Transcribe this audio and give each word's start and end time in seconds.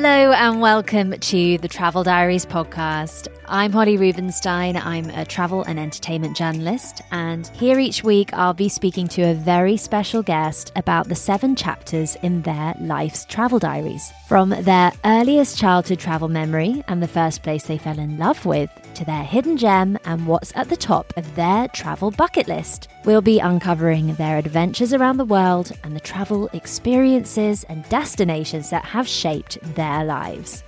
Hello 0.00 0.30
and 0.30 0.60
welcome 0.60 1.10
to 1.10 1.58
the 1.58 1.66
Travel 1.66 2.04
Diaries 2.04 2.46
podcast. 2.46 3.26
I'm 3.48 3.72
Holly 3.72 3.96
Rubenstein. 3.96 4.76
I'm 4.76 5.10
a 5.10 5.24
travel 5.24 5.64
and 5.64 5.76
entertainment 5.76 6.36
journalist, 6.36 7.02
and 7.10 7.48
here 7.48 7.80
each 7.80 8.04
week 8.04 8.32
I'll 8.32 8.54
be 8.54 8.68
speaking 8.68 9.08
to 9.08 9.22
a 9.22 9.34
very 9.34 9.76
special 9.76 10.22
guest 10.22 10.70
about 10.76 11.08
the 11.08 11.16
seven 11.16 11.56
chapters 11.56 12.16
in 12.22 12.42
their 12.42 12.76
life's 12.78 13.24
travel 13.24 13.58
diaries. 13.58 14.12
From 14.28 14.50
their 14.50 14.92
earliest 15.04 15.58
childhood 15.58 15.98
travel 15.98 16.28
memory 16.28 16.84
and 16.86 17.02
the 17.02 17.08
first 17.08 17.42
place 17.42 17.64
they 17.64 17.76
fell 17.76 17.98
in 17.98 18.18
love 18.18 18.46
with, 18.46 18.70
to 18.98 19.04
their 19.04 19.22
hidden 19.22 19.56
gem 19.56 19.96
and 20.04 20.26
what's 20.26 20.52
at 20.56 20.68
the 20.68 20.76
top 20.76 21.12
of 21.16 21.34
their 21.36 21.68
travel 21.68 22.10
bucket 22.10 22.48
list. 22.48 22.88
We'll 23.04 23.22
be 23.22 23.38
uncovering 23.38 24.14
their 24.14 24.38
adventures 24.38 24.92
around 24.92 25.18
the 25.18 25.24
world 25.24 25.70
and 25.84 25.94
the 25.94 26.00
travel 26.00 26.50
experiences 26.52 27.62
and 27.68 27.88
destinations 27.88 28.70
that 28.70 28.84
have 28.84 29.06
shaped 29.06 29.56
their 29.76 30.04
lives. 30.04 30.64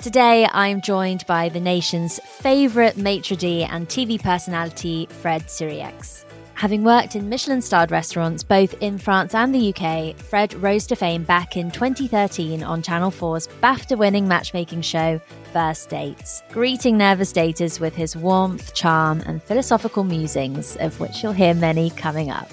Today, 0.00 0.48
I'm 0.50 0.80
joined 0.80 1.26
by 1.26 1.50
the 1.50 1.60
nation's 1.60 2.18
favourite 2.20 2.96
maitre 2.96 3.36
d' 3.36 3.64
and 3.64 3.86
TV 3.86 4.20
personality, 4.20 5.06
Fred 5.20 5.42
Sirieix. 5.42 6.23
Having 6.54 6.84
worked 6.84 7.16
in 7.16 7.28
Michelin 7.28 7.60
starred 7.60 7.90
restaurants 7.90 8.44
both 8.44 8.74
in 8.80 8.96
France 8.96 9.34
and 9.34 9.52
the 9.52 9.74
UK, 9.74 10.16
Fred 10.16 10.54
rose 10.54 10.86
to 10.86 10.96
fame 10.96 11.24
back 11.24 11.56
in 11.56 11.70
2013 11.70 12.62
on 12.62 12.80
Channel 12.80 13.10
4's 13.10 13.48
BAFTA 13.60 13.98
winning 13.98 14.28
matchmaking 14.28 14.82
show, 14.82 15.20
First 15.52 15.90
Dates, 15.90 16.42
greeting 16.52 16.96
nervous 16.96 17.32
daters 17.32 17.80
with 17.80 17.94
his 17.94 18.16
warmth, 18.16 18.72
charm, 18.72 19.20
and 19.26 19.42
philosophical 19.42 20.04
musings, 20.04 20.76
of 20.76 20.98
which 21.00 21.22
you'll 21.22 21.32
hear 21.32 21.54
many 21.54 21.90
coming 21.90 22.30
up. 22.30 22.48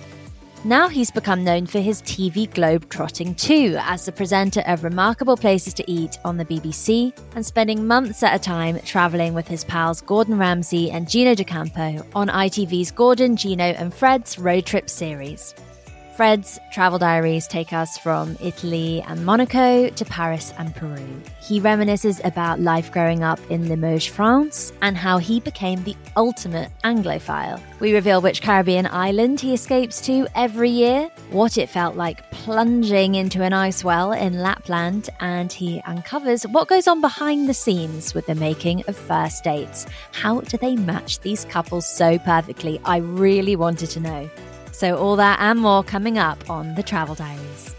Now 0.64 0.90
he's 0.90 1.10
become 1.10 1.44
known 1.44 1.66
for 1.66 1.80
his 1.80 2.04
TV 2.04 2.48
globe 2.54 2.88
trotting 2.90 3.34
too, 3.34 3.78
as 3.80 4.06
the 4.06 4.12
presenter 4.12 4.62
of 4.68 4.84
Remarkable 4.84 5.36
Places 5.36 5.74
to 5.74 5.92
Eat 5.92 6.20
on 6.24 6.38
the 6.38 6.46
BBC, 6.46 7.18
and 7.36 7.44
spending 7.44 7.88
months 7.88 8.22
at 8.22 8.36
a 8.36 8.40
time 8.40 8.80
travelling 8.86 9.34
with 9.34 9.48
his 9.48 9.64
pals 9.64 10.02
Gordon 10.02 10.38
Ramsay 10.38 10.92
and 10.92 11.10
Gino 11.10 11.34
D'Acampo 11.34 12.06
on 12.14 12.28
ITV's 12.28 12.92
Gordon, 12.92 13.36
Gino, 13.36 13.64
and 13.64 13.92
Fred's 13.92 14.38
Road 14.38 14.68
Trip 14.68 14.88
series. 14.88 15.56
Fred's 16.22 16.60
travel 16.70 17.00
diaries 17.00 17.48
take 17.48 17.74
us 17.74 17.98
from 17.98 18.38
Italy 18.40 19.04
and 19.08 19.26
Monaco 19.26 19.90
to 19.90 20.06
Paris 20.06 20.54
and 20.60 20.76
Peru. 20.76 21.04
He 21.42 21.60
reminisces 21.60 22.24
about 22.24 22.60
life 22.60 22.92
growing 22.92 23.24
up 23.24 23.40
in 23.50 23.68
Limoges, 23.68 24.06
France, 24.06 24.72
and 24.84 24.96
how 24.96 25.18
he 25.18 25.40
became 25.40 25.84
the 25.84 25.96
ultimate 26.16 26.70
Anglophile. 26.84 27.60
We 27.80 27.96
reveal 27.96 28.22
which 28.22 28.44
Caribbean 28.44 28.86
island 28.86 29.40
he 29.40 29.56
escapes 29.56 30.00
to 30.02 30.28
every 30.36 30.70
year, 30.70 31.10
what 31.32 31.58
it 31.58 31.70
felt 31.70 31.96
like 31.96 32.30
plunging 32.30 33.16
into 33.16 33.42
an 33.42 33.54
ice 33.54 33.84
well 33.84 34.12
in 34.12 34.44
Lapland, 34.44 35.10
and 35.22 35.52
he 35.52 35.82
uncovers 35.88 36.44
what 36.44 36.68
goes 36.68 36.88
on 36.88 37.02
behind 37.02 37.50
the 37.50 37.56
scenes 37.56 38.14
with 38.14 38.28
the 38.28 38.36
making 38.36 38.84
of 38.88 38.96
first 38.96 39.44
dates. 39.44 39.88
How 40.12 40.42
do 40.42 40.58
they 40.58 40.76
match 40.76 41.20
these 41.22 41.46
couples 41.46 41.88
so 41.88 42.20
perfectly? 42.20 42.80
I 42.86 42.98
really 42.98 43.56
wanted 43.56 43.90
to 43.90 44.00
know. 44.00 44.30
So, 44.72 44.98
all 44.98 45.16
that 45.18 45.40
and 45.40 45.60
more 45.60 45.84
coming 45.84 46.18
up 46.18 46.50
on 46.50 46.76
the 46.76 46.84
Travel 46.84 47.16
Diaries. 47.16 47.76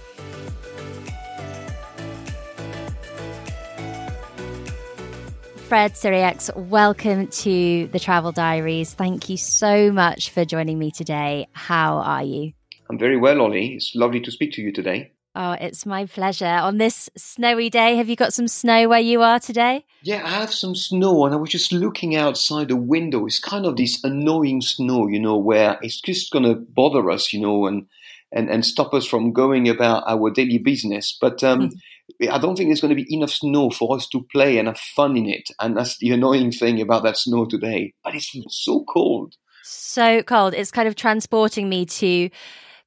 Fred 5.73 5.95
Sirieix, 5.95 6.55
welcome 6.55 7.29
to 7.29 7.87
the 7.87 7.99
Travel 7.99 8.31
Diaries. 8.31 8.93
Thank 8.93 9.31
you 9.31 9.39
so 9.39 9.91
much 9.91 10.29
for 10.29 10.45
joining 10.45 10.79
me 10.79 10.91
today. 10.91 11.49
How 11.55 11.97
are 11.97 12.23
you? 12.23 12.53
I'm 12.91 12.99
very 12.99 13.17
well, 13.17 13.41
Ollie. 13.41 13.77
It's 13.77 13.95
lovely 13.95 14.21
to 14.21 14.31
speak 14.31 14.53
to 14.53 14.61
you 14.61 14.71
today. 14.71 15.12
Oh, 15.35 15.53
it's 15.53 15.87
my 15.87 16.05
pleasure. 16.05 16.45
On 16.45 16.77
this 16.77 17.09
snowy 17.17 17.71
day, 17.71 17.97
have 17.97 18.09
you 18.11 18.17
got 18.17 18.35
some 18.35 18.47
snow 18.47 18.89
where 18.89 19.01
you 19.01 19.23
are 19.23 19.41
today? 19.41 19.87
Yeah, 20.03 20.23
I 20.25 20.29
have 20.29 20.53
some 20.53 20.75
snow, 20.75 21.25
and 21.25 21.35
I 21.35 21.39
was 21.39 21.49
just 21.49 21.73
looking 21.73 22.15
outside 22.15 22.69
the 22.69 22.77
window. 22.77 23.25
It's 23.25 23.39
kind 23.39 23.65
of 23.65 23.77
this 23.77 24.05
annoying 24.05 24.61
snow, 24.61 25.09
you 25.09 25.19
know, 25.19 25.39
where 25.39 25.79
it's 25.81 26.03
just 26.03 26.33
going 26.33 26.45
to 26.45 26.57
bother 26.57 27.11
us, 27.11 27.33
you 27.33 27.41
know, 27.41 27.67
and, 27.67 27.87
and, 28.31 28.51
and 28.51 28.65
stop 28.67 28.93
us 28.93 29.07
from 29.07 29.33
going 29.33 29.71
about 29.71 30.05
our 30.07 30.31
daily 30.31 30.59
business. 30.59 31.17
But 31.19 31.43
um, 31.43 31.71
mm. 31.71 32.31
I 32.31 32.39
don't 32.39 32.55
think 32.55 32.69
there's 32.69 32.83
going 32.83 32.95
to 32.95 33.03
be 33.03 33.15
enough 33.15 33.31
snow 33.31 33.71
for 33.71 33.97
us 33.97 34.07
to 34.09 34.27
play 34.31 34.59
and 34.59 34.69
have 34.69 34.79
fun 34.79 35.17
in 35.17 35.27
it. 35.27 35.49
And 35.59 35.75
that's 35.75 35.97
the 35.97 36.11
annoying 36.11 36.53
thing 36.53 36.79
about 36.79 37.05
that 37.05 37.17
snow 37.17 37.47
today. 37.47 37.95
But 38.05 38.15
it's 38.15 38.37
so 38.51 38.85
cold. 38.85 39.37
So 39.63 40.23
cold. 40.23 40.53
It's 40.53 40.71
kind 40.71 40.89
of 40.89 40.95
transporting 40.95 41.71
me 41.71 41.87
to 41.87 42.29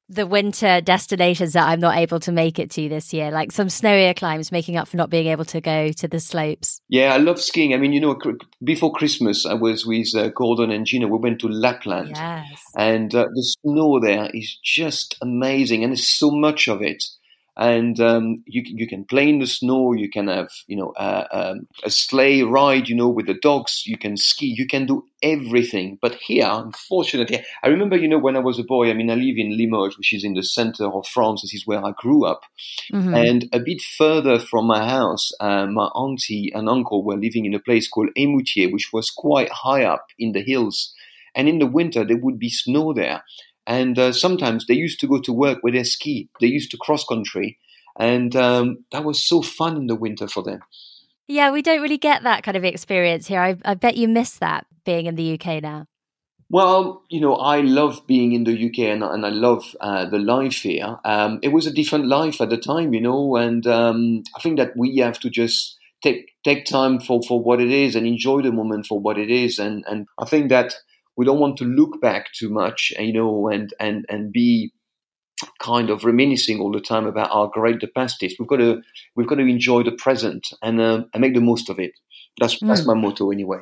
the 0.08 0.26
winter 0.26 0.80
destinations 0.80 1.54
that 1.54 1.68
I'm 1.68 1.80
not 1.80 1.96
able 1.96 2.20
to 2.20 2.32
make 2.32 2.58
it 2.58 2.70
to 2.72 2.88
this 2.88 3.12
year, 3.12 3.30
like 3.30 3.52
some 3.52 3.68
snowier 3.68 4.14
climbs, 4.14 4.52
making 4.52 4.76
up 4.76 4.88
for 4.88 4.96
not 4.96 5.10
being 5.10 5.26
able 5.26 5.44
to 5.46 5.60
go 5.60 5.90
to 5.92 6.08
the 6.08 6.20
slopes. 6.20 6.80
Yeah, 6.88 7.12
I 7.12 7.16
love 7.18 7.40
skiing. 7.40 7.74
I 7.74 7.76
mean, 7.78 7.92
you 7.92 8.00
know, 8.00 8.18
before 8.62 8.92
Christmas, 8.92 9.44
I 9.44 9.54
was 9.54 9.84
with 9.84 10.14
uh, 10.14 10.28
Gordon 10.28 10.70
and 10.70 10.86
Gino. 10.86 11.08
We 11.08 11.18
went 11.18 11.40
to 11.40 11.48
Lapland, 11.48 12.12
yes. 12.14 12.62
and 12.76 13.14
uh, 13.14 13.26
the 13.34 13.42
snow 13.42 14.00
there 14.00 14.30
is 14.32 14.58
just 14.62 15.16
amazing, 15.20 15.82
and 15.82 15.92
there's 15.92 16.08
so 16.08 16.30
much 16.30 16.68
of 16.68 16.82
it 16.82 17.02
and 17.56 17.98
um, 18.00 18.42
you 18.46 18.62
you 18.64 18.86
can 18.86 19.04
play 19.04 19.28
in 19.28 19.38
the 19.38 19.46
snow. 19.46 19.92
You 19.92 20.10
can 20.10 20.28
have 20.28 20.50
you 20.66 20.76
know 20.76 20.90
uh, 20.90 21.26
um, 21.30 21.66
a 21.84 21.90
sleigh 21.90 22.42
ride, 22.42 22.88
you 22.88 22.94
know, 22.94 23.08
with 23.08 23.26
the 23.26 23.34
dogs. 23.34 23.84
You 23.86 23.96
can 23.96 24.16
ski. 24.16 24.46
You 24.46 24.66
can 24.66 24.86
do 24.86 25.04
everything. 25.22 25.98
But 26.02 26.16
here, 26.16 26.46
unfortunately, 26.48 27.42
I 27.62 27.68
remember 27.68 27.96
you 27.96 28.08
know 28.08 28.18
when 28.18 28.36
I 28.36 28.40
was 28.40 28.58
a 28.58 28.64
boy. 28.64 28.90
I 28.90 28.94
mean, 28.94 29.10
I 29.10 29.14
live 29.14 29.36
in 29.38 29.56
Limoges, 29.56 29.96
which 29.96 30.12
is 30.12 30.22
in 30.22 30.34
the 30.34 30.42
center 30.42 30.86
of 30.86 31.06
France. 31.06 31.42
This 31.42 31.54
is 31.54 31.66
where 31.66 31.84
I 31.84 31.92
grew 31.96 32.26
up, 32.26 32.42
mm-hmm. 32.92 33.14
and 33.14 33.48
a 33.52 33.60
bit 33.60 33.80
further 33.80 34.38
from 34.38 34.66
my 34.66 34.86
house, 34.86 35.32
uh, 35.40 35.66
my 35.66 35.86
auntie 35.86 36.52
and 36.54 36.68
uncle 36.68 37.04
were 37.04 37.16
living 37.16 37.46
in 37.46 37.54
a 37.54 37.60
place 37.60 37.88
called 37.88 38.10
Eymoutiers, 38.18 38.72
which 38.72 38.90
was 38.92 39.10
quite 39.10 39.50
high 39.50 39.84
up 39.84 40.08
in 40.18 40.32
the 40.32 40.42
hills. 40.42 40.92
And 41.34 41.50
in 41.50 41.58
the 41.58 41.66
winter, 41.66 42.02
there 42.02 42.16
would 42.16 42.38
be 42.38 42.48
snow 42.48 42.94
there. 42.94 43.22
And 43.66 43.98
uh, 43.98 44.12
sometimes 44.12 44.66
they 44.66 44.74
used 44.74 45.00
to 45.00 45.08
go 45.08 45.20
to 45.20 45.32
work 45.32 45.58
with 45.62 45.74
their 45.74 45.84
ski. 45.84 46.28
They 46.40 46.46
used 46.46 46.70
to 46.70 46.76
cross 46.76 47.04
country. 47.04 47.58
And 47.98 48.36
um, 48.36 48.84
that 48.92 49.04
was 49.04 49.22
so 49.22 49.42
fun 49.42 49.76
in 49.76 49.86
the 49.86 49.94
winter 49.94 50.28
for 50.28 50.42
them. 50.42 50.60
Yeah, 51.28 51.50
we 51.50 51.62
don't 51.62 51.82
really 51.82 51.98
get 51.98 52.22
that 52.22 52.44
kind 52.44 52.56
of 52.56 52.64
experience 52.64 53.26
here. 53.26 53.40
I, 53.40 53.56
I 53.64 53.74
bet 53.74 53.96
you 53.96 54.06
miss 54.06 54.38
that 54.38 54.66
being 54.84 55.06
in 55.06 55.16
the 55.16 55.34
UK 55.34 55.62
now. 55.62 55.86
Well, 56.48 57.02
you 57.10 57.20
know, 57.20 57.34
I 57.34 57.60
love 57.60 58.06
being 58.06 58.32
in 58.32 58.44
the 58.44 58.52
UK 58.52 58.90
and, 58.90 59.02
and 59.02 59.26
I 59.26 59.30
love 59.30 59.74
uh, 59.80 60.08
the 60.08 60.18
life 60.18 60.58
here. 60.58 60.98
Um, 61.04 61.40
it 61.42 61.48
was 61.48 61.66
a 61.66 61.72
different 61.72 62.06
life 62.06 62.40
at 62.40 62.50
the 62.50 62.56
time, 62.56 62.94
you 62.94 63.00
know, 63.00 63.34
and 63.34 63.66
um, 63.66 64.22
I 64.36 64.40
think 64.40 64.58
that 64.58 64.76
we 64.76 64.98
have 64.98 65.18
to 65.20 65.30
just 65.30 65.76
take 66.02 66.30
take 66.44 66.64
time 66.64 67.00
for, 67.00 67.20
for 67.26 67.42
what 67.42 67.60
it 67.60 67.70
is 67.70 67.96
and 67.96 68.06
enjoy 68.06 68.42
the 68.42 68.52
moment 68.52 68.86
for 68.86 69.00
what 69.00 69.18
it 69.18 69.28
is. 69.28 69.58
And, 69.58 69.84
and 69.88 70.06
I 70.18 70.24
think 70.24 70.48
that 70.50 70.76
we 71.16 71.24
don't 71.24 71.40
want 71.40 71.56
to 71.58 71.64
look 71.64 72.00
back 72.00 72.32
too 72.32 72.50
much, 72.50 72.92
you 72.98 73.12
know, 73.12 73.48
and 73.48 73.72
and 73.80 74.04
and 74.08 74.32
be 74.32 74.72
kind 75.58 75.90
of 75.90 76.04
reminiscing 76.04 76.60
all 76.60 76.72
the 76.72 76.80
time 76.80 77.06
about 77.06 77.30
our 77.30 77.48
great 77.48 77.80
the 77.80 77.88
past 77.88 78.22
is. 78.22 78.36
We've 78.38 78.48
got 78.48 78.56
to 78.56 78.82
we've 79.14 79.26
got 79.26 79.36
to 79.36 79.46
enjoy 79.46 79.82
the 79.82 79.92
present 79.92 80.48
and 80.62 80.80
uh, 80.80 81.04
and 81.12 81.20
make 81.20 81.34
the 81.34 81.40
most 81.40 81.68
of 81.68 81.78
it. 81.78 81.92
That's 82.40 82.56
mm. 82.56 82.68
that's 82.68 82.82
hmm. 82.82 82.88
my 82.88 82.94
motto 82.94 83.30
anyway. 83.30 83.60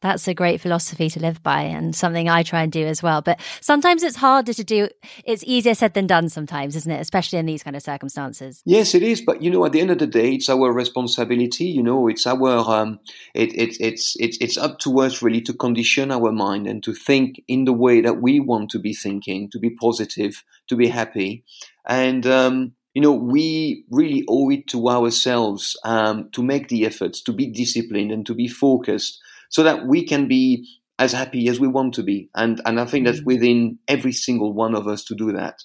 That's 0.00 0.26
a 0.28 0.34
great 0.34 0.60
philosophy 0.60 1.10
to 1.10 1.20
live 1.20 1.42
by 1.42 1.62
and 1.62 1.94
something 1.94 2.28
I 2.28 2.42
try 2.42 2.62
and 2.62 2.72
do 2.72 2.86
as 2.86 3.02
well. 3.02 3.20
But 3.20 3.40
sometimes 3.60 4.02
it's 4.02 4.16
harder 4.16 4.54
to 4.54 4.64
do. 4.64 4.88
It's 5.24 5.44
easier 5.46 5.74
said 5.74 5.94
than 5.94 6.06
done 6.06 6.28
sometimes, 6.28 6.74
isn't 6.76 6.90
it? 6.90 7.00
Especially 7.00 7.38
in 7.38 7.46
these 7.46 7.62
kind 7.62 7.76
of 7.76 7.82
circumstances. 7.82 8.62
Yes, 8.64 8.94
it 8.94 9.02
is. 9.02 9.20
But, 9.20 9.42
you 9.42 9.50
know, 9.50 9.64
at 9.66 9.72
the 9.72 9.80
end 9.80 9.90
of 9.90 9.98
the 9.98 10.06
day, 10.06 10.34
it's 10.34 10.48
our 10.48 10.72
responsibility. 10.72 11.66
You 11.66 11.82
know, 11.82 12.08
it's 12.08 12.26
our, 12.26 12.48
um, 12.48 13.00
it, 13.34 13.54
it, 13.54 13.76
it's, 13.80 14.16
it's, 14.18 14.38
it's 14.40 14.56
up 14.56 14.78
to 14.80 15.00
us 15.00 15.22
really 15.22 15.42
to 15.42 15.52
condition 15.52 16.10
our 16.10 16.32
mind 16.32 16.66
and 16.66 16.82
to 16.84 16.94
think 16.94 17.42
in 17.46 17.64
the 17.64 17.72
way 17.72 18.00
that 18.00 18.22
we 18.22 18.40
want 18.40 18.70
to 18.70 18.78
be 18.78 18.94
thinking, 18.94 19.50
to 19.50 19.58
be 19.58 19.70
positive, 19.70 20.42
to 20.68 20.76
be 20.76 20.88
happy. 20.88 21.44
And, 21.86 22.26
um, 22.26 22.72
you 22.94 23.02
know, 23.02 23.12
we 23.12 23.84
really 23.90 24.24
owe 24.28 24.50
it 24.50 24.66
to 24.68 24.88
ourselves 24.88 25.76
um, 25.84 26.30
to 26.32 26.42
make 26.42 26.68
the 26.68 26.86
efforts, 26.86 27.22
to 27.22 27.32
be 27.32 27.46
disciplined 27.46 28.10
and 28.10 28.26
to 28.26 28.34
be 28.34 28.48
focused 28.48 29.20
so 29.50 29.62
that 29.62 29.86
we 29.86 30.06
can 30.06 30.26
be 30.26 30.66
as 30.98 31.12
happy 31.12 31.48
as 31.48 31.60
we 31.60 31.68
want 31.68 31.94
to 31.94 32.02
be. 32.02 32.30
And, 32.34 32.60
and 32.64 32.80
I 32.80 32.86
think 32.86 33.06
that's 33.06 33.20
mm. 33.20 33.26
within 33.26 33.78
every 33.86 34.12
single 34.12 34.52
one 34.52 34.74
of 34.74 34.88
us 34.88 35.04
to 35.04 35.14
do 35.14 35.32
that. 35.32 35.62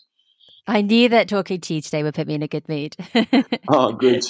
I 0.67 0.81
knew 0.81 1.09
that 1.09 1.29
talking 1.29 1.61
to 1.61 1.75
you 1.75 1.81
today 1.81 2.01
would 2.01 2.15
put 2.15 2.27
me 2.27 2.33
in 2.33 2.41
a 2.41 2.47
good 2.47 2.67
mood. 2.67 2.95
oh, 3.67 3.93
good. 3.93 4.25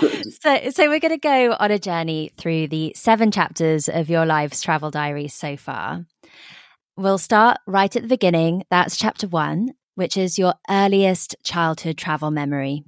good. 0.00 0.32
So, 0.42 0.70
so 0.70 0.88
we're 0.88 1.00
going 1.00 1.12
to 1.12 1.18
go 1.18 1.54
on 1.60 1.70
a 1.70 1.78
journey 1.78 2.32
through 2.38 2.68
the 2.68 2.94
seven 2.96 3.30
chapters 3.30 3.88
of 3.90 4.08
your 4.08 4.24
life's 4.24 4.62
travel 4.62 4.90
diary 4.90 5.28
so 5.28 5.58
far. 5.58 6.06
We'll 6.96 7.18
start 7.18 7.58
right 7.66 7.94
at 7.94 8.02
the 8.02 8.08
beginning. 8.08 8.64
That's 8.70 8.96
chapter 8.96 9.28
one, 9.28 9.74
which 9.94 10.16
is 10.16 10.38
your 10.38 10.54
earliest 10.70 11.36
childhood 11.42 11.98
travel 11.98 12.30
memory. 12.30 12.84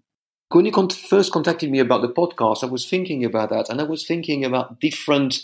When 0.51 0.65
you 0.65 0.73
first 1.11 1.33
contacted 1.33 1.71
me 1.71 1.81
about 1.81 2.03
the 2.03 2.09
podcast, 2.09 2.63
I 2.63 2.67
was 2.67 2.89
thinking 2.89 3.25
about 3.25 3.51
that, 3.51 3.69
and 3.69 3.81
I 3.81 3.85
was 3.85 4.07
thinking 4.07 4.45
about 4.45 4.81
different 4.81 5.41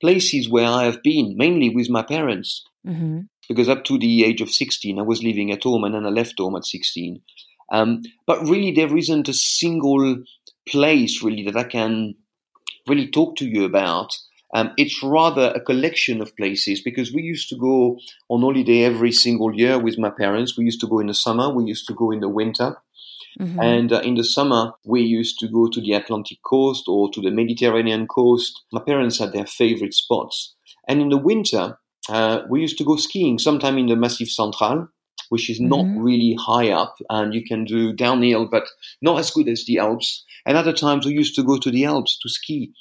places 0.00 0.48
where 0.48 0.68
I 0.68 0.84
have 0.84 1.02
been, 1.02 1.36
mainly 1.36 1.70
with 1.70 1.90
my 1.90 2.02
parents. 2.02 2.64
Mm-hmm. 2.86 3.20
Because 3.48 3.68
up 3.68 3.84
to 3.84 3.98
the 3.98 4.24
age 4.24 4.40
of 4.40 4.50
16, 4.50 4.98
I 4.98 5.02
was 5.02 5.22
living 5.22 5.52
at 5.52 5.64
home 5.64 5.84
and 5.84 5.94
then 5.94 6.06
I 6.06 6.08
left 6.08 6.38
home 6.38 6.56
at 6.56 6.64
16. 6.64 7.20
Um, 7.72 8.02
but 8.26 8.40
really, 8.42 8.72
there 8.72 8.96
isn't 8.96 9.28
a 9.28 9.34
single 9.34 10.22
place 10.68 11.22
really 11.22 11.44
that 11.44 11.56
I 11.56 11.64
can 11.64 12.14
really 12.86 13.10
talk 13.10 13.36
to 13.36 13.46
you 13.46 13.64
about. 13.64 14.16
Um, 14.54 14.72
it's 14.76 15.02
rather 15.02 15.52
a 15.54 15.60
collection 15.60 16.20
of 16.20 16.36
places 16.36 16.80
because 16.80 17.12
we 17.12 17.22
used 17.22 17.48
to 17.48 17.56
go 17.56 17.98
on 18.28 18.42
holiday 18.42 18.84
every 18.84 19.10
single 19.12 19.54
year 19.54 19.78
with 19.78 19.98
my 19.98 20.10
parents. 20.10 20.56
We 20.56 20.64
used 20.64 20.80
to 20.80 20.86
go 20.86 21.00
in 21.00 21.08
the 21.08 21.14
summer, 21.14 21.52
we 21.52 21.64
used 21.64 21.86
to 21.88 21.94
go 21.94 22.12
in 22.12 22.20
the 22.20 22.28
winter. 22.28 22.76
Mm-hmm. 23.40 23.60
And 23.60 23.92
uh, 23.92 24.00
in 24.00 24.14
the 24.14 24.24
summer, 24.24 24.72
we 24.84 25.02
used 25.02 25.38
to 25.40 25.48
go 25.48 25.68
to 25.68 25.80
the 25.80 25.92
Atlantic 25.92 26.38
coast 26.42 26.84
or 26.86 27.10
to 27.10 27.20
the 27.20 27.30
Mediterranean 27.30 28.06
coast. 28.06 28.62
My 28.72 28.80
parents 28.80 29.18
had 29.18 29.32
their 29.32 29.46
favorite 29.46 29.94
spots. 29.94 30.54
And 30.86 31.00
in 31.00 31.08
the 31.08 31.18
winter, 31.18 31.78
uh, 32.08 32.42
we 32.48 32.60
used 32.60 32.78
to 32.78 32.84
go 32.84 32.96
skiing, 32.96 33.38
sometime 33.38 33.78
in 33.78 33.86
the 33.86 33.96
Massif 33.96 34.30
Central, 34.30 34.88
which 35.30 35.48
is 35.48 35.60
not 35.60 35.84
mm-hmm. 35.84 36.00
really 36.00 36.36
high 36.38 36.70
up, 36.70 36.96
and 37.08 37.34
you 37.34 37.44
can 37.44 37.64
do 37.64 37.92
downhill, 37.92 38.46
but 38.46 38.64
not 39.00 39.18
as 39.18 39.30
good 39.30 39.48
as 39.48 39.64
the 39.64 39.78
Alps. 39.78 40.24
And 40.46 40.56
other 40.56 40.72
times, 40.72 41.06
we 41.06 41.12
used 41.12 41.34
to 41.36 41.42
go 41.42 41.58
to 41.58 41.70
the 41.70 41.86
Alps 41.86 42.18
to 42.18 42.28
ski. 42.28 42.72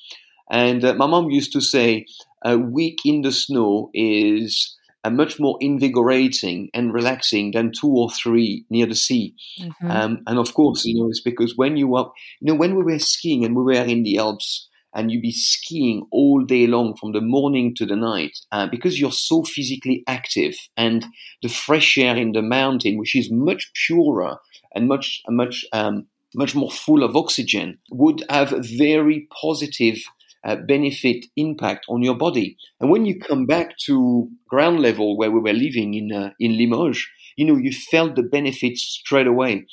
And 0.51 0.83
uh, 0.83 0.93
my 0.95 1.07
mom 1.07 1.29
used 1.29 1.53
to 1.53 1.61
say, 1.61 2.05
a 2.43 2.57
week 2.57 2.99
in 3.05 3.21
the 3.21 3.31
snow 3.31 3.89
is 3.93 4.77
uh, 5.03 5.09
much 5.09 5.39
more 5.39 5.57
invigorating 5.61 6.69
and 6.73 6.93
relaxing 6.93 7.51
than 7.51 7.71
two 7.71 7.89
or 7.89 8.09
three 8.09 8.65
near 8.69 8.85
the 8.85 8.95
sea. 8.95 9.35
Mm-hmm. 9.59 9.91
Um, 9.91 10.23
and 10.27 10.39
of 10.39 10.53
course, 10.53 10.85
you 10.85 10.99
know, 10.99 11.09
it's 11.09 11.21
because 11.21 11.57
when 11.57 11.77
you 11.77 11.95
are, 11.95 12.11
you 12.39 12.51
know, 12.51 12.57
when 12.57 12.75
we 12.75 12.83
were 12.83 12.99
skiing 12.99 13.43
and 13.43 13.55
we 13.55 13.63
were 13.63 13.73
in 13.73 14.03
the 14.03 14.17
Alps, 14.17 14.69
and 14.95 15.11
you 15.11 15.19
be 15.19 15.31
skiing 15.31 16.05
all 16.11 16.43
day 16.43 16.67
long 16.67 16.95
from 16.95 17.13
the 17.13 17.21
morning 17.21 17.73
to 17.75 17.85
the 17.85 17.95
night 17.95 18.37
uh, 18.51 18.67
because 18.67 18.99
you're 18.99 19.11
so 19.11 19.43
physically 19.43 20.03
active 20.07 20.55
and 20.77 21.05
the 21.41 21.49
fresh 21.49 21.97
air 21.97 22.15
in 22.15 22.31
the 22.33 22.41
mountain 22.41 22.97
which 22.97 23.15
is 23.15 23.31
much 23.31 23.71
purer 23.87 24.37
and 24.75 24.87
much 24.87 25.21
much 25.29 25.65
um, 25.73 26.05
much 26.35 26.55
more 26.55 26.71
full 26.71 27.03
of 27.03 27.15
oxygen 27.15 27.77
would 27.91 28.23
have 28.29 28.53
a 28.53 28.61
very 28.61 29.27
positive 29.41 29.97
uh, 30.45 30.55
benefit 30.55 31.25
impact 31.35 31.85
on 31.89 32.01
your 32.01 32.15
body 32.15 32.57
and 32.79 32.89
when 32.89 33.05
you 33.05 33.19
come 33.19 33.45
back 33.45 33.77
to 33.77 34.29
ground 34.47 34.79
level 34.79 35.17
where 35.17 35.31
we 35.31 35.39
were 35.39 35.53
living 35.53 35.93
in 35.93 36.11
uh, 36.11 36.31
in 36.39 36.57
Limoges 36.57 37.05
you 37.37 37.45
know 37.45 37.57
you 37.57 37.71
felt 37.71 38.15
the 38.15 38.23
benefits 38.23 38.81
straight 38.81 39.27
away 39.27 39.65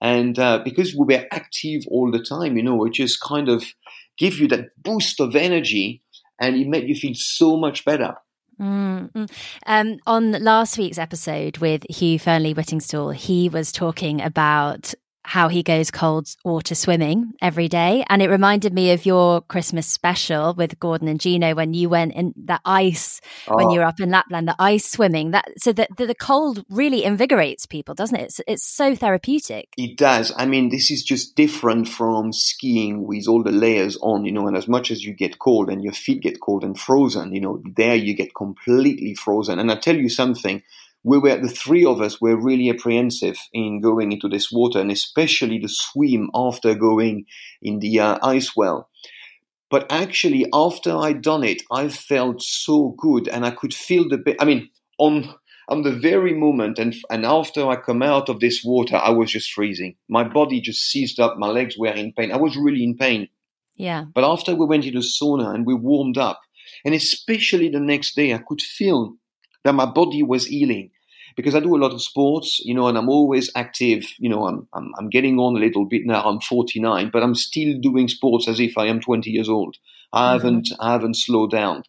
and 0.00 0.38
uh, 0.38 0.60
because 0.64 0.94
we 0.94 1.14
were 1.14 1.24
active 1.30 1.82
all 1.88 2.10
the 2.10 2.22
time 2.22 2.56
you 2.56 2.62
know 2.62 2.84
it 2.84 2.92
just 2.92 3.20
kind 3.20 3.48
of 3.48 3.64
give 4.18 4.38
you 4.38 4.48
that 4.48 4.68
boost 4.82 5.20
of 5.20 5.36
energy 5.36 6.02
and 6.40 6.56
it 6.56 6.66
made 6.66 6.88
you 6.88 6.94
feel 6.94 7.14
so 7.14 7.56
much 7.56 7.84
better. 7.84 8.14
Mm-hmm. 8.60 9.24
Um, 9.66 9.98
on 10.06 10.32
last 10.32 10.78
week's 10.78 10.98
episode 10.98 11.58
with 11.58 11.82
Hugh 11.90 12.18
Fearnley 12.18 12.54
Whittingstall, 12.54 13.14
he 13.14 13.48
was 13.48 13.70
talking 13.70 14.22
about 14.22 14.94
how 15.26 15.48
he 15.48 15.62
goes 15.62 15.90
cold 15.90 16.28
water 16.44 16.74
swimming 16.76 17.32
every 17.42 17.68
day. 17.68 18.04
And 18.08 18.22
it 18.22 18.30
reminded 18.30 18.72
me 18.72 18.92
of 18.92 19.04
your 19.04 19.40
Christmas 19.42 19.86
special 19.86 20.54
with 20.54 20.78
Gordon 20.78 21.08
and 21.08 21.20
Gino 21.20 21.54
when 21.54 21.74
you 21.74 21.88
went 21.88 22.14
in 22.14 22.32
the 22.36 22.60
ice 22.64 23.20
oh. 23.48 23.56
when 23.56 23.70
you 23.70 23.80
oh. 23.80 23.82
were 23.82 23.88
up 23.88 23.98
in 24.00 24.10
Lapland, 24.10 24.46
the 24.46 24.54
ice 24.58 24.88
swimming. 24.88 25.32
That 25.32 25.46
so 25.58 25.72
that 25.72 25.90
the, 25.96 26.06
the, 26.06 26.14
cold 26.14 26.64
really 26.70 27.04
invigorates 27.04 27.66
people, 27.66 27.94
doesn't 27.94 28.16
it? 28.16 28.22
It's, 28.22 28.40
it's 28.46 28.66
so 28.66 28.94
therapeutic. 28.94 29.68
It 29.76 29.98
does. 29.98 30.32
I 30.36 30.46
mean, 30.46 30.70
this 30.70 30.90
is 30.90 31.02
just 31.02 31.34
different 31.34 31.88
from 31.88 32.32
skiing 32.32 33.04
with 33.06 33.26
all 33.26 33.42
the 33.42 33.50
layers 33.50 33.98
on, 34.00 34.24
you 34.24 34.32
know. 34.32 34.46
And 34.46 34.56
as 34.56 34.68
much 34.68 34.92
as 34.92 35.04
you 35.04 35.12
get 35.12 35.40
cold 35.40 35.68
and 35.68 35.82
your 35.82 35.92
feet 35.92 36.22
get 36.22 36.40
cold 36.40 36.62
and 36.62 36.78
frozen, 36.78 37.34
you 37.34 37.40
know, 37.40 37.62
there 37.74 37.96
you 37.96 38.14
get 38.14 38.34
completely 38.34 39.14
frozen. 39.14 39.58
And 39.58 39.72
I 39.72 39.76
tell 39.76 39.96
you 39.96 40.08
something 40.08 40.62
we 41.06 41.18
were 41.18 41.36
the 41.36 41.48
three 41.48 41.84
of 41.84 42.00
us 42.00 42.20
were 42.20 42.36
really 42.36 42.68
apprehensive 42.68 43.38
in 43.52 43.80
going 43.80 44.10
into 44.10 44.28
this 44.28 44.50
water, 44.50 44.80
and 44.80 44.90
especially 44.90 45.56
the 45.60 45.68
swim 45.68 46.28
after 46.34 46.74
going 46.74 47.26
in 47.62 47.78
the 47.78 48.00
uh, 48.00 48.18
ice 48.24 48.56
well. 48.56 48.90
But 49.70 49.86
actually, 49.88 50.46
after 50.52 50.96
I'd 50.96 51.22
done 51.22 51.44
it, 51.44 51.62
I 51.70 51.88
felt 51.90 52.42
so 52.42 52.96
good, 52.98 53.28
and 53.28 53.46
I 53.46 53.52
could 53.52 53.72
feel 53.72 54.08
the. 54.08 54.34
I 54.40 54.44
mean, 54.44 54.68
on 54.98 55.32
on 55.68 55.82
the 55.82 55.92
very 55.92 56.34
moment, 56.34 56.80
and 56.80 56.92
and 57.08 57.24
after 57.24 57.68
I 57.68 57.76
come 57.76 58.02
out 58.02 58.28
of 58.28 58.40
this 58.40 58.64
water, 58.64 58.96
I 58.96 59.10
was 59.10 59.30
just 59.30 59.52
freezing. 59.52 59.94
My 60.08 60.24
body 60.24 60.60
just 60.60 60.90
seized 60.90 61.20
up. 61.20 61.38
My 61.38 61.48
legs 61.48 61.78
were 61.78 61.94
in 61.94 62.14
pain. 62.14 62.32
I 62.32 62.36
was 62.36 62.56
really 62.56 62.82
in 62.82 62.96
pain. 62.96 63.28
Yeah. 63.76 64.06
But 64.12 64.24
after 64.24 64.56
we 64.56 64.66
went 64.66 64.86
into 64.86 64.98
sauna 64.98 65.54
and 65.54 65.66
we 65.66 65.74
warmed 65.74 66.18
up, 66.18 66.40
and 66.84 66.94
especially 66.94 67.68
the 67.68 67.78
next 67.78 68.16
day, 68.16 68.34
I 68.34 68.38
could 68.38 68.60
feel 68.60 69.14
that 69.62 69.74
my 69.74 69.86
body 69.86 70.24
was 70.24 70.46
healing 70.46 70.90
because 71.36 71.54
I 71.54 71.60
do 71.60 71.76
a 71.76 71.78
lot 71.78 71.92
of 71.92 72.02
sports, 72.02 72.60
you 72.64 72.74
know, 72.74 72.88
and 72.88 72.96
I'm 72.96 73.10
always 73.10 73.50
active. 73.54 74.06
You 74.18 74.30
know, 74.30 74.46
I'm, 74.46 74.66
I'm, 74.72 74.92
I'm 74.98 75.10
getting 75.10 75.38
on 75.38 75.54
a 75.54 75.60
little 75.60 75.84
bit 75.84 76.02
now. 76.06 76.24
I'm 76.24 76.40
49, 76.40 77.10
but 77.12 77.22
I'm 77.22 77.34
still 77.34 77.78
doing 77.78 78.08
sports 78.08 78.48
as 78.48 78.58
if 78.58 78.76
I 78.78 78.86
am 78.86 79.00
20 79.00 79.30
years 79.30 79.48
old. 79.48 79.76
I 80.12 80.18
mm-hmm. 80.18 80.32
haven't 80.32 80.68
I 80.80 80.92
haven't 80.92 81.16
slowed 81.16 81.50
down. 81.50 81.84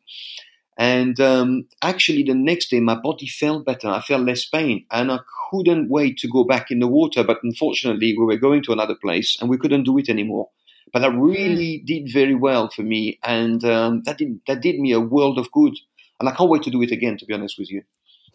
And 0.78 1.20
um, 1.20 1.68
actually, 1.82 2.22
the 2.24 2.36
next 2.36 2.70
day, 2.70 2.80
my 2.80 2.96
body 2.96 3.26
felt 3.26 3.66
better. 3.66 3.88
I 3.88 4.02
felt 4.02 4.26
less 4.26 4.46
pain, 4.46 4.86
and 4.92 5.12
I 5.12 5.20
couldn't 5.50 5.90
wait 5.90 6.18
to 6.20 6.28
go 6.28 6.44
back 6.44 6.70
in 6.70 6.80
the 6.80 6.88
water. 6.88 7.24
But 7.24 7.40
unfortunately, 7.42 8.16
we 8.16 8.26
were 8.26 8.38
going 8.38 8.62
to 8.64 8.74
another 8.74 8.94
place, 8.94 9.38
and 9.42 9.50
we 9.50 9.58
couldn't 9.58 9.86
do 9.86 9.98
it 9.98 10.08
anymore. 10.08 10.50
But 10.94 11.00
that 11.00 11.12
really 11.18 11.80
mm. 11.80 11.86
did 11.86 12.14
very 12.14 12.36
well 12.36 12.70
for 12.70 12.84
me, 12.84 13.18
and 13.24 13.64
um, 13.66 14.04
that 14.04 14.20
did 14.20 14.40
that 14.46 14.62
did 14.62 14.80
me 14.80 14.92
a 14.92 15.00
world 15.00 15.40
of 15.40 15.52
good. 15.52 15.76
And 16.20 16.30
I 16.30 16.34
can't 16.34 16.50
wait 16.50 16.64
to 16.64 16.72
do 16.72 16.82
it 16.84 16.92
again. 16.92 17.18
To 17.18 17.26
be 17.26 17.34
honest 17.34 17.58
with 17.58 17.72
you. 17.72 17.82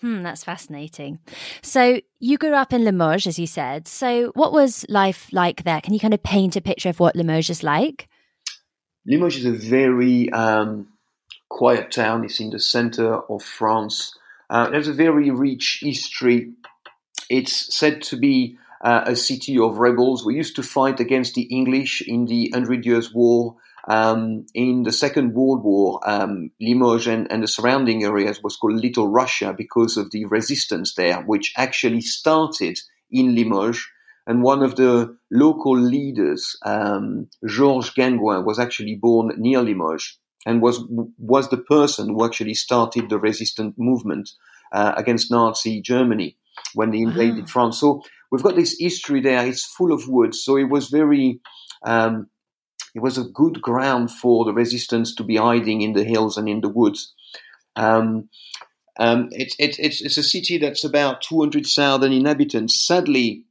Hmm, 0.02 0.25
that's 0.25 0.43
fascinating. 0.43 1.20
So 1.62 2.00
you 2.19 2.37
grew 2.37 2.54
up 2.54 2.72
in 2.72 2.84
Limoges, 2.84 3.28
as 3.28 3.38
you 3.38 3.46
said. 3.46 3.87
So 3.87 4.32
what 4.34 4.52
was 4.52 4.84
life 4.88 5.28
like 5.32 5.62
there? 5.62 5.81
Can 5.81 5.94
you 5.94 6.00
kind 6.00 6.12
of 6.12 6.22
paint 6.25 6.56
a 6.56 6.60
picture 6.60 6.88
of 6.88 6.99
what 6.99 7.14
Limoges 7.14 7.50
is 7.50 7.62
like? 7.62 8.08
Limoges 9.06 9.44
is 9.44 9.64
a 9.64 9.69
very 9.69 10.28
um, 10.32 10.88
quiet 11.49 11.93
town. 11.93 12.25
It's 12.25 12.40
in 12.40 12.50
the 12.50 12.58
center 12.58 13.20
of 13.31 13.44
France. 13.44 14.12
Uh, 14.50 14.72
has 14.72 14.88
a 14.88 14.93
very 14.93 15.31
rich 15.31 15.78
history. 15.82 16.52
It's 17.31 17.72
said 17.72 18.02
to 18.02 18.16
be 18.16 18.58
uh, 18.81 19.04
a 19.06 19.14
city 19.14 19.56
of 19.56 19.78
rebels. 19.78 20.25
We 20.25 20.34
used 20.34 20.56
to 20.56 20.64
fight 20.64 20.99
against 20.99 21.34
the 21.34 21.43
English 21.43 22.02
in 22.02 22.26
the 22.26 22.50
Hundred 22.52 22.84
Years' 22.84 23.14
War. 23.14 23.54
Um, 23.88 24.46
in 24.55 24.84
the 24.84 24.93
Second 24.93 25.34
World 25.34 25.64
War, 25.64 26.00
um, 26.06 26.50
Limoges 26.61 27.08
and, 27.08 27.31
and, 27.32 27.43
the 27.43 27.49
surrounding 27.49 28.05
areas 28.05 28.40
was 28.40 28.56
called 28.56 28.75
Little 28.75 29.08
Russia 29.08 29.52
because 29.56 29.96
of 29.96 30.12
the 30.12 30.25
resistance 30.26 30.94
there, 30.94 31.20
which 31.23 31.52
actually 31.56 32.00
started 32.00 32.79
in 33.11 33.34
Limoges. 33.34 33.84
And 34.25 34.45
one 34.45 34.62
of 34.62 34.76
the 34.76 35.16
local 35.33 35.76
leaders, 35.76 36.56
um, 36.64 37.28
Georges 37.45 37.90
Guingouin, 37.90 38.45
was 38.45 38.61
actually 38.61 38.95
born 38.95 39.33
near 39.37 39.62
Limoges 39.62 40.16
and 40.47 40.62
was 40.62 40.85
was 41.18 41.50
the 41.50 41.59
person 41.59 42.09
who 42.09 42.25
actually 42.25 42.54
started 42.54 43.09
the 43.09 43.18
resistance 43.18 43.75
movement 43.76 44.30
uh, 44.73 44.92
against 44.97 45.30
Nazi 45.30 45.80
Germany 45.80 46.37
when 46.75 46.90
they 46.90 46.99
invaded 46.99 47.49
France. 47.49 47.78
So 47.80 48.02
we've 48.30 48.42
got 48.42 48.56
this 48.56 48.76
history 48.78 49.21
there. 49.21 49.47
It's 49.47 49.64
full 49.64 49.92
of 49.92 50.09
woods, 50.09 50.42
so 50.42 50.56
it 50.56 50.68
was 50.68 50.88
very 50.88 51.40
um, 51.85 52.28
it 52.94 53.00
was 53.00 53.18
a 53.18 53.24
good 53.24 53.62
ground 53.62 54.10
for 54.10 54.44
the 54.44 54.52
resistance 54.52 55.14
to 55.14 55.24
be 55.24 55.36
hiding 55.36 55.80
in 55.82 55.92
the 55.92 56.04
hills 56.04 56.36
and 56.36 56.48
in 56.48 56.60
the 56.60 56.68
woods. 56.68 57.12
Um, 57.76 58.28
um, 58.98 59.28
it's, 59.32 59.56
it's, 59.58 60.02
it's 60.02 60.18
a 60.18 60.22
city 60.22 60.58
that's 60.58 60.84
about 60.84 61.22
200,000 61.22 62.12
inhabitants. 62.12 62.86
Sadly, 62.86 63.44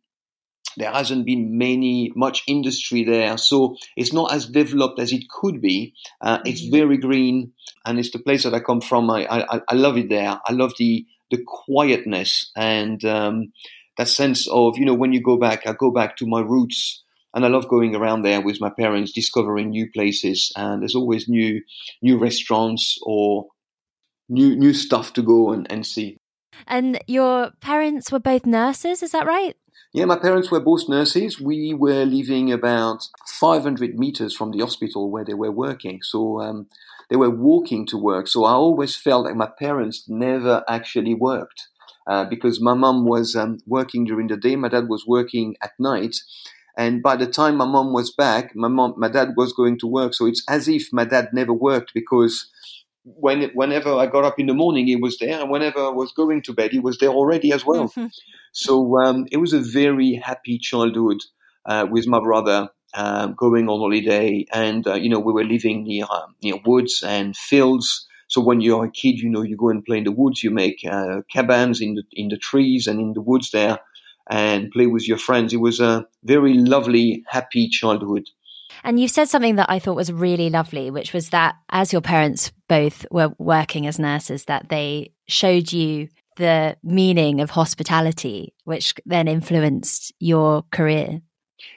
there 0.77 0.91
hasn't 0.91 1.25
been 1.25 1.57
many 1.57 2.11
much 2.15 2.43
industry 2.47 3.03
there, 3.03 3.37
so 3.37 3.75
it's 3.97 4.13
not 4.13 4.33
as 4.33 4.45
developed 4.45 4.99
as 4.99 5.11
it 5.11 5.27
could 5.29 5.61
be. 5.61 5.93
Uh, 6.21 6.39
it's 6.45 6.61
mm-hmm. 6.61 6.75
very 6.75 6.97
green, 6.97 7.53
and 7.85 7.99
it's 7.99 8.11
the 8.11 8.19
place 8.19 8.43
that 8.43 8.53
I 8.53 8.59
come 8.59 8.81
from. 8.81 9.09
I, 9.09 9.25
I, 9.29 9.61
I 9.67 9.75
love 9.75 9.97
it 9.97 10.09
there. 10.09 10.39
I 10.45 10.53
love 10.53 10.73
the 10.77 11.05
the 11.29 11.41
quietness 11.45 12.51
and 12.57 13.03
um, 13.05 13.53
that 13.97 14.09
sense 14.09 14.47
of 14.47 14.77
you 14.77 14.85
know 14.85 14.93
when 14.93 15.13
you 15.13 15.21
go 15.21 15.37
back. 15.37 15.67
I 15.67 15.73
go 15.73 15.91
back 15.91 16.15
to 16.17 16.27
my 16.27 16.41
roots 16.41 17.03
and 17.33 17.45
I 17.45 17.47
love 17.47 17.67
going 17.67 17.95
around 17.95 18.23
there 18.23 18.41
with 18.41 18.59
my 18.59 18.69
parents, 18.69 19.11
discovering 19.11 19.69
new 19.69 19.89
places. 19.91 20.51
And 20.55 20.81
there's 20.81 20.95
always 20.95 21.27
new 21.29 21.61
new 22.01 22.17
restaurants 22.17 22.99
or 23.03 23.47
new 24.29 24.55
new 24.55 24.73
stuff 24.73 25.13
to 25.13 25.21
go 25.21 25.51
and, 25.51 25.71
and 25.71 25.85
see. 25.85 26.17
And 26.67 26.99
your 27.07 27.51
parents 27.61 28.11
were 28.11 28.19
both 28.19 28.45
nurses, 28.45 29.01
is 29.01 29.11
that 29.11 29.25
right? 29.25 29.55
Yeah, 29.93 30.05
my 30.05 30.17
parents 30.17 30.49
were 30.49 30.59
both 30.59 30.87
nurses. 30.87 31.39
We 31.39 31.73
were 31.73 32.05
living 32.05 32.51
about 32.51 33.07
500 33.27 33.97
meters 33.97 34.35
from 34.35 34.51
the 34.51 34.59
hospital 34.59 35.11
where 35.11 35.25
they 35.25 35.33
were 35.33 35.51
working. 35.51 36.01
So 36.01 36.39
um, 36.39 36.67
they 37.09 37.17
were 37.17 37.29
walking 37.29 37.85
to 37.87 37.97
work. 37.97 38.27
So 38.27 38.45
I 38.45 38.53
always 38.53 38.95
felt 38.95 39.25
like 39.25 39.35
my 39.35 39.49
parents 39.59 40.05
never 40.07 40.63
actually 40.69 41.13
worked 41.13 41.67
uh, 42.07 42.23
because 42.23 42.61
my 42.61 42.73
mom 42.73 43.05
was 43.05 43.35
um, 43.35 43.57
working 43.67 44.05
during 44.05 44.27
the 44.27 44.37
day, 44.37 44.55
my 44.55 44.69
dad 44.69 44.87
was 44.87 45.05
working 45.05 45.55
at 45.61 45.71
night. 45.77 46.15
And 46.77 47.03
by 47.03 47.15
the 47.15 47.27
time 47.27 47.57
my 47.57 47.65
mom 47.65 47.93
was 47.93 48.11
back, 48.11 48.55
my 48.55 48.67
mom, 48.67 48.93
my 48.97 49.09
dad 49.09 49.29
was 49.35 49.53
going 49.53 49.77
to 49.79 49.87
work. 49.87 50.13
So 50.13 50.25
it's 50.25 50.43
as 50.47 50.67
if 50.67 50.91
my 50.91 51.03
dad 51.03 51.29
never 51.33 51.53
worked 51.53 51.93
because 51.93 52.49
when 53.03 53.49
whenever 53.53 53.93
I 53.93 54.07
got 54.07 54.25
up 54.25 54.39
in 54.39 54.47
the 54.47 54.53
morning, 54.53 54.87
he 54.87 54.95
was 54.95 55.17
there, 55.17 55.39
and 55.39 55.49
whenever 55.49 55.79
I 55.79 55.89
was 55.89 56.11
going 56.11 56.41
to 56.43 56.53
bed, 56.53 56.71
he 56.71 56.79
was 56.79 56.97
there 56.99 57.09
already 57.09 57.51
as 57.51 57.65
well. 57.65 57.89
Mm-hmm. 57.89 58.07
So 58.53 58.97
um, 59.01 59.27
it 59.31 59.37
was 59.37 59.53
a 59.53 59.59
very 59.59 60.15
happy 60.15 60.57
childhood 60.57 61.17
uh, 61.65 61.87
with 61.89 62.07
my 62.07 62.19
brother 62.19 62.69
um, 62.93 63.33
going 63.33 63.69
on 63.69 63.79
holiday, 63.79 64.45
and 64.53 64.85
uh, 64.87 64.95
you 64.95 65.09
know 65.09 65.19
we 65.19 65.33
were 65.33 65.43
living 65.43 65.83
near 65.83 66.05
uh, 66.09 66.27
near 66.43 66.55
woods 66.65 67.03
and 67.05 67.35
fields. 67.35 68.07
So 68.27 68.41
when 68.41 68.61
you're 68.61 68.85
a 68.85 68.91
kid, 68.91 69.19
you 69.19 69.29
know 69.29 69.41
you 69.41 69.57
go 69.57 69.69
and 69.69 69.83
play 69.83 69.97
in 69.97 70.03
the 70.03 70.11
woods. 70.11 70.43
You 70.43 70.51
make 70.51 70.85
uh, 70.89 71.21
cabins 71.31 71.81
in 71.81 71.95
the 71.95 72.03
in 72.13 72.29
the 72.29 72.37
trees 72.37 72.87
and 72.87 72.99
in 72.99 73.13
the 73.13 73.21
woods 73.21 73.51
there, 73.51 73.79
and 74.29 74.71
play 74.71 74.87
with 74.87 75.07
your 75.07 75.17
friends. 75.17 75.53
It 75.53 75.57
was 75.57 75.79
a 75.79 76.05
very 76.23 76.53
lovely, 76.53 77.23
happy 77.27 77.67
childhood. 77.69 78.29
And 78.83 78.99
you've 78.99 79.11
said 79.11 79.29
something 79.29 79.57
that 79.57 79.69
I 79.69 79.79
thought 79.79 79.95
was 79.95 80.11
really 80.11 80.49
lovely, 80.49 80.89
which 80.89 81.13
was 81.13 81.29
that 81.29 81.55
as 81.69 81.91
your 81.91 82.01
parents 82.01 82.51
both 82.67 83.05
were 83.11 83.33
working 83.37 83.85
as 83.85 83.99
nurses, 83.99 84.45
that 84.45 84.69
they 84.69 85.11
showed 85.27 85.71
you 85.71 86.07
the 86.37 86.77
meaning 86.83 87.41
of 87.41 87.51
hospitality, 87.51 88.53
which 88.63 88.95
then 89.05 89.27
influenced 89.27 90.13
your 90.19 90.63
career. 90.71 91.21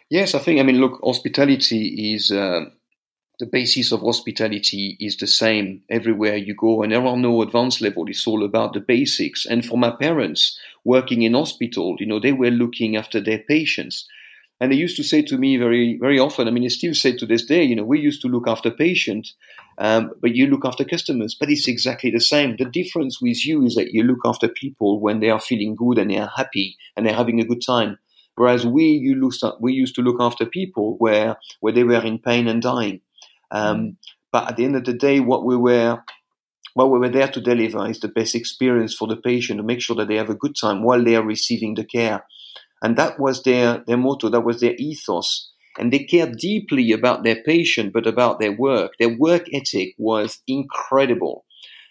Yes, 0.09 0.35
I 0.35 0.39
think, 0.39 0.61
I 0.61 0.63
mean, 0.63 0.81
look, 0.81 1.01
hospitality 1.03 2.15
is 2.15 2.31
uh, 2.31 2.61
the 3.41 3.47
basis 3.47 3.91
of 3.91 4.01
hospitality 4.01 4.97
is 5.01 5.17
the 5.17 5.27
same 5.27 5.83
everywhere 5.91 6.37
you 6.37 6.55
go, 6.55 6.83
and 6.83 6.93
there 6.93 7.05
are 7.05 7.17
no 7.17 7.43
advanced 7.43 7.81
level. 7.81 8.09
It's 8.09 8.27
all 8.27 8.45
about 8.45 8.75
the 8.75 8.81
basics. 8.81 9.45
And 9.45 9.65
for 9.67 9.77
my 9.77 9.91
parents 9.91 10.59
working 10.85 11.23
in 11.23 11.35
hospital, 11.35 11.97
you 11.99 12.07
know, 12.07 12.21
they 12.21 12.33
were 12.33 12.51
looking 12.51 12.97
after 12.97 13.21
their 13.21 13.41
patients. 13.41 14.07
And 14.61 14.71
they 14.71 14.77
used 14.77 14.97
to 14.97 15.03
say 15.03 15.21
to 15.23 15.37
me 15.37 15.57
very, 15.57 15.99
very 16.01 16.19
often, 16.19 16.47
I 16.47 16.53
mean, 16.53 16.63
they 16.63 16.69
still 16.69 16.95
say 16.95 17.17
to 17.17 17.27
this 17.27 17.45
day, 17.45 17.65
you 17.65 17.75
know, 17.75 17.83
we 17.83 17.99
used 17.99 18.23
to 18.23 18.29
look 18.29 18.47
after 18.47 18.71
patients, 18.71 19.35
um, 19.79 20.13
but 20.23 20.37
you 20.37 20.47
look 20.47 20.65
after 20.65 20.85
customers. 20.85 21.35
But 21.39 21.51
it's 21.51 21.67
exactly 21.67 22.13
the 22.13 22.21
same. 22.21 22.57
The 22.57 22.67
difference 22.67 23.21
with 23.21 23.45
you 23.45 23.67
is 23.67 23.75
that 23.75 23.93
you 23.93 24.05
look 24.05 24.21
after 24.25 24.47
people 24.47 25.01
when 25.01 25.19
they 25.19 25.31
are 25.31 25.41
feeling 25.41 25.75
good 25.75 25.99
and 25.99 26.09
they 26.09 26.19
are 26.19 26.31
happy 26.37 26.77
and 26.97 27.05
they're 27.05 27.15
having 27.15 27.41
a 27.41 27.45
good 27.45 27.63
time. 27.67 27.99
Whereas 28.37 28.65
we, 28.65 28.85
you 28.85 29.17
look, 29.17 29.35
we 29.61 29.73
used 29.73 29.97
to 29.97 30.03
look 30.03 30.17
after 30.21 30.47
people 30.47 30.97
where, 30.99 31.37
where 31.61 31.73
they 31.73 31.85
were 31.85 32.05
in 32.05 32.19
pain 32.21 32.47
and 32.47 32.63
dying. 32.63 33.01
Um, 33.55 33.97
but 34.33 34.51
at 34.51 34.57
the 34.57 34.65
end 34.65 34.77
of 34.77 34.85
the 34.85 34.93
day, 34.93 35.21
what 35.21 35.45
we 35.45 35.57
were 35.57 36.03
what 36.75 36.91
we 36.91 36.99
were 36.99 37.09
there 37.09 37.29
to 37.29 37.41
deliver 37.41 37.89
is 37.89 38.01
the 38.01 38.09
best 38.09 38.35
experience 38.35 38.95
for 38.95 39.07
the 39.07 39.17
patient 39.17 39.59
to 39.59 39.63
make 39.63 39.81
sure 39.81 39.95
that 39.97 40.09
they 40.09 40.17
have 40.17 40.29
a 40.29 40.35
good 40.35 40.57
time 40.61 40.83
while 40.83 41.03
they 41.03 41.15
are 41.15 41.25
receiving 41.25 41.75
the 41.75 41.85
care. 41.85 42.25
And 42.83 42.97
that 42.97 43.21
was 43.21 43.45
their, 43.45 43.85
their 43.87 43.97
motto, 43.97 44.29
that 44.29 44.41
was 44.41 44.61
their 44.61 44.75
ethos. 44.77 45.53
And 45.79 45.93
they 45.93 46.01
cared 46.01 46.37
deeply 46.37 46.91
about 46.91 47.23
their 47.23 47.43
patient, 47.45 47.93
but 47.93 48.09
about 48.09 48.41
their 48.41 48.53
work. 48.53 48.93
Their 48.99 49.17
work 49.17 49.47
ethic 49.53 49.95
was 49.99 50.43
incredible. 50.49 51.45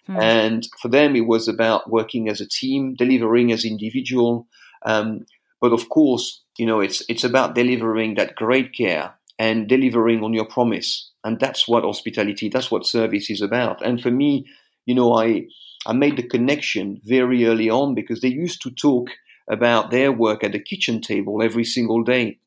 Hmm. 0.07 0.19
And 0.19 0.67
for 0.81 0.89
them, 0.89 1.15
it 1.15 1.27
was 1.27 1.47
about 1.47 1.89
working 1.89 2.27
as 2.27 2.41
a 2.41 2.47
team, 2.47 2.95
delivering 2.95 3.53
as 3.53 3.63
individual. 3.63 4.47
Um, 4.85 5.25
but 5.61 5.71
of 5.71 5.87
course, 5.87 6.43
you 6.57 6.65
know, 6.65 6.81
it's, 6.81 7.03
it's 7.07 7.23
about 7.23 7.55
delivering 7.55 8.15
that 8.15 8.35
great 8.35 8.75
care 8.75 9.13
and 9.39 9.67
delivering 9.67 10.23
on 10.23 10.33
your 10.33 10.45
promise. 10.45 11.11
And 11.23 11.39
that's 11.39 11.67
what 11.67 11.83
hospitality, 11.83 12.49
that's 12.49 12.69
what 12.69 12.85
service 12.85 13.29
is 13.29 13.41
about. 13.41 13.85
And 13.85 14.01
for 14.01 14.11
me, 14.11 14.45
you 14.85 14.95
know, 14.95 15.13
I, 15.13 15.47
I 15.85 15.93
made 15.93 16.17
the 16.17 16.27
connection 16.27 17.01
very 17.03 17.45
early 17.45 17.69
on 17.69 17.95
because 17.95 18.21
they 18.21 18.27
used 18.27 18.61
to 18.63 18.71
talk 18.71 19.09
about 19.49 19.91
their 19.91 20.11
work 20.11 20.43
at 20.43 20.51
the 20.51 20.59
kitchen 20.59 21.01
table 21.01 21.41
every 21.41 21.63
single 21.63 22.03
day. 22.03 22.39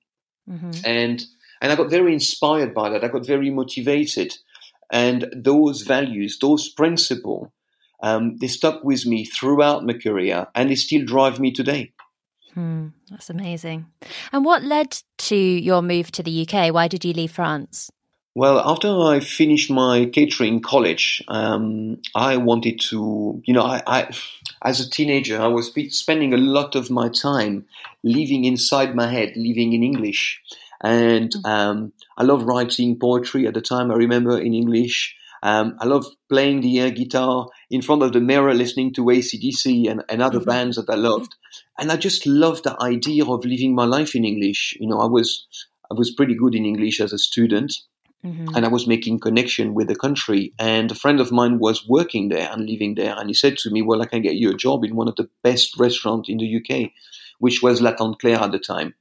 Mm-hmm. 0.49 0.71
And 0.85 1.25
and 1.61 1.73
I 1.73 1.77
got 1.77 1.91
very 1.91 2.13
inspired 2.13 2.75
by 2.75 2.91
that. 2.91 3.03
I 3.03 3.09
got 3.09 3.27
very 3.27 3.51
motivated. 3.51 4.37
And 4.93 5.27
those 5.35 5.83
values, 5.83 6.39
those 6.39 6.69
principles, 6.69 7.49
um, 8.03 8.37
they 8.37 8.47
stuck 8.47 8.85
with 8.85 9.07
me 9.07 9.25
throughout 9.25 9.85
my 9.85 9.95
career 9.95 10.47
and 10.55 10.71
they 10.71 10.75
still 10.75 11.05
drive 11.05 11.41
me 11.41 11.51
today. 11.51 11.93
Hmm, 12.57 12.89
that's 13.11 13.29
amazing. 13.29 13.85
And 14.33 14.43
what 14.43 14.63
led 14.63 14.99
to 15.19 15.37
your 15.37 15.83
move 15.83 16.11
to 16.13 16.23
the 16.23 16.49
UK? 16.49 16.73
Why 16.73 16.89
did 16.89 17.05
you 17.05 17.13
leave 17.13 17.33
France? 17.33 17.91
Well, 18.35 18.59
after 18.59 18.89
I 18.89 19.21
finished 19.21 19.71
my 19.71 20.07
catering 20.07 20.63
college, 20.63 21.23
um, 21.29 22.01
I 22.15 22.39
wanted 22.39 22.81
to, 22.89 23.43
you 23.45 23.53
know, 23.53 23.63
I, 23.63 23.83
I, 23.87 24.11
as 24.63 24.81
a 24.81 24.89
teenager, 24.89 25.39
I 25.39 25.49
was 25.49 25.71
spending 25.91 26.33
a 26.33 26.39
lot 26.39 26.77
of 26.77 26.91
my 26.91 27.11
time 27.11 27.67
living 28.03 28.47
inside 28.47 28.95
my 28.95 29.11
head, 29.11 29.35
living 29.37 29.75
in 29.75 29.83
English. 29.83 30.41
And 30.83 31.31
mm. 31.31 31.47
um, 31.47 31.93
I 32.17 32.23
love 32.23 32.45
writing 32.45 32.99
poetry 32.99 33.47
at 33.47 33.53
the 33.53 33.61
time, 33.61 33.91
I 33.91 33.95
remember 33.95 34.41
in 34.41 34.55
English. 34.55 35.15
Um, 35.43 35.77
I 35.79 35.85
love 35.85 36.07
playing 36.31 36.63
the 36.63 36.81
air 36.81 36.91
guitar 36.91 37.49
in 37.71 37.83
front 37.83 38.03
of 38.03 38.13
the 38.13 38.21
mirror, 38.21 38.55
listening 38.55 38.95
to 38.95 39.03
ACDC 39.03 39.91
and, 39.91 40.03
and 40.09 40.23
other 40.23 40.39
mm-hmm. 40.39 40.49
bands 40.49 40.77
that 40.77 40.89
I 40.89 40.97
loved. 40.97 41.35
And 41.79 41.93
I 41.93 41.97
just 41.97 42.27
loved 42.27 42.65
the 42.65 42.81
idea 42.83 43.25
of 43.25 43.45
living 43.45 43.75
my 43.75 43.85
life 43.85 44.15
in 44.15 44.25
English. 44.25 44.77
You 44.81 44.89
know, 44.89 45.01
I 45.01 45.07
was, 45.07 45.47
I 45.91 45.95
was 45.95 46.15
pretty 46.15 46.35
good 46.35 46.55
in 46.55 46.65
English 46.65 47.01
as 47.01 47.13
a 47.13 47.19
student. 47.19 47.75
Mm-hmm. 48.25 48.57
And 48.57 48.65
I 48.65 48.69
was 48.69 48.87
making 48.87 49.21
connection 49.21 49.75
with 49.75 49.89
the 49.89 49.95
country. 49.95 50.53
And 50.59 50.91
a 50.91 50.95
friend 50.95 51.21
of 51.21 51.31
mine 51.31 51.59
was 51.59 51.87
working 51.87 52.29
there 52.29 52.51
and 52.51 52.69
living 52.69 52.95
there. 52.95 53.15
And 53.17 53.29
he 53.29 53.35
said 53.35 53.59
to 53.59 53.71
me, 53.71 53.83
Well, 53.83 54.03
I 54.03 54.07
can 54.07 54.23
get 54.23 54.35
you 54.35 54.51
a 54.51 54.57
job 54.57 54.85
in 54.85 54.97
one 54.97 55.09
of 55.09 55.17
the 55.17 55.29
best 55.43 55.79
restaurants 55.79 56.29
in 56.29 56.39
the 56.39 56.57
UK, 56.57 56.91
which 57.39 57.63
was 57.63 57.83
La 57.83 57.93
Tante 57.93 58.19
Claire 58.19 58.41
at 58.41 58.53
the 58.53 58.59
time. 58.59 58.95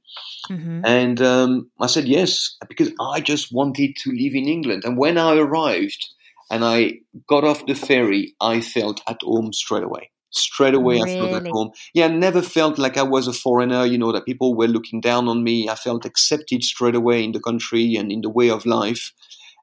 Mm-hmm. 0.50 0.82
And 0.84 1.20
um, 1.22 1.70
I 1.80 1.86
said 1.86 2.06
yes, 2.06 2.56
because 2.68 2.92
I 3.00 3.20
just 3.20 3.52
wanted 3.52 3.96
to 4.04 4.10
live 4.10 4.34
in 4.34 4.48
England. 4.48 4.84
And 4.84 4.98
when 4.98 5.18
I 5.18 5.36
arrived 5.36 6.06
and 6.50 6.64
I 6.64 7.00
got 7.26 7.42
off 7.42 7.66
the 7.66 7.74
ferry, 7.74 8.34
I 8.40 8.60
felt 8.60 9.00
at 9.08 9.22
home 9.22 9.52
straight 9.52 9.82
away 9.82 10.10
straight 10.36 10.74
away 10.74 11.00
really? 11.00 11.16
I 11.16 11.30
felt 11.30 11.46
at 11.46 11.50
home. 11.50 11.70
Yeah, 11.94 12.06
I 12.06 12.08
never 12.08 12.42
felt 12.42 12.78
like 12.78 12.96
I 12.96 13.02
was 13.02 13.26
a 13.26 13.32
foreigner, 13.32 13.84
you 13.84 13.98
know, 13.98 14.12
that 14.12 14.26
people 14.26 14.54
were 14.54 14.68
looking 14.68 15.00
down 15.00 15.28
on 15.28 15.44
me. 15.44 15.68
I 15.68 15.74
felt 15.74 16.04
accepted 16.04 16.62
straight 16.62 16.94
away 16.94 17.24
in 17.24 17.32
the 17.32 17.40
country 17.40 17.96
and 17.96 18.12
in 18.12 18.20
the 18.20 18.30
way 18.30 18.50
of 18.50 18.66
life. 18.66 19.12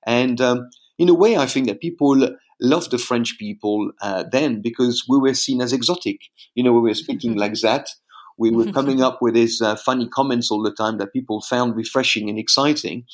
And 0.06 0.40
um, 0.42 0.70
in 0.98 1.10
a 1.10 1.14
way, 1.14 1.38
I 1.38 1.46
think 1.46 1.68
that 1.68 1.82
people 1.82 2.30
loved 2.60 2.92
the 2.92 2.98
French 2.98 3.38
people 3.38 3.92
uh, 4.02 4.24
then 4.32 4.62
because 4.62 5.06
we 5.08 5.18
were 5.18 5.34
seen 5.34 5.62
as 5.62 5.74
exotic. 5.74 6.22
You 6.56 6.64
know, 6.64 6.74
we 6.74 6.82
were 6.82 6.96
speaking 6.96 7.36
like 7.36 7.54
that. 7.62 7.88
We 8.38 8.50
were 8.50 8.72
coming 8.72 9.02
up 9.02 9.22
with 9.22 9.36
these 9.36 9.62
uh, 9.62 9.76
funny 9.76 10.08
comments 10.08 10.50
all 10.50 10.64
the 10.64 10.72
time 10.72 10.98
that 10.98 11.14
people 11.14 11.42
found 11.42 11.76
refreshing 11.76 12.30
and 12.30 12.40
exciting. 12.40 13.06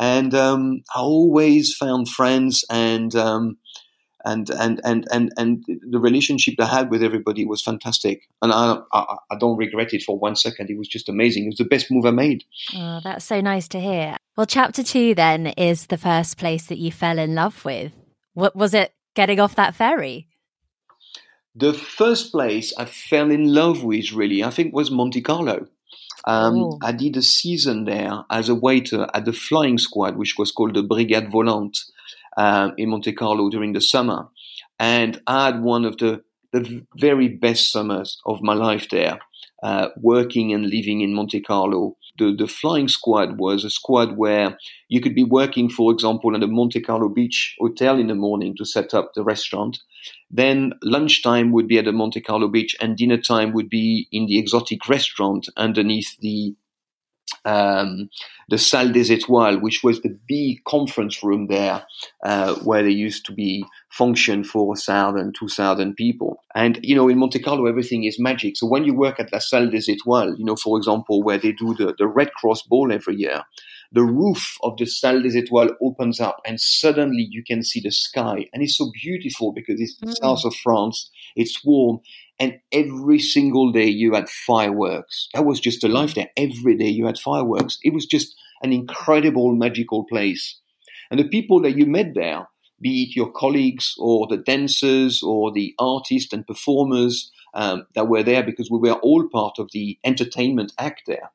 And 0.00 0.34
um, 0.34 0.82
I 0.94 1.00
always 1.00 1.74
found 1.74 2.08
friends 2.08 2.64
and 2.68 3.14
um, 3.14 3.58
and 4.24 4.50
and 4.50 4.80
and 4.84 5.06
and 5.10 5.32
and 5.36 5.64
the 5.88 5.98
relationship 5.98 6.54
I 6.58 6.66
had 6.66 6.90
with 6.90 7.02
everybody 7.02 7.44
was 7.44 7.62
fantastic, 7.62 8.28
and 8.42 8.52
I, 8.52 8.78
I, 8.92 9.16
I 9.30 9.36
don't 9.38 9.56
regret 9.56 9.92
it 9.92 10.02
for 10.02 10.18
one 10.18 10.36
second. 10.36 10.70
It 10.70 10.78
was 10.78 10.88
just 10.88 11.08
amazing. 11.08 11.44
It 11.44 11.48
was 11.48 11.58
the 11.58 11.64
best 11.64 11.90
move 11.90 12.06
I 12.06 12.10
made. 12.10 12.44
Oh, 12.74 13.00
that's 13.02 13.24
so 13.24 13.40
nice 13.40 13.68
to 13.68 13.80
hear. 13.80 14.16
Well, 14.36 14.46
chapter 14.46 14.82
two 14.82 15.14
then 15.14 15.48
is 15.48 15.86
the 15.86 15.98
first 15.98 16.38
place 16.38 16.66
that 16.66 16.78
you 16.78 16.90
fell 16.90 17.18
in 17.18 17.34
love 17.34 17.64
with. 17.64 17.92
What 18.32 18.56
was 18.56 18.74
it? 18.74 18.92
Getting 19.14 19.40
off 19.40 19.54
that 19.56 19.74
ferry. 19.74 20.28
The 21.54 21.72
first 21.72 22.32
place 22.32 22.72
I 22.76 22.84
fell 22.84 23.30
in 23.30 23.52
love 23.54 23.84
with, 23.84 24.12
really, 24.12 24.42
I 24.42 24.50
think, 24.50 24.74
was 24.74 24.90
Monte 24.90 25.20
Carlo. 25.20 25.66
Um. 26.26 26.78
I 26.82 26.92
did 26.92 27.16
a 27.16 27.22
season 27.22 27.84
there 27.84 28.24
as 28.30 28.48
a 28.48 28.54
waiter 28.54 29.06
at 29.12 29.26
the 29.26 29.32
flying 29.32 29.78
squad, 29.78 30.16
which 30.16 30.36
was 30.38 30.50
called 30.50 30.74
the 30.74 30.82
Brigade 30.82 31.30
Volante 31.30 31.80
um, 32.36 32.74
in 32.76 32.90
Monte 32.90 33.12
Carlo 33.12 33.50
during 33.50 33.72
the 33.72 33.80
summer, 33.80 34.28
and 34.78 35.20
I 35.26 35.46
had 35.46 35.62
one 35.62 35.84
of 35.84 35.96
the 35.98 36.22
the 36.54 36.86
very 36.96 37.26
best 37.28 37.72
summers 37.72 38.20
of 38.26 38.40
my 38.40 38.54
life 38.54 38.88
there, 38.90 39.18
uh, 39.64 39.88
working 39.96 40.52
and 40.52 40.70
living 40.70 41.00
in 41.00 41.12
Monte 41.12 41.40
Carlo. 41.40 41.96
The, 42.16 42.32
the 42.38 42.46
flying 42.46 42.86
squad 42.86 43.38
was 43.38 43.64
a 43.64 43.70
squad 43.70 44.16
where 44.16 44.56
you 44.88 45.00
could 45.00 45.16
be 45.16 45.24
working, 45.24 45.68
for 45.68 45.90
example, 45.90 46.36
at 46.36 46.44
a 46.44 46.46
Monte 46.46 46.80
Carlo 46.80 47.08
Beach 47.08 47.56
hotel 47.58 47.98
in 47.98 48.06
the 48.06 48.14
morning 48.14 48.54
to 48.56 48.64
set 48.64 48.94
up 48.94 49.14
the 49.14 49.24
restaurant. 49.24 49.80
Then 50.30 50.74
lunchtime 50.82 51.50
would 51.50 51.66
be 51.66 51.78
at 51.78 51.86
the 51.86 51.92
Monte 51.92 52.20
Carlo 52.20 52.46
Beach, 52.46 52.76
and 52.80 52.96
dinner 52.96 53.20
time 53.20 53.52
would 53.52 53.68
be 53.68 54.06
in 54.12 54.26
the 54.26 54.38
exotic 54.38 54.88
restaurant 54.88 55.48
underneath 55.56 56.16
the 56.20 56.54
um, 57.44 58.08
the 58.48 58.58
Salle 58.58 58.92
des 58.92 59.10
Étoiles, 59.10 59.60
which 59.60 59.82
was 59.82 60.00
the 60.00 60.16
big 60.26 60.64
conference 60.64 61.22
room 61.22 61.46
there, 61.48 61.84
uh, 62.24 62.54
where 62.56 62.82
there 62.82 62.90
used 62.90 63.26
to 63.26 63.32
be 63.32 63.64
function 63.90 64.44
for 64.44 64.66
1,000, 64.68 65.34
2,000 65.38 65.94
people. 65.94 66.42
And, 66.54 66.80
you 66.82 66.94
know, 66.94 67.08
in 67.08 67.18
Monte 67.18 67.38
Carlo, 67.40 67.66
everything 67.66 68.04
is 68.04 68.18
magic. 68.18 68.56
So 68.56 68.66
when 68.66 68.84
you 68.84 68.94
work 68.94 69.20
at 69.20 69.32
La 69.32 69.38
Salle 69.38 69.70
des 69.70 69.88
Étoiles, 69.88 70.38
you 70.38 70.44
know, 70.44 70.56
for 70.56 70.76
example, 70.78 71.22
where 71.22 71.38
they 71.38 71.52
do 71.52 71.74
the, 71.74 71.94
the 71.98 72.06
Red 72.06 72.32
Cross 72.32 72.62
Ball 72.62 72.92
every 72.92 73.16
year, 73.16 73.42
the 73.92 74.02
roof 74.02 74.56
of 74.62 74.76
the 74.76 74.86
Salle 74.86 75.22
des 75.22 75.40
Étoiles 75.40 75.70
opens 75.80 76.18
up 76.20 76.40
and 76.44 76.60
suddenly 76.60 77.28
you 77.30 77.44
can 77.46 77.62
see 77.62 77.80
the 77.80 77.92
sky. 77.92 78.46
And 78.52 78.62
it's 78.62 78.76
so 78.76 78.90
beautiful 78.92 79.52
because 79.52 79.80
it's 79.80 79.98
mm. 80.00 80.14
south 80.20 80.44
of 80.44 80.54
France, 80.56 81.10
it's 81.36 81.64
warm, 81.64 82.00
and 82.38 82.58
every 82.72 83.18
single 83.18 83.72
day 83.72 83.86
you 83.86 84.14
had 84.14 84.28
fireworks. 84.28 85.28
That 85.34 85.44
was 85.44 85.60
just 85.60 85.84
a 85.84 85.88
life 85.88 86.14
there. 86.14 86.30
Every 86.36 86.76
day 86.76 86.88
you 86.88 87.06
had 87.06 87.18
fireworks. 87.18 87.78
It 87.82 87.92
was 87.92 88.06
just 88.06 88.34
an 88.62 88.72
incredible, 88.72 89.54
magical 89.54 90.04
place. 90.04 90.58
And 91.10 91.20
the 91.20 91.28
people 91.28 91.60
that 91.62 91.76
you 91.76 91.86
met 91.86 92.14
there, 92.14 92.48
be 92.80 93.04
it 93.04 93.16
your 93.16 93.30
colleagues 93.30 93.94
or 93.98 94.26
the 94.26 94.38
dancers 94.38 95.22
or 95.22 95.52
the 95.52 95.74
artists 95.78 96.32
and 96.32 96.46
performers 96.46 97.30
um, 97.54 97.86
that 97.94 98.08
were 98.08 98.22
there, 98.22 98.42
because 98.42 98.70
we 98.70 98.78
were 98.78 98.94
all 98.94 99.28
part 99.32 99.58
of 99.58 99.70
the 99.72 99.98
entertainment 100.04 100.72
act 100.78 101.02
there, 101.06 101.30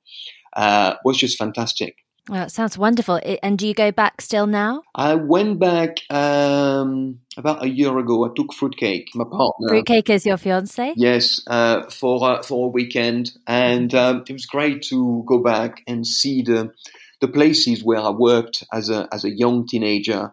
uh, 0.56 0.96
was 1.06 1.18
just 1.18 1.38
fantastic. 1.38 1.98
Well, 2.29 2.43
it 2.45 2.51
sounds 2.51 2.77
wonderful. 2.77 3.19
And 3.41 3.57
do 3.57 3.67
you 3.67 3.74
go 3.74 3.91
back 3.91 4.21
still 4.21 4.45
now? 4.45 4.83
I 4.93 5.15
went 5.15 5.59
back 5.59 5.98
um, 6.12 7.21
about 7.36 7.63
a 7.63 7.69
year 7.69 7.98
ago. 7.98 8.24
I 8.24 8.29
took 8.36 8.53
Fruitcake, 8.53 9.09
my 9.15 9.24
partner. 9.24 9.69
Fruitcake 9.69 10.12
is 10.12 10.27
your 10.27 10.38
fiance? 10.38 10.93
Yes, 10.95 11.41
uh, 11.48 11.89
for 11.89 12.24
uh, 12.24 12.43
for 12.43 12.67
a 12.67 12.69
weekend, 12.69 13.31
and 13.48 13.93
um, 13.95 14.24
it 14.27 14.33
was 14.33 14.45
great 14.45 14.83
to 14.83 15.24
go 15.25 15.39
back 15.39 15.81
and 15.88 16.05
see 16.05 16.43
the 16.43 16.71
the 17.19 17.27
places 17.27 17.83
where 17.83 18.00
I 18.00 18.12
worked 18.12 18.63
as 18.71 18.89
a 18.91 19.07
as 19.12 19.25
a 19.25 19.36
young 19.36 19.65
teenager, 19.65 20.31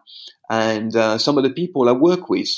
and 0.51 0.95
uh, 0.95 1.17
some 1.17 1.39
of 1.39 1.45
the 1.45 1.51
people 1.51 1.89
I 1.89 1.93
work 1.93 2.29
with. 2.29 2.51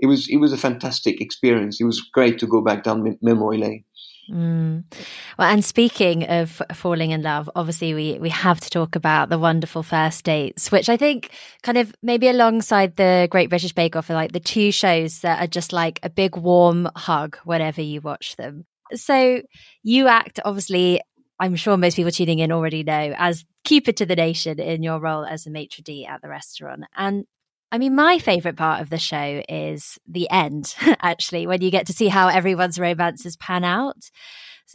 It 0.00 0.06
was 0.06 0.28
it 0.28 0.38
was 0.38 0.52
a 0.52 0.58
fantastic 0.58 1.20
experience. 1.20 1.80
It 1.80 1.84
was 1.84 2.00
great 2.00 2.40
to 2.40 2.48
go 2.48 2.60
back 2.60 2.82
down 2.82 3.16
memory 3.22 3.58
lane. 3.58 3.84
Mm. 4.30 4.84
Well, 5.38 5.48
and 5.50 5.64
speaking 5.64 6.24
of 6.24 6.62
falling 6.72 7.10
in 7.10 7.22
love, 7.22 7.50
obviously 7.54 7.94
we 7.94 8.18
we 8.18 8.30
have 8.30 8.60
to 8.60 8.70
talk 8.70 8.96
about 8.96 9.28
the 9.28 9.38
wonderful 9.38 9.82
first 9.82 10.24
dates, 10.24 10.72
which 10.72 10.88
I 10.88 10.96
think 10.96 11.30
kind 11.62 11.78
of 11.78 11.94
maybe 12.02 12.28
alongside 12.28 12.96
the 12.96 13.28
Great 13.30 13.50
British 13.50 13.72
Bake 13.72 13.96
Off 13.96 14.10
are 14.10 14.14
like 14.14 14.32
the 14.32 14.40
two 14.40 14.72
shows 14.72 15.20
that 15.20 15.42
are 15.42 15.46
just 15.46 15.72
like 15.72 16.00
a 16.02 16.10
big 16.10 16.36
warm 16.36 16.88
hug 16.96 17.36
whenever 17.44 17.82
you 17.82 18.00
watch 18.00 18.36
them. 18.36 18.64
So 18.94 19.42
you 19.82 20.08
act 20.08 20.40
obviously. 20.44 21.00
I'm 21.40 21.56
sure 21.56 21.76
most 21.76 21.96
people 21.96 22.12
tuning 22.12 22.38
in 22.38 22.52
already 22.52 22.84
know 22.84 23.12
as 23.18 23.44
Cupid 23.64 23.96
to 23.96 24.06
the 24.06 24.14
nation 24.14 24.60
in 24.60 24.82
your 24.82 25.00
role 25.00 25.24
as 25.24 25.46
a 25.46 25.50
maitre 25.50 25.82
d' 25.82 26.06
at 26.06 26.20
the 26.20 26.28
restaurant. 26.28 26.84
And 26.96 27.24
I 27.74 27.78
mean, 27.78 27.96
my 27.96 28.20
favorite 28.20 28.54
part 28.54 28.80
of 28.82 28.88
the 28.88 29.00
show 29.00 29.42
is 29.48 29.98
the 30.06 30.30
end, 30.30 30.76
actually, 31.02 31.48
when 31.48 31.60
you 31.60 31.72
get 31.72 31.88
to 31.88 31.92
see 31.92 32.06
how 32.06 32.28
everyone's 32.28 32.78
romances 32.78 33.36
pan 33.36 33.64
out. 33.64 34.12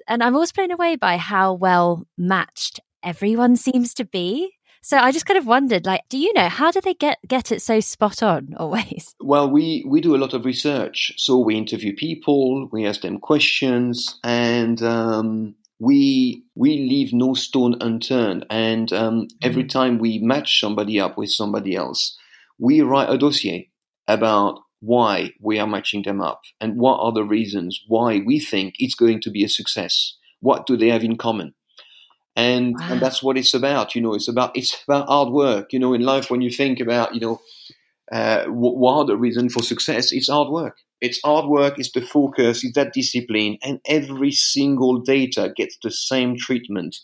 And 0.06 0.22
I'm 0.22 0.36
always 0.36 0.52
blown 0.52 0.70
away 0.70 0.98
by 0.98 1.16
how 1.16 1.54
well 1.54 2.04
matched 2.18 2.82
everyone 3.02 3.56
seems 3.56 3.94
to 3.94 4.04
be. 4.04 4.52
So 4.82 4.98
I 4.98 5.14
just 5.14 5.26
kind 5.26 5.38
of 5.38 5.46
wondered, 5.46 5.86
like, 5.86 6.02
do 6.10 6.18
you 6.18 6.34
know 6.34 6.50
how 6.50 6.72
do 6.72 6.82
they 6.82 6.94
get 6.94 7.20
get 7.26 7.54
it 7.54 7.62
so 7.62 7.80
spot 7.80 8.22
on 8.22 8.54
always? 8.58 9.16
Well, 9.22 9.50
we 9.50 9.86
we 9.88 10.02
do 10.02 10.14
a 10.14 10.20
lot 10.20 10.34
of 10.34 10.44
research, 10.44 11.14
so 11.16 11.38
we 11.38 11.56
interview 11.56 11.96
people, 11.96 12.68
we 12.74 12.86
ask 12.86 13.00
them 13.00 13.20
questions, 13.20 14.20
and 14.26 14.84
um, 14.84 15.56
we 15.80 16.44
we 16.54 16.72
leave 16.80 17.14
no 17.14 17.34
stone 17.34 17.78
unturned. 17.80 18.46
And 18.50 18.92
um, 18.92 19.28
every 19.42 19.64
mm. 19.64 19.70
time 19.70 20.00
we 20.00 20.20
match 20.20 20.60
somebody 20.60 21.00
up 21.00 21.18
with 21.18 21.30
somebody 21.30 21.78
else, 21.78 22.19
we 22.60 22.82
write 22.82 23.10
a 23.10 23.18
dossier 23.18 23.70
about 24.08 24.60
why 24.82 25.32
we 25.42 25.60
are 25.60 25.68
matching 25.68 26.04
them 26.04 26.22
up 26.22 26.42
and 26.62 26.78
what 26.78 27.00
are 27.00 27.12
the 27.12 27.24
reasons 27.24 27.82
why 27.88 28.22
we 28.26 28.40
think 28.40 28.76
it's 28.80 28.96
going 28.96 29.22
to 29.22 29.32
be 29.32 29.44
a 29.44 29.50
success. 29.50 30.16
What 30.40 30.66
do 30.66 30.78
they 30.78 30.90
have 30.90 31.04
in 31.04 31.18
common? 31.18 31.54
And, 32.36 32.76
wow. 32.80 32.88
and 32.92 33.02
that's 33.02 33.22
what 33.22 33.38
it's 33.38 33.54
about. 33.54 33.96
You 33.96 34.02
know, 34.02 34.14
it's 34.14 34.30
about 34.30 34.56
it's 34.56 34.84
about 34.88 35.08
hard 35.08 35.30
work. 35.30 35.74
You 35.74 35.80
know, 35.80 35.94
in 35.94 36.02
life, 36.02 36.30
when 36.30 36.42
you 36.42 36.50
think 36.50 36.80
about 36.80 37.14
you 37.14 37.20
know 37.20 37.42
uh, 38.12 38.46
what 38.46 38.94
are 38.94 39.06
the 39.06 39.18
reasons 39.18 39.54
for 39.54 39.62
success, 39.62 40.12
it's 40.12 40.30
hard 40.30 40.50
work. 40.50 40.78
It's 41.02 41.20
hard 41.24 41.46
work. 41.46 41.78
It's 41.78 41.92
the 41.92 42.02
focus. 42.02 42.64
It's 42.64 42.76
that 42.76 42.94
discipline, 42.94 43.58
and 43.62 43.80
every 43.86 44.32
single 44.32 45.00
data 45.00 45.52
gets 45.56 45.78
the 45.84 45.92
same 45.92 46.38
treatment 46.38 46.98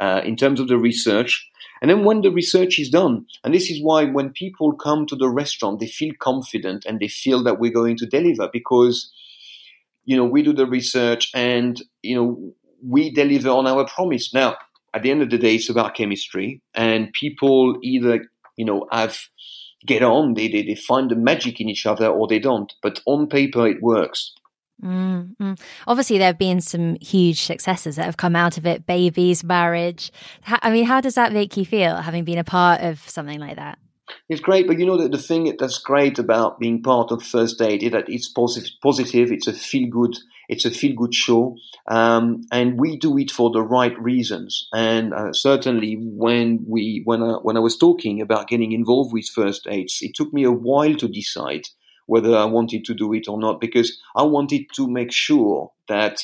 uh, 0.00 0.22
in 0.24 0.36
terms 0.36 0.58
of 0.58 0.68
the 0.68 0.78
research 0.78 1.50
and 1.80 1.90
then 1.90 2.04
when 2.04 2.20
the 2.20 2.30
research 2.30 2.78
is 2.78 2.90
done, 2.90 3.26
and 3.42 3.54
this 3.54 3.70
is 3.70 3.82
why 3.82 4.04
when 4.04 4.30
people 4.30 4.74
come 4.74 5.06
to 5.06 5.16
the 5.16 5.30
restaurant, 5.30 5.80
they 5.80 5.86
feel 5.86 6.12
confident 6.18 6.84
and 6.84 7.00
they 7.00 7.08
feel 7.08 7.42
that 7.44 7.58
we're 7.58 7.72
going 7.72 7.96
to 7.98 8.06
deliver 8.06 8.50
because, 8.52 9.10
you 10.04 10.16
know, 10.16 10.26
we 10.26 10.42
do 10.42 10.52
the 10.52 10.66
research 10.66 11.30
and, 11.34 11.82
you 12.02 12.14
know, 12.14 12.52
we 12.86 13.10
deliver 13.10 13.48
on 13.48 13.66
our 13.66 13.86
promise. 13.86 14.34
Now, 14.34 14.56
at 14.92 15.02
the 15.02 15.10
end 15.10 15.22
of 15.22 15.30
the 15.30 15.38
day, 15.38 15.54
it's 15.54 15.70
about 15.70 15.94
chemistry 15.94 16.60
and 16.74 17.12
people 17.14 17.78
either, 17.82 18.26
you 18.56 18.66
know, 18.66 18.86
have 18.92 19.18
get 19.86 20.02
on, 20.02 20.34
they, 20.34 20.48
they, 20.48 20.62
they 20.62 20.74
find 20.74 21.10
the 21.10 21.16
magic 21.16 21.58
in 21.58 21.70
each 21.70 21.86
other 21.86 22.08
or 22.08 22.28
they 22.28 22.38
don't. 22.38 22.74
But 22.82 23.00
on 23.06 23.26
paper, 23.26 23.66
it 23.66 23.80
works. 23.80 24.34
Mm-hmm. 24.82 25.54
Obviously, 25.86 26.18
there 26.18 26.28
have 26.28 26.38
been 26.38 26.60
some 26.60 26.96
huge 27.00 27.42
successes 27.42 27.96
that 27.96 28.06
have 28.06 28.16
come 28.16 28.34
out 28.34 28.56
of 28.56 28.66
it 28.66 28.86
babies, 28.86 29.44
marriage. 29.44 30.10
I 30.46 30.70
mean, 30.70 30.86
how 30.86 31.00
does 31.00 31.14
that 31.16 31.32
make 31.32 31.56
you 31.56 31.66
feel 31.66 31.96
having 31.96 32.24
been 32.24 32.38
a 32.38 32.44
part 32.44 32.80
of 32.80 33.06
something 33.08 33.38
like 33.38 33.56
that? 33.56 33.78
It's 34.28 34.40
great, 34.40 34.66
but 34.66 34.78
you 34.78 34.86
know 34.86 34.96
that 34.96 35.12
the 35.12 35.18
thing 35.18 35.54
that's 35.58 35.78
great 35.78 36.18
about 36.18 36.58
being 36.58 36.82
part 36.82 37.10
of 37.10 37.22
First 37.22 37.58
Date 37.58 37.82
is 37.82 37.92
that 37.92 38.08
it's 38.08 38.28
positive. 38.28 38.70
Positive. 38.82 39.30
It's 39.32 39.46
a 39.46 39.52
feel 39.52 39.88
good. 39.88 40.16
It's 40.48 40.64
a 40.64 40.70
feel 40.70 40.96
good 40.96 41.14
show, 41.14 41.56
um, 41.88 42.44
and 42.50 42.78
we 42.80 42.96
do 42.96 43.16
it 43.18 43.30
for 43.30 43.50
the 43.50 43.62
right 43.62 43.96
reasons. 44.00 44.68
And 44.72 45.14
uh, 45.14 45.32
certainly, 45.32 45.96
when 46.00 46.64
we 46.66 47.02
when 47.04 47.22
I, 47.22 47.34
when 47.42 47.56
I 47.56 47.60
was 47.60 47.78
talking 47.78 48.20
about 48.20 48.48
getting 48.48 48.72
involved 48.72 49.12
with 49.12 49.28
First 49.28 49.64
Dates, 49.64 50.02
it 50.02 50.12
took 50.14 50.32
me 50.32 50.42
a 50.42 50.50
while 50.50 50.94
to 50.96 51.06
decide 51.06 51.68
whether 52.10 52.36
I 52.36 52.44
wanted 52.44 52.84
to 52.86 52.94
do 52.94 53.12
it 53.12 53.28
or 53.28 53.38
not 53.38 53.60
because 53.60 53.96
I 54.16 54.24
wanted 54.24 54.62
to 54.74 54.88
make 54.88 55.12
sure 55.12 55.70
that 55.86 56.20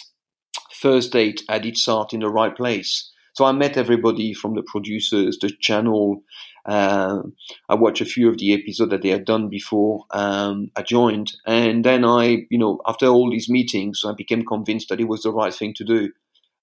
First 0.72 1.12
Date 1.12 1.42
had 1.48 1.64
its 1.64 1.86
heart 1.86 2.12
in 2.12 2.20
the 2.20 2.28
right 2.28 2.54
place. 2.56 3.08
So 3.34 3.44
I 3.44 3.52
met 3.52 3.76
everybody 3.76 4.34
from 4.34 4.56
the 4.56 4.64
producers, 4.64 5.38
the 5.40 5.52
channel. 5.60 6.24
Uh, 6.64 7.22
I 7.68 7.76
watched 7.76 8.00
a 8.00 8.04
few 8.04 8.28
of 8.28 8.38
the 8.38 8.52
episodes 8.52 8.90
that 8.90 9.02
they 9.02 9.10
had 9.10 9.24
done 9.24 9.48
before 9.48 10.06
um, 10.10 10.72
I 10.74 10.82
joined, 10.82 11.36
and 11.46 11.84
then 11.84 12.04
I, 12.04 12.46
you 12.50 12.58
know, 12.58 12.80
after 12.84 13.06
all 13.06 13.30
these 13.30 13.48
meetings, 13.48 14.02
I 14.04 14.12
became 14.12 14.44
convinced 14.44 14.88
that 14.88 15.00
it 15.00 15.08
was 15.08 15.22
the 15.22 15.32
right 15.32 15.54
thing 15.54 15.72
to 15.74 15.84
do 15.84 16.10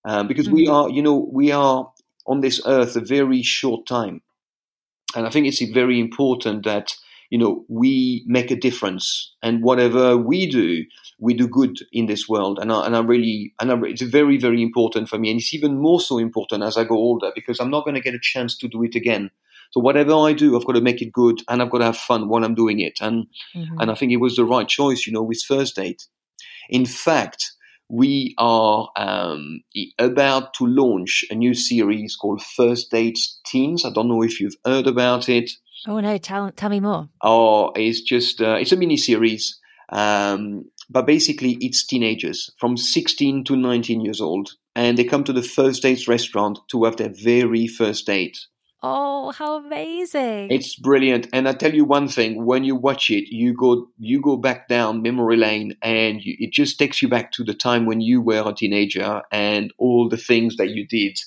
um, 0.03 0.27
because 0.27 0.47
mm-hmm. 0.47 0.55
we 0.55 0.67
are, 0.67 0.89
you 0.89 1.01
know, 1.01 1.29
we 1.31 1.53
are 1.53 1.89
on 2.27 2.41
this 2.41 2.59
earth 2.65 2.97
a 2.97 3.01
very 3.01 3.41
short 3.41 3.85
time, 3.85 4.21
and 5.15 5.25
I 5.25 5.29
think 5.29 5.47
it's 5.47 5.61
very 5.61 5.97
important 5.97 6.65
that 6.65 6.95
you 7.33 7.39
know, 7.39 7.65
we 7.67 8.23
make 8.27 8.51
a 8.51 8.55
difference, 8.55 9.33
and 9.41 9.63
whatever 9.63 10.15
we 10.15 10.47
do, 10.47 10.85
we 11.17 11.33
do 11.33 11.47
good 11.47 11.79
in 11.91 12.05
this 12.05 12.29
world. 12.29 12.59
And 12.61 12.71
I, 12.71 12.85
and 12.85 12.95
I 12.95 12.99
really, 12.99 13.55
and 13.59 13.71
I, 13.71 13.75
it's 13.85 14.03
very, 14.03 14.37
very 14.37 14.61
important 14.61 15.09
for 15.09 15.17
me, 15.17 15.31
and 15.31 15.39
it's 15.39 15.51
even 15.51 15.79
more 15.79 15.99
so 15.99 16.19
important 16.19 16.61
as 16.61 16.77
I 16.77 16.83
go 16.83 16.93
older 16.93 17.31
because 17.33 17.59
I'm 17.59 17.71
not 17.71 17.85
going 17.85 17.95
to 17.95 18.01
get 18.01 18.13
a 18.13 18.19
chance 18.21 18.55
to 18.59 18.67
do 18.67 18.83
it 18.83 18.93
again. 18.93 19.31
So 19.71 19.81
whatever 19.81 20.13
I 20.13 20.33
do, 20.33 20.55
I've 20.55 20.67
got 20.67 20.73
to 20.73 20.81
make 20.81 21.01
it 21.01 21.11
good, 21.11 21.41
and 21.49 21.59
I've 21.59 21.71
got 21.71 21.79
to 21.79 21.85
have 21.85 21.97
fun 21.97 22.29
while 22.29 22.43
I'm 22.43 22.53
doing 22.53 22.79
it. 22.79 22.99
And 23.01 23.25
mm-hmm. 23.55 23.79
and 23.79 23.89
I 23.89 23.95
think 23.95 24.11
it 24.11 24.17
was 24.17 24.35
the 24.35 24.45
right 24.45 24.67
choice, 24.67 25.07
you 25.07 25.11
know, 25.11 25.23
with 25.23 25.41
First 25.41 25.75
Date. 25.75 26.05
In 26.69 26.85
fact, 26.85 27.53
we 27.89 28.35
are 28.37 28.89
um, 28.95 29.63
about 29.97 30.53
to 30.59 30.67
launch 30.67 31.25
a 31.31 31.33
new 31.33 31.55
series 31.55 32.15
called 32.15 32.43
First 32.43 32.91
Dates 32.91 33.39
Teens. 33.43 33.85
I 33.85 33.91
don't 33.91 34.07
know 34.07 34.21
if 34.21 34.39
you've 34.39 34.55
heard 34.63 34.85
about 34.85 35.29
it. 35.29 35.49
Oh 35.87 35.99
no! 35.99 36.17
Tell 36.17 36.51
tell 36.51 36.69
me 36.69 36.79
more. 36.79 37.09
Oh, 37.21 37.71
it's 37.75 38.01
just 38.01 38.41
uh, 38.41 38.55
it's 38.55 38.71
a 38.71 38.77
mini 38.77 38.97
series, 38.97 39.59
um, 39.89 40.65
but 40.89 41.05
basically 41.05 41.57
it's 41.59 41.85
teenagers 41.85 42.51
from 42.57 42.77
16 42.77 43.43
to 43.45 43.55
19 43.55 44.01
years 44.01 44.21
old, 44.21 44.51
and 44.75 44.97
they 44.97 45.03
come 45.03 45.23
to 45.25 45.33
the 45.33 45.41
first 45.41 45.81
dates 45.81 46.07
restaurant 46.07 46.59
to 46.71 46.85
have 46.85 46.97
their 46.97 47.13
very 47.13 47.67
first 47.67 48.05
date. 48.05 48.37
Oh, 48.81 49.31
how 49.31 49.57
amazing! 49.57 50.51
It's 50.51 50.77
brilliant, 50.77 51.27
and 51.33 51.49
I 51.49 51.53
tell 51.53 51.73
you 51.73 51.83
one 51.83 52.07
thing: 52.07 52.45
when 52.45 52.63
you 52.63 52.77
watch 52.77 53.09
it, 53.09 53.27
you 53.29 53.53
go 53.53 53.87
you 53.97 54.21
go 54.21 54.37
back 54.37 54.69
down 54.69 55.01
memory 55.01 55.35
lane, 55.35 55.75
and 55.81 56.21
you, 56.23 56.35
it 56.39 56.53
just 56.53 56.79
takes 56.79 57.01
you 57.01 57.09
back 57.09 57.33
to 57.33 57.43
the 57.43 57.53
time 57.53 57.85
when 57.85 57.99
you 57.99 58.21
were 58.21 58.43
a 58.47 58.53
teenager 58.53 59.21
and 59.31 59.73
all 59.77 60.07
the 60.07 60.17
things 60.17 60.55
that 60.57 60.69
you 60.69 60.87
did, 60.87 61.19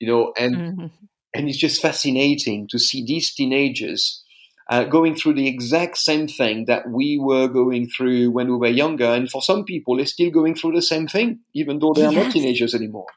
you 0.00 0.08
know, 0.08 0.32
and. 0.36 0.56
Mm-hmm 0.56 0.86
and 1.34 1.48
it's 1.48 1.58
just 1.58 1.80
fascinating 1.80 2.66
to 2.70 2.78
see 2.78 3.04
these 3.04 3.32
teenagers 3.32 4.22
uh, 4.70 4.84
going 4.84 5.16
through 5.16 5.34
the 5.34 5.48
exact 5.48 5.98
same 5.98 6.28
thing 6.28 6.64
that 6.66 6.88
we 6.88 7.18
were 7.20 7.48
going 7.48 7.88
through 7.88 8.30
when 8.30 8.48
we 8.48 8.56
were 8.56 8.68
younger. 8.68 9.04
And 9.04 9.28
for 9.28 9.42
some 9.42 9.64
people, 9.64 9.96
they're 9.96 10.06
still 10.06 10.30
going 10.30 10.54
through 10.54 10.72
the 10.72 10.82
same 10.82 11.08
thing, 11.08 11.40
even 11.54 11.80
though 11.80 11.92
they 11.92 12.04
are 12.04 12.12
yes. 12.12 12.26
not 12.26 12.32
teenagers 12.32 12.74
anymore. 12.74 13.06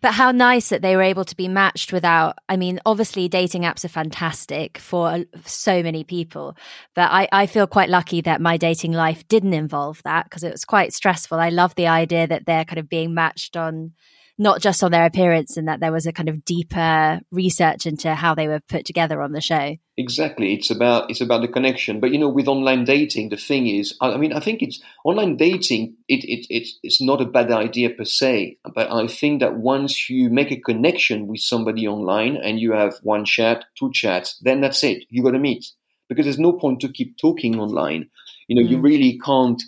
But 0.00 0.12
how 0.12 0.30
nice 0.30 0.68
that 0.68 0.80
they 0.80 0.94
were 0.94 1.02
able 1.02 1.24
to 1.24 1.36
be 1.36 1.48
matched 1.48 1.92
without. 1.92 2.38
I 2.48 2.56
mean, 2.56 2.78
obviously, 2.86 3.26
dating 3.26 3.62
apps 3.62 3.84
are 3.84 3.88
fantastic 3.88 4.78
for 4.78 5.24
so 5.44 5.82
many 5.82 6.04
people. 6.04 6.56
But 6.94 7.10
I, 7.10 7.28
I 7.32 7.46
feel 7.46 7.66
quite 7.66 7.88
lucky 7.88 8.20
that 8.20 8.40
my 8.40 8.58
dating 8.58 8.92
life 8.92 9.26
didn't 9.26 9.54
involve 9.54 10.00
that 10.04 10.26
because 10.26 10.44
it 10.44 10.52
was 10.52 10.64
quite 10.64 10.92
stressful. 10.92 11.40
I 11.40 11.48
love 11.48 11.74
the 11.74 11.88
idea 11.88 12.28
that 12.28 12.46
they're 12.46 12.64
kind 12.64 12.78
of 12.78 12.88
being 12.88 13.12
matched 13.12 13.56
on 13.56 13.94
not 14.38 14.60
just 14.60 14.82
on 14.82 14.90
their 14.90 15.06
appearance 15.06 15.56
and 15.56 15.66
that 15.68 15.80
there 15.80 15.92
was 15.92 16.06
a 16.06 16.12
kind 16.12 16.28
of 16.28 16.44
deeper 16.44 17.20
research 17.30 17.86
into 17.86 18.14
how 18.14 18.34
they 18.34 18.48
were 18.48 18.60
put 18.68 18.84
together 18.84 19.22
on 19.22 19.32
the 19.32 19.40
show. 19.40 19.76
Exactly. 19.96 20.52
It's 20.52 20.70
about 20.70 21.10
it's 21.10 21.22
about 21.22 21.40
the 21.40 21.48
connection. 21.48 22.00
But 22.00 22.10
you 22.10 22.18
know 22.18 22.28
with 22.28 22.48
online 22.48 22.84
dating 22.84 23.30
the 23.30 23.36
thing 23.36 23.66
is 23.66 23.96
i 24.00 24.16
mean 24.16 24.32
i 24.32 24.40
think 24.40 24.62
it's 24.62 24.80
online 25.04 25.36
dating 25.36 25.94
it, 26.08 26.24
it, 26.24 26.46
it's 26.50 26.78
it's 26.82 27.00
not 27.00 27.22
a 27.22 27.24
bad 27.24 27.50
idea 27.50 27.90
per 27.90 28.04
se. 28.04 28.58
But 28.74 28.92
i 28.92 29.06
think 29.06 29.40
that 29.40 29.56
once 29.56 30.10
you 30.10 30.28
make 30.28 30.50
a 30.50 30.60
connection 30.60 31.26
with 31.26 31.40
somebody 31.40 31.88
online 31.88 32.36
and 32.36 32.60
you 32.60 32.72
have 32.72 32.94
one 33.02 33.24
chat 33.24 33.64
two 33.78 33.90
chats 33.92 34.38
then 34.42 34.60
that's 34.60 34.84
it. 34.84 35.04
You 35.08 35.22
got 35.22 35.32
to 35.32 35.38
meet. 35.38 35.66
Because 36.08 36.26
there's 36.26 36.38
no 36.38 36.52
point 36.52 36.80
to 36.80 36.88
keep 36.88 37.16
talking 37.18 37.58
online. 37.58 38.10
You 38.48 38.56
know 38.56 38.68
mm. 38.68 38.70
you 38.70 38.80
really 38.80 39.18
can't 39.24 39.62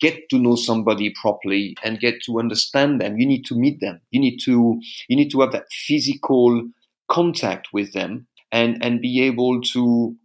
get 0.00 0.28
to 0.30 0.38
know 0.38 0.56
somebody 0.56 1.12
properly 1.20 1.76
and 1.84 2.00
get 2.00 2.22
to 2.26 2.38
understand 2.38 3.00
them, 3.00 3.18
you 3.18 3.26
need 3.26 3.44
to 3.46 3.54
meet 3.54 3.80
them. 3.80 4.00
You 4.10 4.20
need 4.20 4.38
to 4.44 4.80
you 5.08 5.16
need 5.16 5.30
to 5.30 5.40
have 5.40 5.52
that 5.52 5.66
physical 5.70 6.62
contact 7.08 7.68
with 7.72 7.92
them 7.92 8.26
and 8.52 8.84
and 8.84 9.00
be 9.00 9.22
able 9.22 9.60
to 9.60 10.16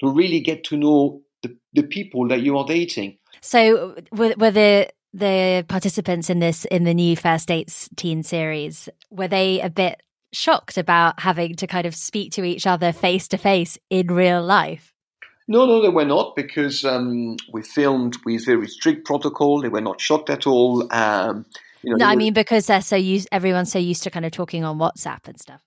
to 0.00 0.10
really 0.10 0.40
get 0.40 0.64
to 0.64 0.76
know 0.76 1.20
the, 1.42 1.56
the 1.72 1.82
people 1.82 2.28
that 2.28 2.42
you 2.42 2.56
are 2.58 2.66
dating. 2.66 3.18
So 3.40 3.96
were, 4.12 4.34
were 4.36 4.50
the 4.50 4.90
the 5.12 5.64
participants 5.68 6.30
in 6.30 6.38
this 6.38 6.64
in 6.66 6.84
the 6.84 6.94
new 6.94 7.16
First 7.16 7.48
Dates 7.48 7.88
teen 7.96 8.22
series 8.22 8.88
were 9.10 9.28
they 9.28 9.60
a 9.60 9.70
bit 9.70 10.02
shocked 10.32 10.78
about 10.78 11.20
having 11.20 11.56
to 11.56 11.66
kind 11.66 11.86
of 11.86 11.94
speak 11.94 12.32
to 12.32 12.44
each 12.44 12.66
other 12.66 12.92
face 12.92 13.28
to 13.28 13.38
face 13.38 13.78
in 13.90 14.08
real 14.08 14.42
life? 14.42 14.94
No, 15.50 15.66
no, 15.66 15.82
they 15.82 15.88
were 15.88 16.04
not 16.04 16.36
because 16.36 16.84
um, 16.84 17.36
we 17.52 17.62
filmed 17.62 18.16
with 18.24 18.46
very 18.46 18.68
strict 18.68 19.04
protocol. 19.04 19.60
They 19.60 19.68
were 19.68 19.80
not 19.80 20.00
shot 20.00 20.30
at 20.30 20.46
all. 20.46 20.86
Um, 20.92 21.44
you 21.82 21.90
know, 21.90 21.96
no, 21.96 22.06
I 22.06 22.14
mean 22.14 22.32
because 22.32 22.68
they're 22.68 22.80
so 22.80 22.94
used. 22.94 23.26
Everyone's 23.32 23.72
so 23.72 23.80
used 23.80 24.04
to 24.04 24.10
kind 24.10 24.24
of 24.24 24.30
talking 24.30 24.62
on 24.62 24.78
WhatsApp 24.78 25.26
and 25.26 25.40
stuff. 25.40 25.60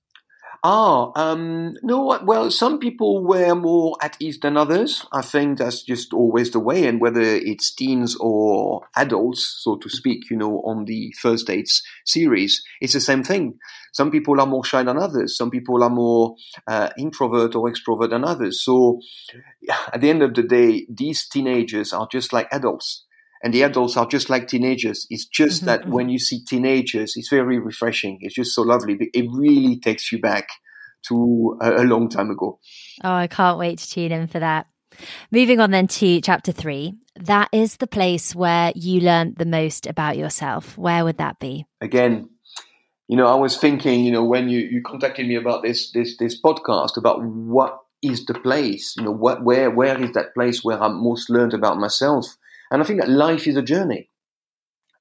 Ah, 0.66 1.12
um, 1.16 1.74
no, 1.84 2.18
well, 2.24 2.50
some 2.50 2.80
people 2.80 3.22
were 3.22 3.54
more 3.54 3.98
at 4.02 4.16
ease 4.22 4.40
than 4.40 4.56
others. 4.56 5.06
I 5.12 5.22
think 5.22 5.58
that's 5.58 5.84
just 5.84 6.14
always 6.14 6.52
the 6.52 6.62
way. 6.62 6.88
And 6.88 7.02
whether 7.02 7.20
it's 7.20 7.74
teens 7.74 8.16
or 8.18 8.88
adults, 8.96 9.60
so 9.60 9.76
to 9.76 9.90
speak, 9.90 10.30
you 10.30 10.38
know, 10.38 10.62
on 10.62 10.86
the 10.86 11.14
First 11.20 11.48
Dates 11.48 11.84
series, 12.06 12.64
it's 12.80 12.94
the 12.94 13.02
same 13.02 13.26
thing. 13.26 13.60
Some 13.92 14.10
people 14.10 14.40
are 14.40 14.48
more 14.48 14.64
shy 14.64 14.84
than 14.84 14.98
others. 14.98 15.36
Some 15.36 15.52
people 15.52 15.84
are 15.84 15.90
more 15.90 16.36
uh, 16.66 16.92
introvert 16.98 17.56
or 17.56 17.70
extrovert 17.70 18.12
than 18.12 18.24
others. 18.24 18.64
So 18.64 19.02
at 19.92 20.00
the 20.00 20.10
end 20.10 20.24
of 20.24 20.34
the 20.34 20.44
day, 20.44 20.88
these 20.90 21.28
teenagers 21.28 21.92
are 21.92 22.08
just 22.10 22.32
like 22.32 22.48
adults 22.54 23.04
and 23.44 23.54
the 23.54 23.64
adults 23.64 23.98
are 23.98 24.08
just 24.08 24.30
like 24.30 24.48
teenagers. 24.48 25.06
It's 25.10 25.26
just 25.26 25.58
mm-hmm, 25.58 25.66
that 25.68 25.82
mm-hmm. 25.82 25.92
when 25.92 26.10
you 26.10 26.18
see 26.18 26.44
teenagers, 26.44 27.16
it's 27.18 27.30
very 27.30 27.60
refreshing. 27.60 28.18
It's 28.22 28.34
just 28.34 28.56
so 28.56 28.62
lovely. 28.62 28.98
It 29.14 29.26
really 29.30 29.80
takes 29.80 30.12
you 30.12 30.20
back 30.20 30.48
to 31.10 31.58
a, 31.62 31.84
a 31.84 31.84
long 31.84 32.10
time 32.10 32.32
ago. 32.32 32.60
Oh, 33.04 33.12
I 33.12 33.28
can't 33.28 33.60
wait 33.60 33.80
to 33.80 33.90
tune 33.90 34.14
in 34.14 34.28
for 34.28 34.40
that. 34.40 34.68
Moving 35.32 35.60
on 35.60 35.72
then 35.72 35.88
to 35.88 36.22
chapter 36.22 36.52
three. 36.54 36.94
That 37.16 37.50
is 37.52 37.78
the 37.78 37.88
place 37.88 38.34
where 38.34 38.72
you 38.76 39.02
learned 39.02 39.36
the 39.36 39.46
most 39.46 39.88
about 39.88 40.18
yourself. 40.18 40.78
Where 40.78 41.04
would 41.04 41.18
that 41.18 41.40
be? 41.40 41.66
Again, 41.82 42.30
you 43.08 43.18
know, 43.18 43.28
I 43.28 43.36
was 43.36 43.58
thinking, 43.58 44.06
you 44.06 44.12
know, 44.12 44.24
when 44.24 44.50
you, 44.50 44.60
you 44.60 44.82
contacted 44.82 45.28
me 45.28 45.36
about 45.36 45.64
this 45.64 45.92
this 45.92 46.18
this 46.18 46.40
podcast 46.42 46.96
about 46.98 47.24
what 47.24 47.78
is 48.02 48.26
the 48.26 48.34
place, 48.34 48.96
you 48.98 49.04
know, 49.04 49.12
what 49.12 49.44
where 49.44 49.70
where 49.70 50.02
is 50.02 50.14
that 50.14 50.34
place 50.34 50.64
where 50.64 50.82
I 50.82 50.88
most 50.88 51.30
learned 51.30 51.54
about 51.54 51.78
myself? 51.78 52.26
And 52.74 52.82
I 52.82 52.86
think 52.86 53.00
that 53.00 53.10
life 53.10 53.48
is 53.48 53.56
a 53.56 53.62
journey. 53.62 54.10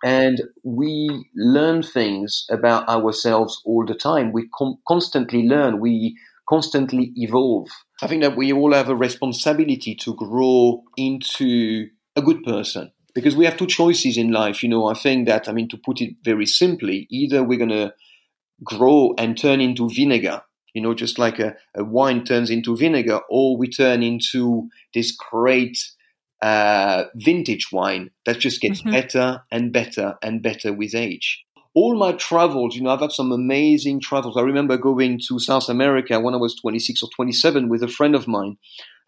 And 0.04 0.42
we 0.62 1.24
learn 1.34 1.82
things 1.82 2.44
about 2.50 2.86
ourselves 2.88 3.62
all 3.64 3.86
the 3.86 3.94
time. 3.94 4.30
We 4.30 4.48
com- 4.54 4.78
constantly 4.86 5.44
learn. 5.44 5.80
We 5.80 6.18
constantly 6.46 7.12
evolve. 7.16 7.68
I 8.02 8.08
think 8.08 8.22
that 8.22 8.36
we 8.36 8.52
all 8.52 8.74
have 8.74 8.90
a 8.90 8.94
responsibility 8.94 9.94
to 9.94 10.14
grow 10.14 10.82
into 10.98 11.88
a 12.14 12.20
good 12.20 12.42
person 12.42 12.92
because 13.14 13.36
we 13.36 13.46
have 13.46 13.56
two 13.56 13.66
choices 13.66 14.18
in 14.18 14.32
life. 14.32 14.62
You 14.62 14.68
know, 14.68 14.86
I 14.86 14.94
think 14.94 15.26
that, 15.28 15.48
I 15.48 15.52
mean, 15.52 15.70
to 15.70 15.78
put 15.78 16.02
it 16.02 16.16
very 16.22 16.46
simply, 16.46 17.06
either 17.10 17.42
we're 17.42 17.58
going 17.58 17.70
to 17.70 17.94
grow 18.62 19.14
and 19.16 19.38
turn 19.38 19.62
into 19.62 19.88
vinegar, 19.88 20.42
you 20.74 20.82
know, 20.82 20.92
just 20.92 21.18
like 21.18 21.38
a, 21.38 21.56
a 21.74 21.84
wine 21.84 22.24
turns 22.24 22.50
into 22.50 22.76
vinegar, 22.76 23.20
or 23.30 23.56
we 23.56 23.68
turn 23.68 24.02
into 24.02 24.68
this 24.92 25.12
great 25.12 25.78
uh, 26.42 27.04
vintage 27.14 27.70
wine 27.72 28.10
that 28.26 28.40
just 28.40 28.60
gets 28.60 28.80
mm-hmm. 28.80 28.90
better 28.90 29.44
and 29.50 29.72
better 29.72 30.16
and 30.22 30.42
better 30.42 30.72
with 30.72 30.94
age. 30.94 31.44
All 31.74 31.96
my 31.96 32.12
travels, 32.12 32.76
you 32.76 32.82
know, 32.82 32.90
I've 32.90 33.00
had 33.00 33.12
some 33.12 33.32
amazing 33.32 34.00
travels. 34.00 34.36
I 34.36 34.42
remember 34.42 34.76
going 34.76 35.20
to 35.28 35.38
South 35.38 35.70
America 35.70 36.20
when 36.20 36.34
I 36.34 36.38
was 36.38 36.54
26 36.56 37.02
or 37.02 37.08
27 37.16 37.70
with 37.70 37.82
a 37.82 37.88
friend 37.88 38.14
of 38.14 38.28
mine, 38.28 38.58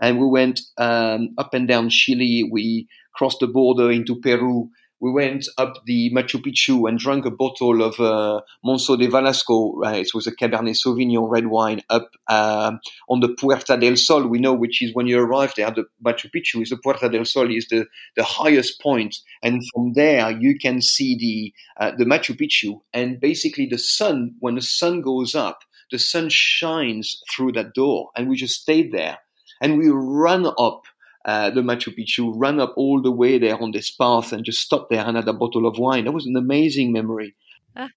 and 0.00 0.18
we 0.18 0.26
went 0.26 0.60
um, 0.78 1.30
up 1.36 1.52
and 1.52 1.68
down 1.68 1.90
Chile. 1.90 2.48
We 2.50 2.88
crossed 3.14 3.40
the 3.40 3.48
border 3.48 3.90
into 3.90 4.18
Peru 4.20 4.70
we 5.04 5.12
went 5.12 5.46
up 5.58 5.74
the 5.84 6.10
Machu 6.14 6.40
Picchu 6.42 6.88
and 6.88 6.98
drank 6.98 7.26
a 7.26 7.30
bottle 7.30 7.82
of 7.82 8.00
uh, 8.00 8.40
Monceau 8.64 8.96
de 8.96 9.06
Velasco. 9.06 9.74
Right? 9.76 10.00
It 10.00 10.14
was 10.14 10.26
a 10.26 10.34
Cabernet 10.34 10.78
Sauvignon 10.82 11.30
red 11.30 11.48
wine 11.48 11.82
up 11.90 12.08
uh, 12.26 12.72
on 13.10 13.20
the 13.20 13.28
Puerta 13.28 13.76
del 13.76 13.96
Sol. 13.96 14.26
We 14.26 14.38
know 14.38 14.54
which 14.54 14.80
is 14.80 14.94
when 14.94 15.06
you 15.06 15.20
arrive 15.20 15.52
there 15.56 15.70
the 15.70 15.84
Machu 16.02 16.30
Picchu. 16.34 16.62
Is 16.62 16.70
the 16.70 16.78
Puerta 16.78 17.10
del 17.10 17.26
Sol 17.26 17.54
is 17.54 17.68
the, 17.68 17.84
the 18.16 18.24
highest 18.24 18.80
point, 18.80 19.18
and 19.42 19.62
from 19.74 19.92
there 19.92 20.30
you 20.30 20.58
can 20.58 20.80
see 20.80 21.18
the 21.18 21.84
uh, 21.84 21.92
the 21.98 22.06
Machu 22.06 22.34
Picchu. 22.34 22.80
And 22.94 23.20
basically, 23.20 23.66
the 23.66 23.78
sun 23.78 24.36
when 24.40 24.54
the 24.54 24.62
sun 24.62 25.02
goes 25.02 25.34
up, 25.34 25.58
the 25.90 25.98
sun 25.98 26.28
shines 26.30 27.20
through 27.30 27.52
that 27.52 27.74
door, 27.74 28.08
and 28.16 28.30
we 28.30 28.36
just 28.36 28.62
stayed 28.62 28.90
there, 28.90 29.18
and 29.60 29.76
we 29.76 29.90
ran 29.92 30.46
up 30.58 30.84
uh, 31.24 31.50
the 31.50 31.60
Machu 31.60 31.94
Picchu, 31.96 32.32
run 32.36 32.60
up 32.60 32.74
all 32.76 33.00
the 33.00 33.10
way 33.10 33.38
there 33.38 33.60
on 33.60 33.70
this 33.72 33.90
path 33.90 34.32
and 34.32 34.44
just 34.44 34.60
stop 34.60 34.88
there 34.90 35.04
and 35.04 35.16
had 35.16 35.28
a 35.28 35.32
bottle 35.32 35.66
of 35.66 35.78
wine. 35.78 36.04
That 36.04 36.12
was 36.12 36.26
an 36.26 36.36
amazing 36.36 36.92
memory. 36.92 37.34
Uh, 37.74 37.88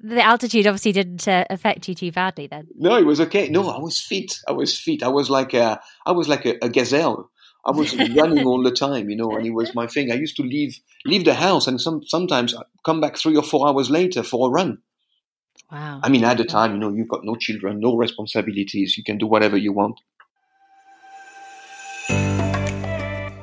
the 0.00 0.22
altitude 0.22 0.66
obviously 0.66 0.92
didn't 0.92 1.28
uh, 1.28 1.44
affect 1.50 1.88
you 1.88 1.94
too 1.94 2.10
badly 2.10 2.48
then. 2.48 2.66
No, 2.76 2.96
it 2.96 3.06
was 3.06 3.20
okay. 3.20 3.48
No, 3.48 3.68
I 3.68 3.78
was 3.78 4.00
fit. 4.00 4.38
I 4.48 4.52
was 4.52 4.78
fit. 4.78 5.02
I 5.02 5.08
was 5.08 5.30
like 5.30 5.54
a, 5.54 5.80
I 6.04 6.12
was 6.12 6.28
like 6.28 6.44
a, 6.44 6.56
a 6.62 6.68
gazelle. 6.68 7.30
I 7.64 7.70
was 7.70 7.96
running 8.16 8.44
all 8.44 8.62
the 8.62 8.72
time, 8.72 9.08
you 9.08 9.16
know, 9.16 9.36
and 9.36 9.46
it 9.46 9.50
was 9.50 9.74
my 9.74 9.86
thing. 9.86 10.10
I 10.10 10.16
used 10.16 10.36
to 10.36 10.42
leave 10.42 10.80
leave 11.04 11.24
the 11.24 11.34
house 11.34 11.68
and 11.68 11.80
some 11.80 12.02
sometimes 12.04 12.54
come 12.84 13.00
back 13.00 13.16
three 13.16 13.36
or 13.36 13.44
four 13.44 13.68
hours 13.68 13.88
later 13.88 14.24
for 14.24 14.48
a 14.48 14.50
run. 14.50 14.78
Wow. 15.70 16.00
I 16.02 16.08
mean, 16.08 16.24
at 16.24 16.38
the 16.38 16.44
time, 16.44 16.72
you 16.72 16.78
know, 16.78 16.92
you've 16.92 17.08
got 17.08 17.24
no 17.24 17.36
children, 17.36 17.78
no 17.80 17.96
responsibilities. 17.96 18.98
You 18.98 19.04
can 19.04 19.18
do 19.18 19.26
whatever 19.26 19.56
you 19.56 19.72
want. 19.72 20.00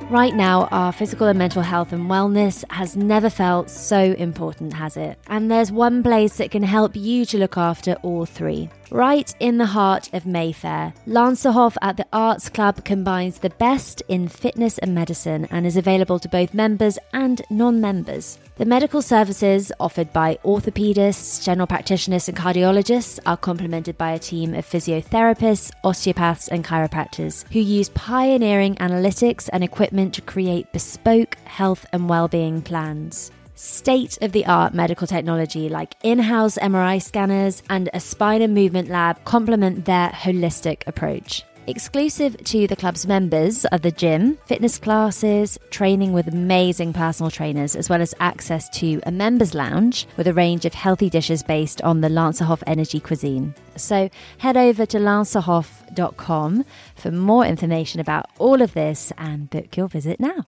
Right 0.10 0.34
now, 0.34 0.68
our 0.72 0.92
physical 0.92 1.28
and 1.28 1.38
mental 1.38 1.62
health 1.62 1.94
and 1.94 2.10
wellness 2.10 2.64
has 2.72 2.98
never 2.98 3.30
felt 3.30 3.70
so 3.70 4.14
important, 4.14 4.74
has 4.74 4.98
it? 4.98 5.20
And 5.28 5.52
there's 5.52 5.72
one 5.72 6.02
place 6.02 6.38
that 6.38 6.50
can 6.50 6.64
help 6.64 6.96
you 6.96 7.26
to 7.26 7.38
look 7.38 7.58
after 7.58 7.94
all 8.02 8.26
three. 8.26 8.72
Right 8.92 9.36
in 9.40 9.60
the 9.60 9.68
heart 9.68 10.12
of 10.14 10.26
Mayfair, 10.26 10.96
Lanserhof 11.08 11.78
at 11.80 11.98
the 11.98 12.08
Arts 12.12 12.50
Club 12.50 12.84
combines 12.84 13.38
the 13.38 13.52
best 13.52 14.02
in 14.08 14.28
fitness 14.28 14.80
and 14.80 14.96
medicine 14.96 15.48
and 15.52 15.68
is 15.68 15.78
available 15.78 16.18
to 16.18 16.28
both 16.28 16.56
members 16.56 16.98
and 17.14 17.40
non 17.52 17.80
members. 17.80 18.40
The 18.58 18.66
medical 18.66 19.04
services 19.04 19.72
offered 19.80 20.12
by 20.12 20.40
orthopedists, 20.44 21.44
general 21.44 21.68
practitioners, 21.68 22.28
and 22.28 22.36
cardiologists 22.38 23.20
are 23.28 23.38
complemented 23.38 23.96
by 23.96 24.12
a 24.12 24.20
team 24.20 24.56
of 24.56 24.66
physiotherapists, 24.66 25.72
osteopaths, 25.84 26.48
and 26.48 26.66
chiropractors 26.66 27.48
who 27.52 27.60
use 27.60 27.90
pioneering 27.90 28.74
analytics 28.76 29.50
and 29.54 29.64
equipment 29.64 30.16
to 30.16 30.22
create 30.22 30.72
bespoke 30.74 31.38
health 31.46 31.86
and 31.94 32.10
well-being 32.10 32.64
plans 32.64 33.32
state 33.60 34.18
of 34.22 34.32
the 34.32 34.46
art 34.46 34.74
medical 34.74 35.06
technology 35.06 35.68
like 35.68 35.94
in 36.02 36.18
house 36.18 36.58
MRI 36.58 37.02
scanners 37.02 37.62
and 37.70 37.90
a 37.94 38.00
spine 38.00 38.42
and 38.42 38.54
movement 38.54 38.90
lab 38.90 39.24
complement 39.26 39.86
their 39.86 40.10
holistic 40.10 40.88
approach. 40.88 41.44
Exclusive 41.68 42.36
to 42.46 42.66
the 42.66 42.76
club's 42.76 43.06
members 43.06 43.64
are 43.66 43.78
the 43.78 43.92
gym, 43.92 44.38
fitness 44.48 44.80
classes, 44.80 45.60
training 45.70 46.14
with 46.14 46.28
amazing 46.28 46.94
personal 46.94 47.30
trainers, 47.30 47.76
as 47.76 47.90
well 47.90 48.02
as 48.02 48.16
access 48.20 48.68
to 48.70 49.00
a 49.06 49.12
members 49.12 49.54
lounge 49.54 50.08
with 50.18 50.28
a 50.28 50.34
range 50.34 50.66
of 50.66 50.74
healthy 50.74 51.12
dishes 51.12 51.44
based 51.44 51.80
on 51.84 52.02
the 52.02 52.08
Lanserhof 52.08 52.64
energy 52.66 53.00
cuisine. 53.00 53.54
So 53.76 54.10
head 54.40 54.58
over 54.58 54.88
to 54.88 54.98
lanserhof.com 54.98 56.66
for 56.96 57.12
more 57.12 57.46
information 57.46 58.00
about 58.00 58.26
all 58.40 58.64
of 58.64 58.74
this 58.74 59.14
and 59.18 59.48
book 59.50 59.78
your 59.78 59.90
visit 59.90 60.20
now. 60.20 60.48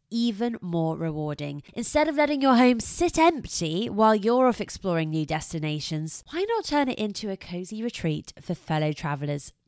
even 0.11 0.57
more 0.61 0.95
rewarding. 0.97 1.63
Instead 1.73 2.07
of 2.07 2.15
letting 2.15 2.41
your 2.41 2.55
home 2.55 2.79
sit 2.79 3.17
empty 3.17 3.89
while 3.89 4.13
you're 4.13 4.47
off 4.47 4.61
exploring 4.61 5.09
new 5.09 5.25
destinations, 5.25 6.23
why 6.31 6.45
not 6.49 6.65
turn 6.65 6.89
it 6.89 6.99
into 6.99 7.31
a 7.31 7.37
cozy 7.37 7.81
retreat 7.81 8.33
for 8.39 8.53
fellow 8.53 8.91
travelers? 8.91 9.53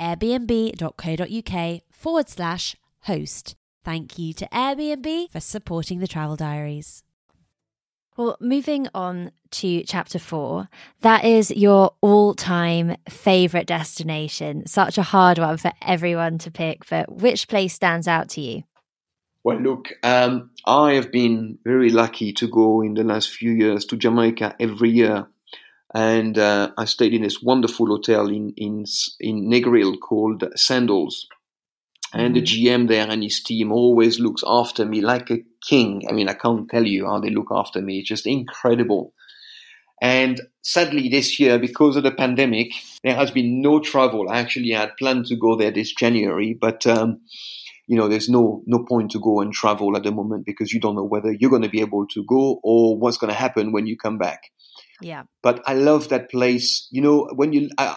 airbnb.co.uk 0.00 1.82
forward 1.92 2.28
slash 2.28 2.76
host. 3.02 3.54
Thank 3.84 4.18
you 4.18 4.32
to 4.34 4.48
Airbnb 4.52 5.30
for 5.30 5.40
supporting 5.40 6.00
the 6.00 6.08
Travel 6.08 6.36
Diaries. 6.36 7.02
Well, 8.16 8.36
moving 8.40 8.88
on 8.94 9.32
to 9.52 9.82
chapter 9.84 10.18
four, 10.18 10.68
that 11.00 11.24
is 11.24 11.50
your 11.50 11.94
all 12.02 12.34
time 12.34 12.96
favorite 13.08 13.66
destination. 13.66 14.66
Such 14.66 14.98
a 14.98 15.02
hard 15.02 15.38
one 15.38 15.56
for 15.56 15.72
everyone 15.80 16.38
to 16.38 16.50
pick, 16.50 16.88
but 16.88 17.10
which 17.10 17.48
place 17.48 17.72
stands 17.72 18.06
out 18.06 18.28
to 18.30 18.40
you? 18.40 18.64
Well, 19.42 19.58
look, 19.58 19.94
um, 20.02 20.50
I 20.66 20.92
have 20.94 21.10
been 21.10 21.58
very 21.64 21.88
lucky 21.88 22.32
to 22.34 22.48
go 22.48 22.82
in 22.82 22.94
the 22.94 23.04
last 23.04 23.30
few 23.30 23.52
years 23.52 23.86
to 23.86 23.96
Jamaica 23.96 24.56
every 24.60 24.90
year. 24.90 25.26
And 25.94 26.38
uh, 26.38 26.70
I 26.78 26.84
stayed 26.84 27.14
in 27.14 27.22
this 27.22 27.42
wonderful 27.42 27.86
hotel 27.86 28.28
in, 28.28 28.52
in, 28.56 28.84
in 29.18 29.50
Negril 29.50 29.98
called 29.98 30.44
Sandals. 30.54 31.26
And 32.12 32.34
the 32.34 32.42
GM 32.42 32.88
there 32.88 33.08
and 33.08 33.22
his 33.22 33.40
team 33.42 33.70
always 33.70 34.18
looks 34.18 34.42
after 34.44 34.84
me 34.84 35.00
like 35.00 35.30
a 35.30 35.44
king. 35.64 36.02
I 36.08 36.12
mean, 36.12 36.28
I 36.28 36.34
can't 36.34 36.68
tell 36.68 36.84
you 36.84 37.06
how 37.06 37.20
they 37.20 37.30
look 37.30 37.48
after 37.52 37.80
me. 37.80 38.00
It's 38.00 38.08
just 38.08 38.26
incredible. 38.26 39.12
And 40.02 40.40
sadly, 40.62 41.08
this 41.08 41.38
year, 41.38 41.58
because 41.58 41.96
of 41.96 42.02
the 42.02 42.10
pandemic, 42.10 42.72
there 43.04 43.14
has 43.14 43.30
been 43.30 43.60
no 43.60 43.80
travel. 43.80 44.28
I 44.28 44.40
actually 44.40 44.70
had 44.70 44.96
planned 44.96 45.26
to 45.26 45.36
go 45.36 45.56
there 45.56 45.70
this 45.70 45.92
January, 45.92 46.56
but 46.58 46.86
um, 46.86 47.20
you 47.86 47.96
know, 47.96 48.08
there's 48.08 48.28
no 48.28 48.62
no 48.66 48.84
point 48.84 49.10
to 49.12 49.20
go 49.20 49.40
and 49.40 49.52
travel 49.52 49.96
at 49.96 50.02
the 50.02 50.10
moment 50.10 50.46
because 50.46 50.72
you 50.72 50.80
don't 50.80 50.96
know 50.96 51.04
whether 51.04 51.32
you're 51.32 51.50
going 51.50 51.62
to 51.62 51.68
be 51.68 51.80
able 51.80 52.06
to 52.08 52.24
go 52.24 52.60
or 52.64 52.98
what's 52.98 53.18
going 53.18 53.32
to 53.32 53.38
happen 53.38 53.72
when 53.72 53.86
you 53.86 53.96
come 53.96 54.16
back. 54.16 54.44
Yeah. 55.00 55.24
But 55.42 55.62
I 55.66 55.74
love 55.74 56.08
that 56.08 56.30
place. 56.30 56.86
You 56.90 57.02
know, 57.02 57.28
when 57.34 57.52
you 57.52 57.70
uh, 57.78 57.96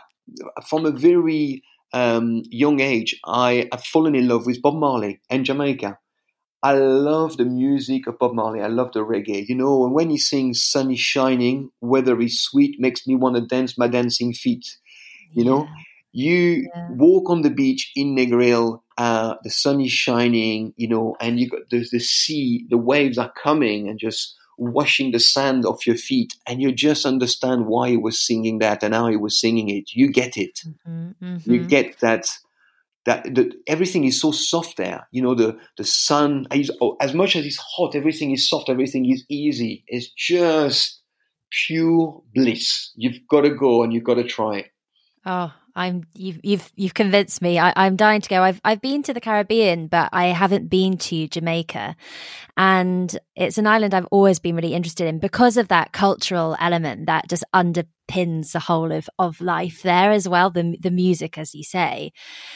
from 0.68 0.86
a 0.86 0.92
very 0.92 1.64
um, 1.94 2.44
young 2.50 2.80
age, 2.80 3.20
I 3.26 3.68
have 3.72 3.84
fallen 3.84 4.16
in 4.16 4.28
love 4.28 4.46
with 4.46 4.62
Bob 4.62 4.76
Marley 4.76 5.20
and 5.30 5.46
Jamaica. 5.46 5.98
I 6.64 6.74
love 6.74 7.38
the 7.38 7.46
music 7.46 8.08
of 8.08 8.18
Bob 8.20 8.34
Marley. 8.34 8.62
I 8.62 8.68
love 8.68 8.94
the 8.94 9.02
reggae. 9.06 9.48
You 9.48 9.56
know, 9.56 9.84
and 9.86 9.94
when 9.94 10.10
he 10.10 10.18
sings 10.18 10.64
"Sun 10.64 10.92
is 10.92 11.00
shining, 11.00 11.72
weather 11.82 12.20
is 12.22 12.42
sweet," 12.42 12.80
makes 12.80 13.06
me 13.06 13.16
want 13.16 13.36
to 13.36 13.42
dance 13.42 13.78
my 13.78 13.88
dancing 13.88 14.34
feet. 14.34 14.66
You 15.34 15.46
know, 15.46 15.68
you 16.12 16.70
Yeah. 16.74 16.88
walk 16.90 17.30
on 17.30 17.42
the 17.42 17.50
beach 17.50 17.92
in 17.96 18.16
Negril. 18.16 18.82
Uh, 18.98 19.36
the 19.44 19.50
sun 19.50 19.82
is 19.82 19.92
shining. 19.92 20.74
You 20.78 20.88
know, 20.88 21.16
and 21.20 21.40
you 21.40 21.50
got 21.50 21.62
there's 21.72 21.92
the 21.92 22.00
sea. 22.00 22.66
The 22.70 22.78
waves 22.78 23.18
are 23.18 23.32
coming 23.44 23.90
and 23.90 24.00
just 24.00 24.36
washing 24.58 25.12
the 25.12 25.20
sand 25.20 25.66
off 25.66 25.88
your 25.88 25.98
feet, 25.98 26.34
and 26.48 26.62
you 26.62 26.72
just 26.72 27.06
understand 27.06 27.66
why 27.66 27.90
he 27.90 27.98
was 27.98 28.26
singing 28.26 28.60
that 28.60 28.84
and 28.84 28.94
how 28.94 29.08
he 29.08 29.18
was 29.18 29.40
singing 29.40 29.70
it. 29.70 29.92
You 29.94 30.12
get 30.12 30.38
it 30.38 30.60
Mm-hmm, 30.88 31.52
you 31.52 31.66
get 31.66 32.00
that 32.00 32.30
that 33.06 33.24
the, 33.24 33.52
everything 33.68 34.06
is 34.06 34.20
so 34.20 34.32
soft 34.32 34.78
there. 34.78 35.08
You 35.12 35.22
know, 35.22 35.36
the 35.36 35.58
the 35.78 35.84
sun 35.84 36.48
is, 36.54 36.72
oh, 36.82 36.96
as 37.02 37.14
much 37.14 37.36
as 37.36 37.46
it's 37.46 37.58
hot, 37.58 37.96
everything 37.96 38.32
is 38.32 38.48
soft, 38.48 38.70
everything 38.70 39.10
is 39.12 39.26
easy. 39.30 39.84
It's 39.88 40.10
just 40.12 41.02
pure 41.52 42.22
bliss. 42.34 42.92
You've 42.96 43.28
got 43.30 43.42
to 43.42 43.52
go 43.52 43.84
and 43.84 43.94
you've 43.94 44.04
got 44.04 44.16
to 44.16 44.24
try 44.24 44.60
it. 44.60 44.66
Oh, 45.26 45.54
I'm 45.76 46.04
you've 46.14 46.40
you've 46.44 46.72
you've 46.76 46.94
convinced 46.94 47.42
me. 47.42 47.58
I, 47.58 47.74
I'm 47.76 47.96
dying 47.96 48.22
to 48.22 48.30
go. 48.30 48.44
I've 48.44 48.62
I've 48.64 48.82
been 48.82 49.02
to 49.04 49.14
the 49.14 49.22
Caribbean, 49.22 49.88
but 49.88 50.10
I 50.12 50.28
haven't 50.28 50.70
been 50.70 50.98
to 50.98 51.28
Jamaica, 51.28 51.96
and 52.56 53.18
it's 53.36 53.58
an 53.58 53.66
island 53.66 53.94
I've 53.94 54.08
always 54.12 54.40
been 54.40 54.56
really 54.56 54.74
interested 54.74 55.08
in 55.08 55.20
because 55.20 55.58
of 55.58 55.70
that 55.70 55.92
cultural 55.92 56.56
element 56.60 57.08
that 57.08 57.28
just 57.28 57.44
underpins 57.56 58.52
the 58.52 58.60
whole 58.60 58.92
of 58.92 59.10
of 59.18 59.42
life 59.42 59.82
there 59.82 60.12
as 60.12 60.30
well. 60.30 60.52
The 60.52 60.78
the 60.80 60.92
music, 60.92 61.38
as 61.38 61.56
you 61.56 61.64
say. 61.64 62.12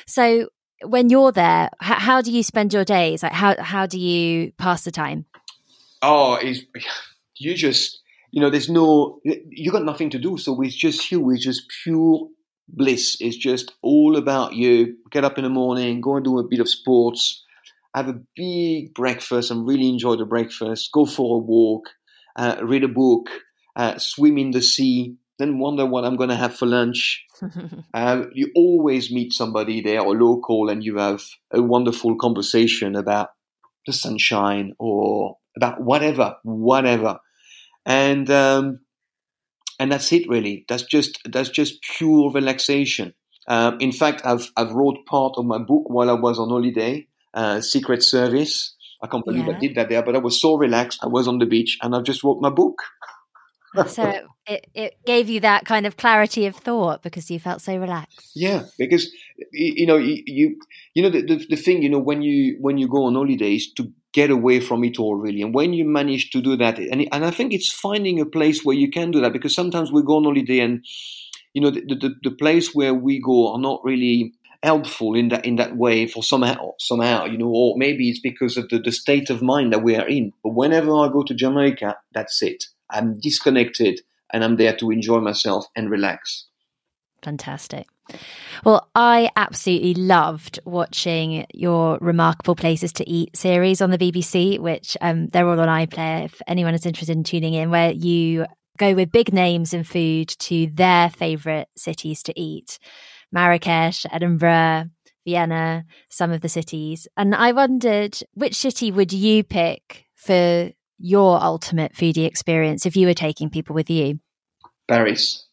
So 0.05 0.49
when 0.83 1.09
you're 1.09 1.31
there, 1.31 1.69
how 1.79 2.21
do 2.21 2.31
you 2.31 2.43
spend 2.43 2.73
your 2.73 2.85
days? 2.85 3.23
Like 3.23 3.33
how 3.33 3.55
how 3.61 3.87
do 3.87 3.99
you 3.99 4.51
pass 4.59 4.83
the 4.83 4.91
time? 4.91 5.25
Oh, 6.03 6.39
you 7.35 7.55
just 7.55 7.99
you 8.31 8.41
know, 8.41 8.49
there's 8.49 8.69
no 8.69 9.19
you 9.23 9.71
got 9.71 9.85
nothing 9.85 10.11
to 10.11 10.19
do, 10.19 10.37
so 10.37 10.61
it's 10.61 10.75
just 10.75 11.11
you. 11.11 11.31
It's 11.31 11.43
just 11.43 11.63
pure 11.83 12.27
bliss. 12.67 13.19
is 13.21 13.37
just 13.37 13.73
all 13.81 14.17
about 14.17 14.53
you. 14.53 14.97
Get 15.11 15.23
up 15.23 15.37
in 15.37 15.43
the 15.43 15.49
morning, 15.49 16.01
go 16.01 16.15
and 16.15 16.25
do 16.25 16.39
a 16.39 16.47
bit 16.47 16.59
of 16.59 16.69
sports, 16.69 17.43
have 17.95 18.09
a 18.09 18.21
big 18.35 18.93
breakfast 18.93 19.51
and 19.51 19.67
really 19.67 19.89
enjoy 19.89 20.15
the 20.15 20.25
breakfast. 20.25 20.91
Go 20.91 21.05
for 21.05 21.37
a 21.37 21.43
walk, 21.43 21.89
uh, 22.35 22.57
read 22.61 22.83
a 22.83 22.87
book, 22.87 23.29
uh, 23.75 23.97
swim 23.97 24.37
in 24.37 24.51
the 24.51 24.61
sea, 24.61 25.15
then 25.39 25.59
wonder 25.59 25.85
what 25.85 26.03
I'm 26.03 26.15
going 26.15 26.29
to 26.29 26.35
have 26.35 26.55
for 26.55 26.65
lunch. 26.65 27.23
Uh, 27.93 28.23
you 28.33 28.51
always 28.55 29.11
meet 29.11 29.33
somebody 29.33 29.81
there 29.81 30.01
or 30.01 30.15
local, 30.15 30.69
and 30.69 30.83
you 30.83 30.97
have 30.97 31.23
a 31.51 31.61
wonderful 31.61 32.15
conversation 32.17 32.95
about 32.95 33.29
the 33.85 33.93
sunshine 33.93 34.73
or 34.79 35.37
about 35.55 35.81
whatever, 35.81 36.35
whatever, 36.43 37.19
and 37.85 38.29
um, 38.29 38.79
and 39.79 39.91
that's 39.91 40.11
it 40.11 40.27
really. 40.27 40.65
That's 40.67 40.83
just 40.83 41.19
that's 41.25 41.49
just 41.49 41.81
pure 41.81 42.31
relaxation. 42.31 43.13
Um, 43.47 43.77
in 43.79 43.91
fact, 43.91 44.21
I've 44.25 44.51
I've 44.57 44.71
wrote 44.71 45.05
part 45.05 45.33
of 45.37 45.45
my 45.45 45.57
book 45.57 45.83
while 45.87 46.09
I 46.09 46.13
was 46.13 46.39
on 46.39 46.49
holiday, 46.49 47.07
uh, 47.33 47.61
Secret 47.61 48.03
Service. 48.03 48.75
I 49.01 49.07
can't 49.07 49.23
believe 49.23 49.47
I 49.47 49.53
did 49.59 49.75
that 49.75 49.89
there, 49.89 50.01
but 50.01 50.15
I 50.15 50.19
was 50.19 50.41
so 50.41 50.55
relaxed. 50.55 50.99
I 51.03 51.07
was 51.07 51.27
on 51.27 51.37
the 51.37 51.45
beach 51.45 51.77
and 51.83 51.95
I've 51.95 52.03
just 52.03 52.23
wrote 52.23 52.41
my 52.41 52.49
book. 52.49 52.81
so 53.87 54.27
it, 54.47 54.65
it 54.73 54.97
gave 55.05 55.29
you 55.29 55.39
that 55.41 55.65
kind 55.65 55.85
of 55.85 55.97
clarity 55.97 56.47
of 56.47 56.55
thought 56.55 57.03
because 57.03 57.29
you 57.29 57.39
felt 57.39 57.61
so 57.61 57.77
relaxed. 57.77 58.31
Yeah, 58.35 58.63
because 58.79 59.11
you 59.51 59.85
know 59.85 59.97
you 59.97 60.23
you, 60.25 60.59
you 60.95 61.03
know 61.03 61.09
the, 61.09 61.21
the 61.21 61.45
the 61.49 61.55
thing 61.55 61.83
you 61.83 61.89
know 61.89 61.99
when 61.99 62.21
you 62.21 62.57
when 62.59 62.77
you 62.77 62.87
go 62.87 63.03
on 63.03 63.13
holidays 63.13 63.71
to 63.73 63.91
get 64.19 64.29
away 64.29 64.59
from 64.59 64.83
it 64.83 64.99
all 64.99 65.15
really, 65.25 65.41
and 65.41 65.53
when 65.59 65.73
you 65.73 65.85
manage 65.99 66.31
to 66.31 66.41
do 66.41 66.57
that, 66.63 66.79
and 66.79 67.07
and 67.13 67.25
I 67.29 67.31
think 67.37 67.53
it's 67.53 67.71
finding 67.71 68.19
a 68.19 68.31
place 68.37 68.59
where 68.65 68.79
you 68.83 68.89
can 68.97 69.11
do 69.11 69.21
that 69.21 69.33
because 69.37 69.55
sometimes 69.61 69.91
we 69.91 70.09
go 70.09 70.17
on 70.17 70.23
holiday 70.29 70.59
and 70.67 70.83
you 71.53 71.61
know 71.61 71.71
the 71.71 71.81
the, 72.03 72.09
the 72.27 72.35
place 72.43 72.67
where 72.73 72.93
we 73.07 73.21
go 73.31 73.37
are 73.53 73.61
not 73.69 73.79
really 73.83 74.33
helpful 74.63 75.15
in 75.15 75.29
that 75.29 75.45
in 75.45 75.55
that 75.57 75.77
way 75.77 76.07
for 76.07 76.23
somehow 76.23 76.71
somehow 76.79 77.25
you 77.25 77.37
know 77.37 77.51
or 77.59 77.75
maybe 77.77 78.09
it's 78.09 78.19
because 78.19 78.57
of 78.57 78.67
the, 78.69 78.79
the 78.79 78.91
state 78.91 79.29
of 79.29 79.41
mind 79.41 79.71
that 79.71 79.83
we 79.83 79.95
are 79.95 80.07
in. 80.07 80.31
But 80.43 80.55
whenever 80.55 80.91
i 80.97 81.07
go 81.17 81.23
to 81.23 81.33
jamaica 81.33 81.97
that's 82.13 82.41
it. 82.41 82.65
I'm 82.89 83.19
disconnected 83.19 84.01
and 84.31 84.43
i'm 84.43 84.57
there 84.57 84.75
to 84.77 84.91
enjoy 84.91 85.19
myself 85.19 85.65
and 85.75 85.91
relax. 85.91 86.47
Fantastic. 87.23 87.87
Well, 88.65 88.89
I 88.95 89.29
absolutely 89.35 89.93
loved 89.93 90.59
watching 90.65 91.45
your 91.53 91.97
Remarkable 92.01 92.55
Places 92.55 92.91
to 92.93 93.09
Eat 93.09 93.35
series 93.37 93.81
on 93.81 93.91
the 93.91 93.97
BBC, 93.97 94.59
which 94.59 94.97
um, 95.01 95.27
they're 95.27 95.47
all 95.47 95.59
on 95.59 95.67
iPlayer 95.67 96.25
if 96.25 96.41
anyone 96.47 96.73
is 96.73 96.85
interested 96.85 97.15
in 97.15 97.23
tuning 97.23 97.53
in, 97.53 97.69
where 97.69 97.91
you 97.91 98.45
go 98.77 98.93
with 98.93 99.11
big 99.11 99.33
names 99.33 99.73
in 99.73 99.83
food 99.83 100.29
to 100.39 100.67
their 100.73 101.09
favourite 101.09 101.67
cities 101.75 102.23
to 102.23 102.39
eat 102.39 102.79
Marrakesh, 103.31 104.05
Edinburgh, 104.11 104.85
Vienna, 105.25 105.85
some 106.09 106.31
of 106.31 106.41
the 106.41 106.49
cities. 106.49 107.07
And 107.17 107.35
I 107.35 107.51
wondered 107.51 108.17
which 108.33 108.55
city 108.55 108.91
would 108.91 109.11
you 109.11 109.43
pick 109.43 110.05
for 110.15 110.71
your 110.97 111.41
ultimate 111.41 111.93
foodie 111.93 112.25
experience 112.25 112.85
if 112.85 112.95
you 112.95 113.07
were 113.07 113.13
taking 113.13 113.49
people 113.49 113.75
with 113.75 113.89
you? 113.89 114.19
Paris. 114.87 115.46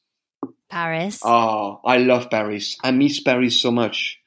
Paris. 0.74 1.20
Oh, 1.24 1.80
I 1.84 1.98
love 1.98 2.30
Paris. 2.30 2.76
I 2.82 2.90
miss 2.90 3.20
Paris 3.20 3.60
so 3.60 3.70
much. 3.70 4.18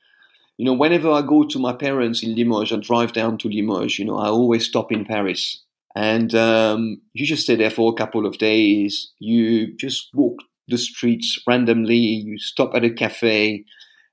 You 0.55 0.63
know, 0.63 0.73
whenever 0.73 1.11
I 1.11 1.21
go 1.21 1.43
to 1.43 1.59
my 1.59 1.73
parents 1.73 2.23
in 2.23 2.35
Limoges 2.35 2.71
and 2.71 2.81
drive 2.81 3.11
down 3.11 3.37
to 3.39 3.49
Limoges, 3.49 3.99
you 3.99 4.05
know, 4.05 4.17
I 4.17 4.27
always 4.27 4.65
stop 4.65 4.93
in 4.93 5.03
Paris. 5.03 5.61
And 5.93 6.33
um, 6.33 7.01
you 7.11 7.25
just 7.25 7.43
stay 7.43 7.55
there 7.55 7.69
for 7.69 7.91
a 7.91 7.95
couple 7.95 8.25
of 8.25 8.37
days. 8.37 9.11
You 9.19 9.75
just 9.75 10.09
walk 10.13 10.37
the 10.69 10.77
streets 10.77 11.37
randomly. 11.45 11.97
You 11.97 12.39
stop 12.39 12.73
at 12.75 12.85
a 12.85 12.91
cafe 12.91 13.65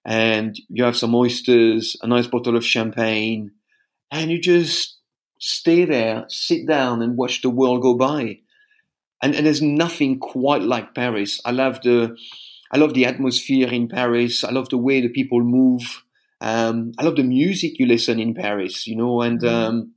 and 0.05 0.59
you 0.69 0.83
have 0.83 0.97
some 0.97 1.15
oysters, 1.15 1.97
a 2.03 2.09
nice 2.09 2.27
bottle 2.27 2.57
of 2.57 2.67
champagne, 2.67 3.53
and 4.11 4.33
you 4.33 4.41
just 4.41 4.99
stay 5.39 5.85
there, 5.85 6.25
sit 6.29 6.67
down, 6.67 7.01
and 7.01 7.17
watch 7.17 7.43
the 7.43 7.51
world 7.51 7.81
go 7.81 7.95
by. 7.95 8.41
And, 9.25 9.35
and 9.35 9.47
there's 9.47 9.63
nothing 9.63 10.21
quite 10.21 10.61
like 10.63 10.95
Paris. 10.95 11.41
I 11.47 11.53
love 11.53 11.81
the, 11.83 12.15
I 12.71 12.77
love 12.77 12.93
the 12.93 13.07
atmosphere 13.07 13.73
in 13.73 13.89
Paris. 13.89 14.45
I 14.45 14.51
love 14.51 14.69
the 14.69 14.77
way 14.77 15.01
the 15.01 15.09
people 15.09 15.41
move. 15.41 16.05
Um, 16.43 16.93
I 16.99 17.05
love 17.05 17.17
the 17.17 17.23
music 17.23 17.79
you 17.79 17.87
listen 17.87 18.21
in 18.21 18.35
Paris, 18.35 18.87
you 18.87 18.97
know, 18.97 19.23
and 19.23 19.41
mm-hmm. 19.41 19.55
um, 19.55 19.93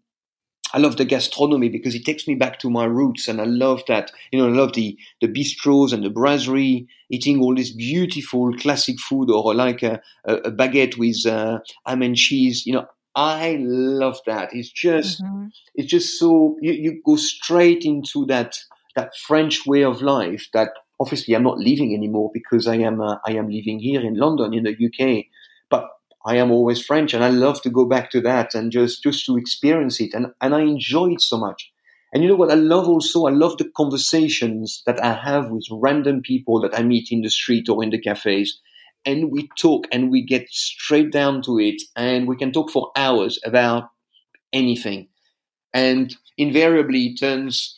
I 0.74 0.80
love 0.80 0.96
the 0.96 1.04
gastronomy 1.04 1.68
because 1.68 1.94
it 1.94 2.06
takes 2.06 2.28
me 2.28 2.36
back 2.36 2.60
to 2.60 2.70
my 2.70 2.86
roots, 2.86 3.28
and 3.28 3.42
I 3.42 3.46
love 3.46 3.82
that. 3.88 4.12
You 4.32 4.40
know, 4.40 4.48
I 4.48 4.52
love 4.52 4.74
the 4.74 4.98
the 5.20 5.28
bistros 5.28 5.92
and 5.92 6.04
the 6.04 6.10
brasserie, 6.10 6.88
eating 7.10 7.42
all 7.42 7.56
this 7.56 7.72
beautiful 7.72 8.54
classic 8.54 9.00
food, 9.00 9.30
or 9.30 9.54
like 9.54 9.84
a, 9.84 10.02
a 10.26 10.52
baguette 10.52 10.98
with 10.98 11.26
uh, 11.26 11.60
ham 11.86 12.02
and 12.02 12.16
cheese. 12.16 12.66
You 12.66 12.74
know, 12.74 12.86
I 13.16 13.58
love 13.60 14.20
that. 14.26 14.54
It's 14.54 14.70
just, 14.70 15.24
mm-hmm. 15.24 15.48
it's 15.76 15.90
just 15.90 16.20
so 16.20 16.58
you, 16.62 16.74
you 16.74 17.02
go 17.06 17.16
straight 17.16 17.84
into 17.84 18.26
that 18.28 18.58
that 18.98 19.16
French 19.16 19.66
way 19.66 19.84
of 19.84 20.02
life 20.02 20.50
that 20.54 20.72
obviously 21.00 21.34
I'm 21.34 21.44
not 21.44 21.60
living 21.60 21.94
anymore 21.94 22.32
because 22.34 22.68
I 22.68 22.76
am 22.78 23.00
uh, 23.00 23.18
I 23.26 23.34
am 23.34 23.48
living 23.48 23.80
here 23.80 24.02
in 24.02 24.16
London 24.16 24.54
in 24.54 24.64
the 24.64 24.76
UK. 24.88 25.26
But 25.70 25.88
I 26.26 26.36
am 26.36 26.52
always 26.52 26.84
French, 26.84 27.14
and 27.14 27.24
I 27.24 27.30
love 27.30 27.62
to 27.62 27.70
go 27.70 27.86
back 27.86 28.12
to 28.12 28.22
that 28.22 28.54
and 28.54 28.72
just 28.72 29.04
just 29.04 29.26
to 29.28 29.38
experience 29.38 30.02
it, 30.02 30.14
and 30.14 30.34
and 30.42 30.54
I 30.54 30.62
enjoy 30.62 31.12
it 31.14 31.22
so 31.22 31.38
much. 31.38 31.72
And 32.14 32.24
you 32.24 32.30
know 32.30 32.36
what 32.36 32.52
I 32.52 32.56
love 32.56 32.88
also? 32.88 33.26
I 33.26 33.32
love 33.32 33.58
the 33.58 33.70
conversations 33.76 34.82
that 34.86 35.04
I 35.04 35.14
have 35.14 35.50
with 35.52 35.66
random 35.72 36.22
people 36.22 36.62
that 36.62 36.78
I 36.78 36.82
meet 36.82 37.10
in 37.12 37.22
the 37.22 37.30
street 37.30 37.70
or 37.70 37.84
in 37.84 37.90
the 37.90 38.02
cafes. 38.02 38.60
And 39.06 39.32
we 39.32 39.50
talk 39.60 39.88
and 39.92 40.10
we 40.10 40.26
get 40.26 40.50
straight 40.50 41.12
down 41.12 41.42
to 41.44 41.60
it 41.60 41.82
and 41.96 42.28
we 42.28 42.36
can 42.36 42.52
talk 42.52 42.72
for 42.72 42.92
hours 42.96 43.40
about 43.46 43.90
anything. 44.54 45.10
And 45.74 46.16
invariably 46.38 47.08
it 47.08 47.20
turns, 47.20 47.76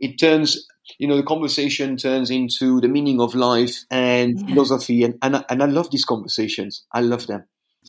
it 0.00 0.18
turns, 0.18 0.66
you 0.98 1.06
know, 1.06 1.16
the 1.16 1.22
conversation 1.22 1.96
turns 1.96 2.30
into 2.30 2.80
the 2.80 2.88
meaning 2.88 3.20
of 3.20 3.34
life 3.34 3.84
and 3.90 4.40
yeah. 4.40 4.46
philosophy. 4.54 5.04
And, 5.04 5.16
and, 5.22 5.44
and 5.48 5.62
I 5.62 5.66
love 5.66 5.90
these 5.90 6.04
conversations. 6.04 6.84
I 6.92 7.00
love 7.02 7.26
them. 7.26 7.44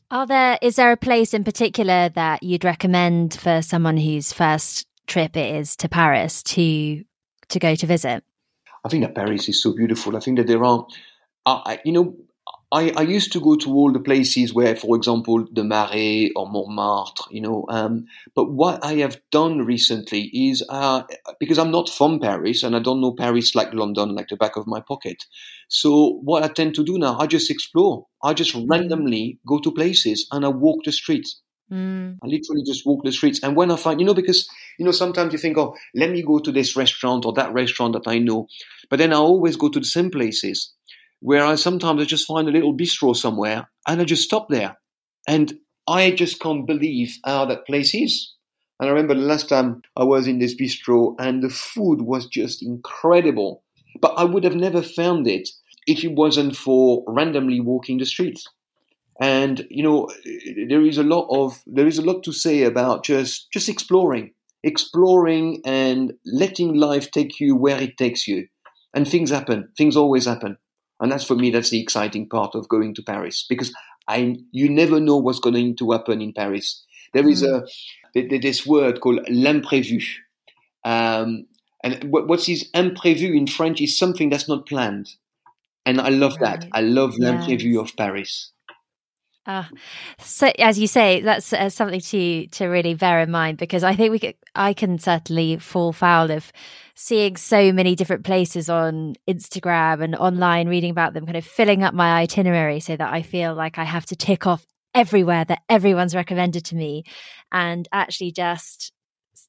Are 0.09 0.27
there 0.27 0.57
is 0.61 0.75
there 0.75 0.91
a 0.91 0.97
place 0.97 1.33
in 1.33 1.43
particular 1.43 2.09
that 2.09 2.43
you'd 2.43 2.65
recommend 2.65 3.33
for 3.33 3.61
someone 3.61 3.97
whose 3.97 4.33
first 4.33 4.85
trip 5.07 5.35
it 5.37 5.55
is 5.55 5.75
to 5.77 5.89
Paris 5.89 6.43
to 6.43 7.03
to 7.49 7.59
go 7.59 7.75
to 7.75 7.85
visit? 7.85 8.23
I 8.83 8.89
think 8.89 9.03
that 9.03 9.15
Paris 9.15 9.47
is 9.47 9.61
so 9.61 9.73
beautiful. 9.73 10.17
I 10.17 10.19
think 10.19 10.37
that 10.37 10.47
there 10.47 10.63
are, 10.63 10.85
uh, 11.45 11.77
you 11.85 11.91
know, 11.91 12.15
I, 12.71 12.91
I, 12.95 13.01
used 13.01 13.33
to 13.33 13.41
go 13.41 13.55
to 13.57 13.73
all 13.73 13.91
the 13.91 13.99
places 13.99 14.53
where, 14.53 14.75
for 14.77 14.95
example, 14.95 15.45
the 15.51 15.63
Marais 15.63 16.31
or 16.35 16.49
Montmartre, 16.49 17.25
you 17.29 17.41
know. 17.41 17.65
Um, 17.67 18.05
but 18.33 18.51
what 18.51 18.83
I 18.83 18.93
have 18.95 19.19
done 19.29 19.65
recently 19.65 20.29
is 20.33 20.63
uh, 20.69 21.03
because 21.39 21.57
I'm 21.57 21.71
not 21.71 21.89
from 21.89 22.19
Paris 22.19 22.63
and 22.63 22.75
I 22.75 22.79
don't 22.79 23.01
know 23.01 23.13
Paris 23.13 23.55
like 23.55 23.73
London, 23.73 24.15
like 24.15 24.29
the 24.29 24.37
back 24.37 24.55
of 24.55 24.67
my 24.67 24.79
pocket. 24.79 25.25
So 25.67 26.19
what 26.23 26.43
I 26.43 26.47
tend 26.47 26.75
to 26.75 26.85
do 26.85 26.97
now, 26.97 27.17
I 27.17 27.27
just 27.27 27.51
explore. 27.51 28.07
I 28.23 28.33
just 28.33 28.53
mm. 28.53 28.65
randomly 28.69 29.39
go 29.45 29.59
to 29.59 29.71
places 29.71 30.27
and 30.31 30.45
I 30.45 30.49
walk 30.49 30.85
the 30.85 30.93
streets. 30.93 31.41
Mm. 31.71 32.17
I 32.23 32.27
literally 32.27 32.63
just 32.65 32.85
walk 32.85 33.03
the 33.03 33.11
streets. 33.11 33.39
And 33.43 33.55
when 33.55 33.71
I 33.71 33.75
find, 33.75 33.99
you 33.99 34.05
know, 34.05 34.13
because, 34.13 34.49
you 34.77 34.85
know, 34.85 34.91
sometimes 34.91 35.33
you 35.33 35.39
think, 35.39 35.57
oh, 35.57 35.75
let 35.95 36.09
me 36.09 36.21
go 36.21 36.39
to 36.39 36.51
this 36.51 36.75
restaurant 36.75 37.25
or 37.25 37.33
that 37.33 37.53
restaurant 37.53 37.93
that 37.93 38.09
I 38.09 38.19
know. 38.19 38.47
But 38.89 38.99
then 38.99 39.13
I 39.13 39.17
always 39.17 39.55
go 39.55 39.69
to 39.69 39.79
the 39.79 39.85
same 39.85 40.11
places 40.11 40.73
where 41.21 41.45
I 41.45 41.55
sometimes 41.55 42.01
I 42.01 42.05
just 42.05 42.27
find 42.27 42.49
a 42.49 42.51
little 42.51 42.75
bistro 42.75 43.15
somewhere 43.15 43.69
and 43.87 44.01
I 44.01 44.03
just 44.03 44.23
stop 44.23 44.49
there. 44.49 44.77
And 45.27 45.53
I 45.87 46.11
just 46.11 46.39
can't 46.39 46.65
believe 46.67 47.17
how 47.23 47.45
that 47.45 47.65
place 47.65 47.93
is. 47.93 48.33
And 48.79 48.89
I 48.89 48.93
remember 48.93 49.13
the 49.13 49.21
last 49.21 49.47
time 49.47 49.83
I 49.95 50.03
was 50.03 50.27
in 50.27 50.39
this 50.39 50.55
bistro 50.55 51.15
and 51.19 51.43
the 51.43 51.49
food 51.49 52.01
was 52.01 52.25
just 52.25 52.63
incredible. 52.63 53.63
But 54.01 54.15
I 54.17 54.23
would 54.23 54.43
have 54.43 54.55
never 54.55 54.81
found 54.81 55.27
it 55.27 55.49
if 55.85 56.03
it 56.03 56.13
wasn't 56.13 56.55
for 56.55 57.03
randomly 57.07 57.59
walking 57.59 57.99
the 57.99 58.05
streets. 58.05 58.47
And 59.19 59.67
you 59.69 59.83
know, 59.83 60.09
there 60.67 60.81
is 60.81 60.97
a 60.97 61.03
lot 61.03 61.27
of 61.29 61.61
there 61.67 61.85
is 61.85 61.99
a 61.99 62.01
lot 62.01 62.23
to 62.23 62.31
say 62.31 62.63
about 62.63 63.03
just 63.03 63.51
just 63.51 63.69
exploring, 63.69 64.31
exploring 64.63 65.61
and 65.63 66.13
letting 66.25 66.73
life 66.73 67.11
take 67.11 67.39
you 67.39 67.55
where 67.55 67.79
it 67.79 67.97
takes 67.97 68.27
you. 68.27 68.47
And 68.95 69.07
things 69.07 69.29
happen. 69.29 69.69
Things 69.77 69.95
always 69.95 70.25
happen. 70.25 70.57
And 71.01 71.11
that's 71.11 71.23
for 71.23 71.35
me, 71.35 71.49
that's 71.49 71.71
the 71.71 71.81
exciting 71.81 72.29
part 72.29 72.55
of 72.55 72.69
going 72.69 72.93
to 72.95 73.01
Paris 73.01 73.45
because 73.49 73.73
I, 74.07 74.37
you 74.51 74.69
never 74.69 74.99
know 74.99 75.17
what's 75.17 75.39
going 75.39 75.75
to 75.75 75.91
happen 75.91 76.21
in 76.21 76.31
Paris. 76.33 76.83
There 77.13 77.27
is 77.27 77.41
hmm. 77.41 77.63
a, 78.15 78.39
this 78.39 78.65
word 78.65 79.01
called 79.01 79.25
l'imprévu. 79.27 80.03
Um, 80.85 81.47
and 81.83 82.03
what's 82.11 82.47
imprévu 82.47 83.35
in 83.35 83.47
French 83.47 83.81
is 83.81 83.97
something 83.97 84.29
that's 84.29 84.47
not 84.47 84.67
planned. 84.67 85.09
And 85.85 85.99
I 85.99 86.09
love 86.09 86.37
right. 86.39 86.61
that. 86.61 86.69
I 86.73 86.81
love 86.81 87.15
l'imprévu 87.15 87.73
yes. 87.73 87.77
of 87.77 87.97
Paris. 87.97 88.51
Uh, 89.51 89.63
so 90.19 90.47
as 90.59 90.79
you 90.79 90.87
say, 90.87 91.19
that's 91.19 91.51
uh, 91.51 91.69
something 91.69 91.99
to 91.99 92.47
to 92.47 92.67
really 92.67 92.93
bear 92.93 93.19
in 93.19 93.31
mind 93.31 93.57
because 93.57 93.83
I 93.83 93.95
think 93.95 94.11
we 94.11 94.19
could, 94.19 94.35
I 94.55 94.73
can 94.73 94.97
certainly 94.97 95.57
fall 95.57 95.91
foul 95.91 96.31
of 96.31 96.51
seeing 96.95 97.35
so 97.35 97.73
many 97.73 97.95
different 97.95 98.23
places 98.23 98.69
on 98.69 99.15
Instagram 99.27 100.03
and 100.03 100.15
online, 100.15 100.69
reading 100.69 100.91
about 100.91 101.13
them, 101.13 101.25
kind 101.25 101.37
of 101.37 101.45
filling 101.45 101.83
up 101.83 101.93
my 101.93 102.21
itinerary 102.21 102.79
so 102.79 102.95
that 102.95 103.13
I 103.13 103.23
feel 103.23 103.53
like 103.53 103.77
I 103.77 103.83
have 103.83 104.05
to 104.07 104.15
tick 104.15 104.47
off 104.47 104.65
everywhere 104.95 105.43
that 105.45 105.63
everyone's 105.67 106.15
recommended 106.15 106.63
to 106.65 106.75
me, 106.75 107.03
and 107.51 107.89
actually 107.91 108.31
just 108.31 108.93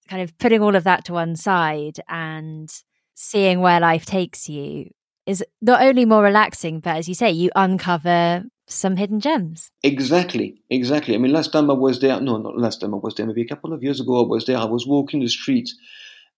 kind 0.08 0.22
of 0.22 0.36
putting 0.38 0.62
all 0.62 0.74
of 0.74 0.84
that 0.84 1.04
to 1.04 1.12
one 1.12 1.36
side 1.36 2.00
and 2.08 2.68
seeing 3.14 3.60
where 3.60 3.78
life 3.78 4.04
takes 4.04 4.48
you 4.48 4.90
is 5.26 5.44
not 5.60 5.80
only 5.80 6.04
more 6.04 6.24
relaxing, 6.24 6.80
but 6.80 6.96
as 6.96 7.08
you 7.08 7.14
say, 7.14 7.30
you 7.30 7.50
uncover 7.54 8.42
some 8.74 8.96
hidden 8.96 9.20
gems. 9.20 9.70
Exactly, 9.82 10.62
exactly. 10.70 11.14
I 11.14 11.18
mean, 11.18 11.32
last 11.32 11.52
time 11.52 11.70
I 11.70 11.74
was 11.74 12.00
there, 12.00 12.20
no, 12.20 12.38
not 12.38 12.56
last 12.56 12.80
time 12.80 12.94
I 12.94 12.98
was 12.98 13.14
there, 13.14 13.26
maybe 13.26 13.42
a 13.42 13.48
couple 13.48 13.72
of 13.72 13.82
years 13.82 14.00
ago 14.00 14.24
I 14.24 14.26
was 14.26 14.46
there, 14.46 14.58
I 14.58 14.64
was 14.64 14.86
walking 14.86 15.20
the 15.20 15.28
streets 15.28 15.76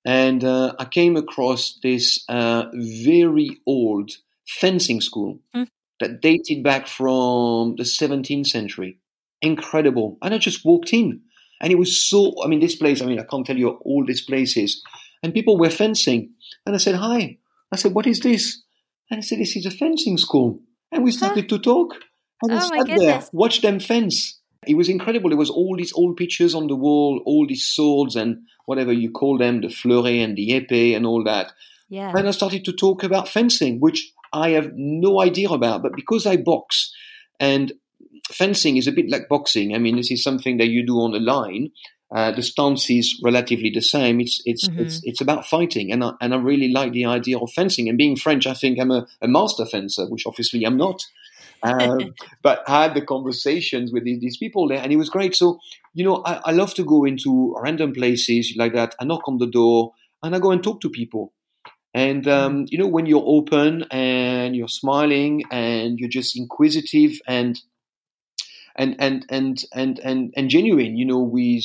and 0.05 0.45
uh, 0.45 0.75
I 0.79 0.85
came 0.85 1.17
across 1.17 1.79
this 1.83 2.25
uh, 2.29 2.65
very 2.75 3.59
old 3.67 4.11
fencing 4.47 5.01
school 5.01 5.41
mm. 5.55 5.67
that 6.01 6.21
dated 6.21 6.63
back 6.63 6.87
from 6.87 7.77
the 7.77 7.85
17th 7.85 8.47
century. 8.47 8.99
Incredible. 9.41 10.19
And 10.23 10.35
I 10.35 10.39
just 10.39 10.65
walked 10.65 10.93
in 10.93 11.23
and 11.61 11.73
it 11.73 11.79
was 11.79 12.05
so, 12.05 12.35
I 12.45 12.49
mean, 12.49 12.61
this 12.61 12.77
place, 12.77 13.01
I 13.01 13.07
mean, 13.07 13.19
I 13.19 13.25
can't 13.25 13.47
tell 13.47 13.57
you 13.57 13.71
all 13.71 14.05
these 14.05 14.23
places. 14.23 14.83
And 15.23 15.33
people 15.33 15.59
were 15.59 15.71
fencing. 15.71 16.33
And 16.67 16.75
I 16.75 16.79
said, 16.79 16.97
hi. 16.97 17.39
I 17.73 17.77
said, 17.77 17.95
what 17.95 18.07
is 18.07 18.21
this? 18.21 18.63
And 19.11 19.19
I 19.19 19.21
said, 19.23 19.39
this 19.39 19.57
is 19.57 19.65
a 19.67 19.71
fencing 19.71 20.19
school. 20.19 20.61
And 20.93 21.03
we 21.03 21.11
started 21.11 21.51
huh? 21.51 21.57
to 21.57 21.59
talk. 21.59 21.95
And 22.51 22.61
oh 22.61 22.69
sat 22.69 22.87
there, 22.87 23.23
watched 23.33 23.63
them 23.63 23.81
fence. 23.81 24.41
It 24.67 24.77
was 24.77 24.89
incredible. 24.89 25.31
There 25.31 25.39
was 25.39 25.51
all 25.51 25.77
these 25.77 25.93
old 25.93 26.17
pictures 26.17 26.55
on 26.55 26.69
the 26.69 26.77
wall, 26.77 27.23
all 27.27 27.47
these 27.47 27.65
swords 27.65 28.17
and 28.17 28.39
whatever 28.67 28.93
you 28.93 29.11
call 29.11 29.39
them, 29.39 29.61
the 29.61 29.69
fleuret 29.69 30.25
and 30.25 30.37
the 30.37 30.51
épée 30.51 30.97
and 30.97 31.05
all 31.05 31.23
that. 31.25 31.53
Yeah. 31.89 32.13
And 32.17 32.27
I 32.27 32.31
started 32.31 32.65
to 32.65 32.73
talk 32.73 33.03
about 33.03 33.29
fencing, 33.29 33.79
which 33.79 34.11
I 34.33 34.51
have 34.51 34.73
no 34.75 35.21
idea 35.21 35.51
about. 35.51 35.83
But 35.83 35.95
because 35.95 36.27
I 36.27 36.37
box 36.39 36.93
and 37.39 37.73
fencing 38.33 38.77
is 38.77 38.87
a 38.87 38.93
bit 38.93 39.11
like 39.11 39.29
boxing. 39.29 39.75
I 39.75 39.79
mean, 39.79 39.97
this 39.97 40.11
is 40.11 40.23
something 40.23 40.57
that 40.59 40.69
you 40.69 40.87
do 40.87 41.01
on 41.01 41.13
the 41.13 41.21
line. 41.21 41.71
Uh, 42.15 42.31
the 42.31 42.43
stance 42.43 42.89
is 42.91 43.21
relatively 43.25 43.71
the 43.71 43.81
same. 43.81 44.21
It's 44.21 44.41
it's 44.45 44.69
mm-hmm. 44.69 44.81
it's 44.81 45.01
it's 45.03 45.21
about 45.21 45.47
fighting, 45.47 45.91
and 45.91 46.05
I 46.05 46.13
and 46.21 46.33
I 46.33 46.37
really 46.37 46.71
like 46.71 46.93
the 46.93 47.07
idea 47.07 47.39
of 47.39 47.51
fencing. 47.53 47.89
And 47.89 47.99
being 47.99 48.15
French, 48.15 48.47
I 48.47 48.55
think 48.55 48.79
I'm 48.79 48.93
a, 48.93 49.07
a 49.21 49.27
master 49.27 49.67
fencer, 49.67 50.07
which 50.07 50.27
obviously 50.27 50.65
I'm 50.65 50.77
not. 50.77 51.05
Um, 51.63 52.15
but 52.43 52.63
I 52.69 52.85
had 52.85 52.95
the 52.95 53.03
conversations 53.03 53.93
with 53.93 54.05
these, 54.05 54.21
these, 54.21 54.37
people 54.37 54.69
there, 54.69 54.79
and 54.79 54.93
it 54.93 54.97
was 54.97 55.09
great. 55.09 55.35
So, 55.35 55.59
you 55.95 56.05
know, 56.05 56.23
I, 56.25 56.41
I, 56.45 56.51
love 56.53 56.75
to 56.75 56.85
go 56.85 57.05
into 57.05 57.57
random 57.59 57.95
places 57.95 58.55
like 58.57 58.75
that. 58.75 58.95
I 59.01 59.05
knock 59.05 59.27
on 59.27 59.39
the 59.39 59.47
door 59.47 59.93
and 60.23 60.35
I 60.35 60.39
go 60.39 60.51
and 60.51 60.63
talk 60.63 60.81
to 60.83 60.91
people. 60.91 61.33
And 61.95 62.27
um, 62.27 62.67
you 62.69 62.77
know, 62.77 62.89
when 62.89 63.07
you're 63.07 63.23
open 63.25 63.85
and 63.91 64.57
you're 64.57 64.69
smiling 64.69 65.45
and 65.53 65.99
you're 65.99 66.09
just 66.09 66.37
inquisitive 66.37 67.21
and 67.29 67.61
and 68.75 68.97
and 68.99 69.25
and 69.29 69.65
and 69.73 70.01
and, 70.01 70.35
and 70.37 70.51
genuine, 70.51 70.97
you 70.97 71.07
know, 71.07 71.21
with 71.21 71.65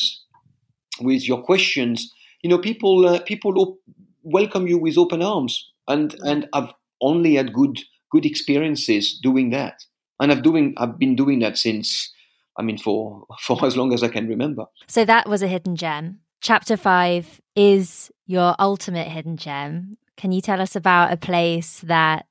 with 1.01 1.27
your 1.27 1.41
questions, 1.41 2.13
you 2.43 2.49
know, 2.49 2.59
people 2.59 3.07
uh, 3.07 3.19
people 3.21 3.59
op- 3.59 3.79
welcome 4.21 4.67
you 4.67 4.77
with 4.77 4.99
open 4.99 5.23
arms, 5.23 5.71
and 5.87 6.13
and 6.21 6.47
I've 6.53 6.73
only 7.01 7.35
had 7.35 7.51
good 7.51 7.79
good 8.11 8.25
experiences 8.25 9.19
doing 9.21 9.49
that, 9.51 9.83
and 10.19 10.31
I've 10.31 10.43
doing 10.43 10.73
I've 10.77 10.97
been 10.97 11.15
doing 11.15 11.39
that 11.39 11.57
since. 11.57 12.13
I 12.57 12.61
mean, 12.61 12.77
for 12.77 13.25
for 13.41 13.65
as 13.65 13.77
long 13.77 13.93
as 13.93 14.03
I 14.03 14.09
can 14.09 14.27
remember. 14.27 14.65
So 14.87 15.05
that 15.05 15.29
was 15.29 15.41
a 15.41 15.47
hidden 15.47 15.75
gem. 15.75 16.19
Chapter 16.41 16.77
five 16.77 17.41
is 17.55 18.11
your 18.25 18.55
ultimate 18.59 19.07
hidden 19.07 19.37
gem. 19.37 19.97
Can 20.17 20.31
you 20.31 20.41
tell 20.41 20.61
us 20.61 20.75
about 20.75 21.13
a 21.13 21.17
place 21.17 21.79
that 21.81 22.25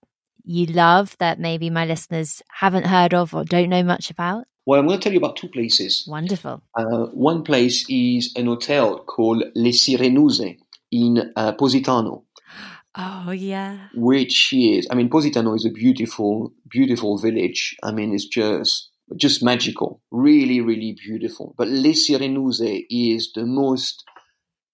you 0.45 0.67
love 0.67 1.17
that 1.19 1.39
maybe 1.39 1.69
my 1.71 1.85
listeners 1.85 2.43
haven't 2.51 2.87
heard 2.87 3.13
of 3.13 3.35
or 3.35 3.45
don't 3.45 3.69
know 3.69 3.83
much 3.83 4.11
about? 4.11 4.45
Well, 4.69 4.81
I'm 4.81 4.87
going 4.87 4.99
to 4.99 5.03
tell 5.03 5.13
you 5.13 5.19
about 5.19 5.37
two 5.37 5.49
places. 5.49 6.07
Wonderful. 6.07 6.63
Uh, 6.75 7.07
one 7.15 7.43
place 7.43 7.87
is 7.89 8.35
an 8.37 8.47
hotel 8.47 8.99
called 8.99 9.45
Les 9.55 9.73
Sirenuse 9.73 10.59
in 10.91 11.33
uh, 11.37 11.53
Positano. 11.53 12.25
Oh, 12.95 13.31
yeah. 13.31 13.89
Which 13.95 14.53
is, 14.53 14.89
I 14.91 14.95
mean, 14.95 15.09
Positano 15.09 15.55
is 15.55 15.65
a 15.65 15.71
beautiful, 15.71 16.53
beautiful 16.69 17.19
village. 17.19 17.77
I 17.83 17.93
mean, 17.93 18.15
it's 18.15 18.27
just 18.27 18.91
just 19.17 19.43
magical, 19.43 20.03
really, 20.11 20.61
really 20.61 20.97
beautiful. 21.03 21.55
But 21.57 21.69
Le 21.69 21.95
Sirenuse 21.95 22.87
is 22.91 23.33
the 23.35 23.47
most 23.47 24.05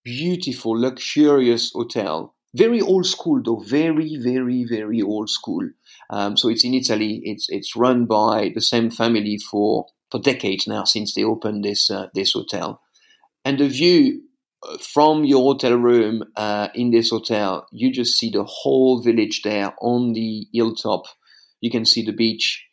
beautiful, 0.05 0.79
luxurious 0.79 1.73
hotel. 1.73 2.35
Very 2.55 2.81
old 2.81 3.07
school, 3.07 3.41
though. 3.45 3.61
Very, 3.61 4.17
very, 4.17 4.65
very 4.65 5.03
old 5.03 5.29
school. 5.31 5.69
Um, 6.11 6.37
so 6.37 6.49
it's 6.49 6.65
in 6.65 6.75
Italy. 6.75 7.21
It's 7.25 7.47
it's 7.49 7.77
run 7.77 8.07
by 8.07 8.53
the 8.55 8.61
same 8.61 8.91
family 8.91 9.39
for 9.39 9.87
for 10.11 10.21
decades 10.21 10.67
now 10.67 10.85
since 10.85 11.15
they 11.15 11.25
opened 11.25 11.65
this 11.65 11.91
uh, 11.91 12.09
this 12.15 12.33
hotel. 12.33 12.81
And 13.45 13.59
the 13.59 13.69
view 13.69 14.23
from 14.81 15.25
your 15.25 15.43
hotel 15.43 15.75
room 15.75 16.25
uh, 16.37 16.69
in 16.75 16.91
this 16.91 17.11
hotel, 17.11 17.67
you 17.71 17.93
just 17.93 18.19
see 18.19 18.31
the 18.31 18.45
whole 18.45 19.03
village 19.03 19.43
there 19.43 19.75
on 19.81 20.13
the 20.13 20.47
hilltop. 20.53 21.05
You 21.61 21.71
can 21.71 21.85
see 21.85 22.05
the 22.05 22.13
beach 22.13 22.65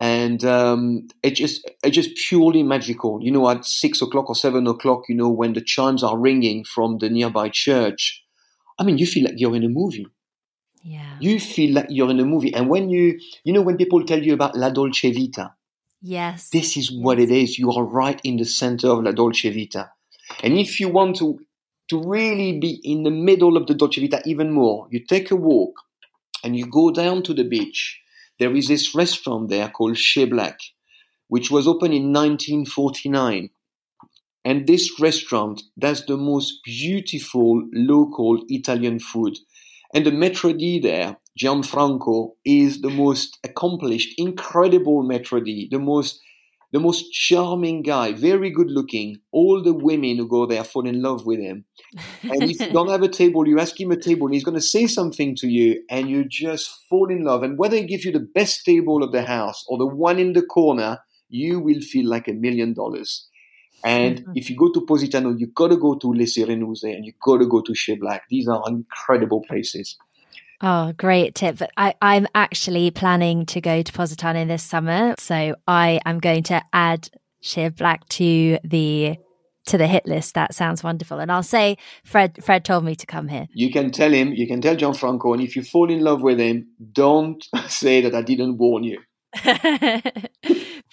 and 0.00 0.44
um, 0.44 1.06
it 1.22 1.32
just 1.32 1.70
it's 1.82 1.94
just 1.94 2.16
purely 2.28 2.62
magical. 2.62 3.20
You 3.22 3.30
know, 3.30 3.48
at 3.48 3.64
six 3.64 4.02
o'clock 4.02 4.28
or 4.28 4.34
seven 4.34 4.66
o'clock, 4.66 5.04
you 5.08 5.14
know, 5.14 5.30
when 5.30 5.52
the 5.52 5.60
chimes 5.60 6.02
are 6.02 6.18
ringing 6.18 6.64
from 6.64 6.98
the 6.98 7.08
nearby 7.08 7.48
church, 7.48 8.22
I 8.78 8.84
mean, 8.84 8.98
you 8.98 9.06
feel 9.06 9.24
like 9.24 9.34
you're 9.36 9.56
in 9.56 9.64
a 9.64 9.68
movie. 9.68 10.06
Yeah. 10.82 11.16
You 11.20 11.40
feel 11.40 11.74
like 11.74 11.86
you're 11.88 12.10
in 12.10 12.20
a 12.20 12.24
movie, 12.24 12.54
and 12.54 12.68
when 12.68 12.90
you 12.90 13.18
you 13.44 13.52
know 13.52 13.62
when 13.62 13.76
people 13.76 14.04
tell 14.04 14.22
you 14.22 14.34
about 14.34 14.56
La 14.56 14.70
Dolce 14.70 15.10
Vita, 15.12 15.54
yes, 16.02 16.50
this 16.50 16.76
is 16.76 16.92
what 16.92 17.18
it 17.18 17.30
is. 17.30 17.58
You 17.58 17.70
are 17.72 17.84
right 17.84 18.20
in 18.24 18.36
the 18.36 18.44
center 18.44 18.88
of 18.88 19.02
La 19.04 19.12
Dolce 19.12 19.50
Vita, 19.50 19.92
and 20.42 20.58
if 20.58 20.80
you 20.80 20.88
want 20.88 21.16
to 21.16 21.38
to 21.90 22.02
really 22.02 22.58
be 22.58 22.80
in 22.82 23.02
the 23.02 23.10
middle 23.10 23.58
of 23.58 23.66
the 23.66 23.74
Dolce 23.74 24.00
Vita 24.00 24.22
even 24.24 24.50
more, 24.50 24.88
you 24.90 25.04
take 25.04 25.30
a 25.30 25.36
walk 25.36 25.74
and 26.42 26.56
you 26.56 26.66
go 26.66 26.90
down 26.90 27.22
to 27.24 27.34
the 27.34 27.44
beach 27.44 28.00
there 28.38 28.54
is 28.56 28.66
this 28.66 28.94
restaurant 28.94 29.48
there 29.48 29.68
called 29.68 29.96
Chez 29.96 30.26
Black, 30.26 30.58
which 31.28 31.50
was 31.50 31.68
opened 31.68 31.94
in 31.94 32.12
1949. 32.12 33.50
And 34.44 34.66
this 34.66 35.00
restaurant 35.00 35.62
does 35.78 36.04
the 36.04 36.16
most 36.16 36.60
beautiful 36.64 37.62
local 37.72 38.44
Italian 38.48 38.98
food. 38.98 39.38
And 39.94 40.04
the 40.04 40.10
maître 40.10 40.52
d' 40.52 40.82
there, 40.82 41.16
Gianfranco, 41.40 42.32
is 42.44 42.80
the 42.80 42.90
most 42.90 43.38
accomplished, 43.44 44.14
incredible 44.18 45.04
maître 45.04 45.42
d', 45.42 45.68
the 45.70 45.78
most 45.78 46.20
the 46.74 46.80
most 46.80 47.12
charming 47.12 47.82
guy, 47.82 48.12
very 48.12 48.50
good 48.50 48.68
looking. 48.68 49.20
All 49.30 49.62
the 49.62 49.72
women 49.72 50.16
who 50.16 50.26
go 50.26 50.44
there 50.44 50.64
fall 50.64 50.88
in 50.88 51.00
love 51.00 51.24
with 51.24 51.38
him. 51.38 51.64
And 52.24 52.42
if 52.42 52.58
you 52.58 52.72
don't 52.72 52.90
have 52.96 53.04
a 53.04 53.08
table, 53.08 53.46
you 53.46 53.60
ask 53.60 53.80
him 53.80 53.92
a 53.92 53.96
table, 53.96 54.26
and 54.26 54.34
he's 54.34 54.42
going 54.42 54.56
to 54.56 54.60
say 54.60 54.88
something 54.88 55.36
to 55.36 55.46
you, 55.46 55.84
and 55.88 56.10
you 56.10 56.24
just 56.24 56.68
fall 56.90 57.12
in 57.12 57.22
love. 57.22 57.44
And 57.44 57.56
whether 57.56 57.76
he 57.76 57.84
gives 57.84 58.04
you 58.04 58.10
the 58.10 58.28
best 58.34 58.64
table 58.64 59.04
of 59.04 59.12
the 59.12 59.22
house 59.22 59.64
or 59.68 59.78
the 59.78 59.86
one 59.86 60.18
in 60.18 60.32
the 60.32 60.42
corner, 60.42 60.98
you 61.28 61.60
will 61.60 61.80
feel 61.80 62.10
like 62.10 62.26
a 62.26 62.32
million 62.32 62.74
dollars. 62.74 63.28
And 63.84 64.22
mm-hmm. 64.22 64.32
if 64.34 64.50
you 64.50 64.56
go 64.56 64.72
to 64.72 64.84
Positano, 64.84 65.30
you 65.30 65.46
got 65.46 65.68
to 65.68 65.76
go 65.76 65.94
to 65.94 66.08
Le 66.08 66.24
Sirenuse 66.24 66.92
and 66.92 67.06
you 67.06 67.12
got 67.22 67.38
to 67.38 67.46
go 67.46 67.60
to 67.60 67.72
Chez 67.72 67.94
Black. 67.94 68.24
These 68.28 68.48
are 68.48 68.60
incredible 68.66 69.44
places. 69.46 69.96
Oh, 70.60 70.92
great 70.96 71.34
tip. 71.34 71.60
I, 71.76 71.94
I'm 72.00 72.26
actually 72.34 72.90
planning 72.90 73.46
to 73.46 73.60
go 73.60 73.82
to 73.82 73.92
Positano 73.92 74.44
this 74.44 74.62
summer. 74.62 75.14
So 75.18 75.56
I 75.66 76.00
am 76.04 76.20
going 76.20 76.44
to 76.44 76.62
add 76.72 77.08
Chez 77.40 77.70
Black 77.70 78.08
to 78.10 78.58
the 78.64 79.16
to 79.66 79.78
the 79.78 79.86
hit 79.86 80.06
list. 80.06 80.34
That 80.34 80.54
sounds 80.54 80.82
wonderful. 80.82 81.18
And 81.18 81.32
I'll 81.32 81.42
say 81.42 81.76
Fred 82.04 82.42
Fred 82.42 82.64
told 82.64 82.84
me 82.84 82.94
to 82.96 83.06
come 83.06 83.28
here. 83.28 83.46
You 83.52 83.70
can 83.70 83.90
tell 83.90 84.12
him, 84.12 84.32
you 84.32 84.46
can 84.46 84.60
tell 84.60 84.76
Gianfranco, 84.76 85.34
and 85.34 85.42
if 85.42 85.56
you 85.56 85.62
fall 85.62 85.90
in 85.90 86.00
love 86.00 86.22
with 86.22 86.38
him, 86.38 86.68
don't 86.92 87.44
say 87.68 88.00
that 88.02 88.14
I 88.14 88.22
didn't 88.22 88.58
warn 88.58 88.84
you. 88.84 89.00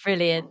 Brilliant. 0.04 0.48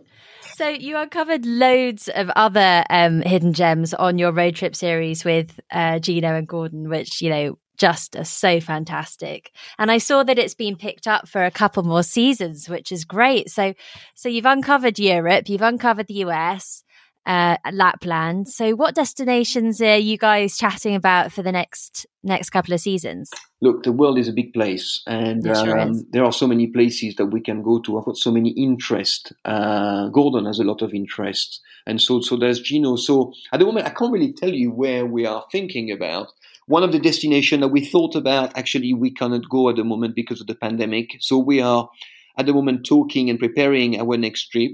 So 0.56 0.68
you 0.68 0.96
uncovered 0.96 1.46
loads 1.46 2.08
of 2.08 2.30
other 2.30 2.84
um, 2.90 3.22
hidden 3.22 3.52
gems 3.52 3.94
on 3.94 4.18
your 4.18 4.32
road 4.32 4.54
trip 4.54 4.76
series 4.76 5.24
with 5.24 5.58
uh, 5.70 5.98
Gino 5.98 6.34
and 6.34 6.46
Gordon, 6.46 6.88
which 6.88 7.22
you 7.22 7.30
know 7.30 7.58
just 7.82 8.14
are 8.14 8.22
so 8.22 8.60
fantastic. 8.60 9.50
And 9.76 9.90
I 9.90 9.98
saw 9.98 10.22
that 10.22 10.38
it's 10.38 10.54
been 10.54 10.76
picked 10.76 11.08
up 11.08 11.26
for 11.26 11.44
a 11.44 11.50
couple 11.50 11.82
more 11.82 12.04
seasons, 12.04 12.68
which 12.68 12.92
is 12.92 13.04
great. 13.04 13.50
So, 13.50 13.74
so 14.14 14.28
you've 14.28 14.46
uncovered 14.46 15.00
Europe, 15.00 15.48
you've 15.48 15.62
uncovered 15.62 16.06
the 16.06 16.22
US, 16.26 16.84
uh, 17.26 17.56
Lapland. 17.72 18.46
So, 18.46 18.76
what 18.76 18.94
destinations 18.94 19.82
are 19.82 19.96
you 19.96 20.16
guys 20.16 20.56
chatting 20.56 20.94
about 20.94 21.32
for 21.32 21.42
the 21.42 21.50
next 21.50 22.06
next 22.22 22.50
couple 22.50 22.72
of 22.72 22.80
seasons? 22.80 23.30
Look, 23.60 23.82
the 23.82 23.90
world 23.90 24.16
is 24.16 24.28
a 24.28 24.32
big 24.32 24.52
place, 24.52 25.02
and 25.08 25.44
sure 25.44 25.76
um, 25.76 26.06
there 26.12 26.24
are 26.24 26.32
so 26.32 26.46
many 26.46 26.68
places 26.68 27.16
that 27.16 27.26
we 27.26 27.40
can 27.40 27.62
go 27.62 27.80
to. 27.80 27.98
I've 27.98 28.04
got 28.04 28.16
so 28.16 28.30
many 28.30 28.50
interests. 28.50 29.32
Uh, 29.44 30.06
Gordon 30.08 30.46
has 30.46 30.60
a 30.60 30.64
lot 30.64 30.82
of 30.82 30.94
interests, 30.94 31.60
and 31.84 32.00
so 32.00 32.20
so 32.20 32.36
there's 32.36 32.60
Gino. 32.60 32.94
So 32.94 33.32
at 33.52 33.58
the 33.58 33.66
moment, 33.66 33.86
I 33.86 33.90
can't 33.90 34.12
really 34.12 34.32
tell 34.32 34.52
you 34.52 34.70
where 34.70 35.04
we 35.04 35.26
are 35.26 35.44
thinking 35.50 35.90
about 35.90 36.28
one 36.66 36.82
of 36.82 36.92
the 36.92 36.98
destinations 36.98 37.60
that 37.60 37.68
we 37.68 37.84
thought 37.84 38.14
about, 38.14 38.56
actually, 38.56 38.94
we 38.94 39.12
cannot 39.12 39.48
go 39.48 39.68
at 39.68 39.76
the 39.76 39.84
moment 39.84 40.14
because 40.14 40.40
of 40.40 40.46
the 40.46 40.54
pandemic. 40.54 41.16
So 41.20 41.38
we 41.38 41.60
are 41.60 41.88
at 42.36 42.46
the 42.46 42.52
moment 42.52 42.86
talking 42.86 43.28
and 43.30 43.38
preparing 43.38 44.00
our 44.00 44.16
next 44.16 44.48
trip. 44.48 44.72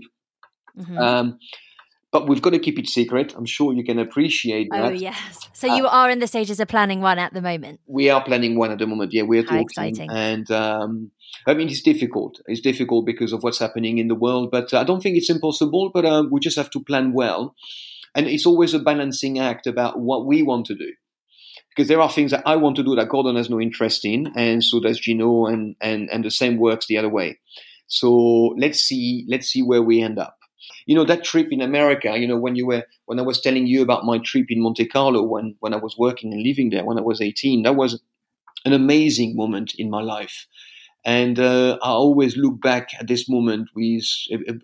Mm-hmm. 0.78 0.98
Um, 0.98 1.38
but 2.10 2.26
we've 2.26 2.40
got 2.40 2.50
to 2.50 2.58
keep 2.58 2.78
it 2.78 2.88
secret. 2.88 3.34
I'm 3.36 3.44
sure 3.44 3.74
you 3.74 3.84
can 3.84 3.98
appreciate 3.98 4.68
that. 4.70 4.84
Oh 4.84 4.90
yes. 4.90 5.48
So 5.52 5.66
you 5.74 5.86
uh, 5.86 5.90
are 5.90 6.10
in 6.10 6.20
the 6.20 6.26
stages 6.26 6.58
of 6.58 6.68
planning 6.68 7.00
one 7.00 7.18
at 7.18 7.34
the 7.34 7.42
moment. 7.42 7.80
We 7.86 8.08
are 8.08 8.22
planning 8.24 8.56
one 8.56 8.70
at 8.70 8.78
the 8.78 8.86
moment. 8.86 9.12
Yeah, 9.12 9.22
we're 9.22 9.42
How 9.42 9.48
talking, 9.48 9.62
exciting. 9.62 10.10
and 10.10 10.50
um, 10.50 11.10
I 11.46 11.52
mean 11.52 11.68
it's 11.68 11.82
difficult. 11.82 12.40
It's 12.46 12.62
difficult 12.62 13.04
because 13.04 13.32
of 13.32 13.42
what's 13.42 13.58
happening 13.58 13.98
in 13.98 14.08
the 14.08 14.14
world. 14.14 14.50
But 14.50 14.72
I 14.72 14.84
don't 14.84 15.02
think 15.02 15.18
it's 15.18 15.28
impossible. 15.28 15.90
But 15.92 16.06
um, 16.06 16.30
we 16.30 16.40
just 16.40 16.56
have 16.56 16.70
to 16.70 16.80
plan 16.80 17.12
well, 17.12 17.54
and 18.14 18.26
it's 18.26 18.46
always 18.46 18.72
a 18.72 18.78
balancing 18.78 19.38
act 19.38 19.66
about 19.66 19.98
what 19.98 20.24
we 20.24 20.42
want 20.42 20.64
to 20.66 20.74
do 20.74 20.92
because 21.78 21.86
there 21.86 22.00
are 22.00 22.10
things 22.10 22.32
that 22.32 22.42
I 22.44 22.56
want 22.56 22.74
to 22.78 22.82
do 22.82 22.96
that 22.96 23.08
Gordon 23.08 23.36
has 23.36 23.48
no 23.48 23.60
interest 23.60 24.04
in, 24.04 24.32
and 24.34 24.64
so 24.64 24.80
does 24.80 24.98
Gino, 24.98 25.46
and 25.46 25.76
and 25.80 26.10
and 26.10 26.24
the 26.24 26.30
same 26.30 26.58
works 26.58 26.88
the 26.88 26.98
other 26.98 27.08
way. 27.08 27.38
So 27.86 28.56
let's 28.58 28.80
see, 28.80 29.24
let's 29.28 29.46
see 29.46 29.62
where 29.62 29.80
we 29.80 30.02
end 30.02 30.18
up. 30.18 30.36
You 30.86 30.96
know 30.96 31.04
that 31.04 31.22
trip 31.22 31.52
in 31.52 31.60
America. 31.60 32.18
You 32.18 32.26
know 32.26 32.36
when 32.36 32.56
you 32.56 32.66
were 32.66 32.82
when 33.04 33.20
I 33.20 33.22
was 33.22 33.40
telling 33.40 33.68
you 33.68 33.80
about 33.80 34.04
my 34.04 34.18
trip 34.18 34.46
in 34.48 34.60
Monte 34.60 34.88
Carlo 34.88 35.22
when 35.22 35.54
when 35.60 35.72
I 35.72 35.76
was 35.76 35.96
working 35.96 36.32
and 36.32 36.42
living 36.42 36.70
there 36.70 36.84
when 36.84 36.98
I 36.98 37.02
was 37.02 37.20
18. 37.20 37.62
That 37.62 37.76
was 37.76 38.00
an 38.64 38.72
amazing 38.72 39.36
moment 39.36 39.74
in 39.78 39.88
my 39.88 40.02
life. 40.02 40.48
And 41.04 41.38
uh, 41.38 41.78
I 41.80 41.90
always 41.90 42.36
look 42.36 42.60
back 42.60 42.88
at 42.98 43.06
this 43.06 43.28
moment 43.28 43.70
with, 43.74 44.02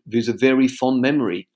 with 0.05 0.29
a 0.29 0.33
very 0.33 0.67
fond 0.67 1.01
memory 1.01 1.49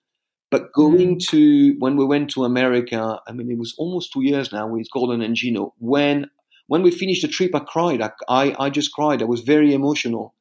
but 0.51 0.73
going 0.73 1.17
mm. 1.17 1.27
to 1.29 1.77
when 1.79 1.97
we 1.97 2.05
went 2.05 2.31
to 2.31 2.45
America, 2.45 3.21
I 3.27 3.33
mean, 3.33 3.51
it 3.51 3.59
was 3.59 3.75
almost 3.77 4.13
two 4.13 4.23
years 4.23 4.53
now 4.53 4.67
with 4.69 4.91
Gordon 4.93 5.23
and 5.23 5.35
Gino. 5.35 5.75
When 5.79 6.31
when 6.67 6.83
we 6.83 6.91
finished 6.91 7.23
the 7.23 7.29
trip, 7.29 7.55
I 7.55 7.61
cried. 7.61 8.03
I, 8.03 8.11
I, 8.29 8.57
I 8.59 8.71
just 8.71 8.93
cried. 8.93 9.23
I 9.23 9.27
was 9.27 9.41
very 9.41 9.73
emotional, 9.75 10.35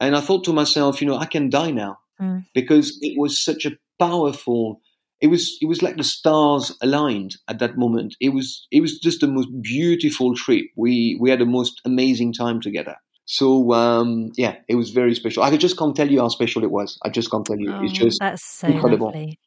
and 0.00 0.16
I 0.16 0.20
thought 0.20 0.44
to 0.44 0.52
myself, 0.52 1.00
you 1.00 1.06
know, 1.06 1.16
I 1.16 1.26
can 1.26 1.50
die 1.50 1.70
now 1.70 1.98
mm. 2.20 2.44
because 2.54 2.98
it 3.00 3.18
was 3.18 3.42
such 3.42 3.64
a 3.66 3.76
powerful. 3.98 4.80
It 5.20 5.28
was 5.28 5.56
it 5.62 5.66
was 5.66 5.82
like 5.82 5.96
the 5.96 6.04
stars 6.04 6.76
aligned 6.82 7.36
at 7.48 7.58
that 7.60 7.78
moment. 7.78 8.16
It 8.20 8.30
was 8.30 8.66
it 8.70 8.80
was 8.80 8.98
just 8.98 9.20
the 9.20 9.28
most 9.28 9.48
beautiful 9.62 10.34
trip. 10.34 10.66
We 10.76 11.16
we 11.20 11.30
had 11.30 11.40
the 11.40 11.46
most 11.46 11.80
amazing 11.84 12.34
time 12.34 12.60
together. 12.60 12.96
So 13.26 13.72
um, 13.72 14.32
yeah, 14.36 14.56
it 14.68 14.76
was 14.76 14.90
very 14.90 15.14
special. 15.14 15.42
I 15.42 15.56
just 15.56 15.76
can't 15.76 15.94
tell 15.94 16.10
you 16.10 16.20
how 16.20 16.28
special 16.28 16.64
it 16.64 16.70
was. 16.70 16.98
I 17.04 17.08
just 17.08 17.30
can't 17.30 17.44
tell 17.44 17.58
you. 17.58 17.72
Oh, 17.74 17.82
it's 17.82 17.98
just 17.98 18.20
that's 18.20 18.44
so 18.44 18.68
incredible. 18.68 19.06
lovely. 19.08 19.38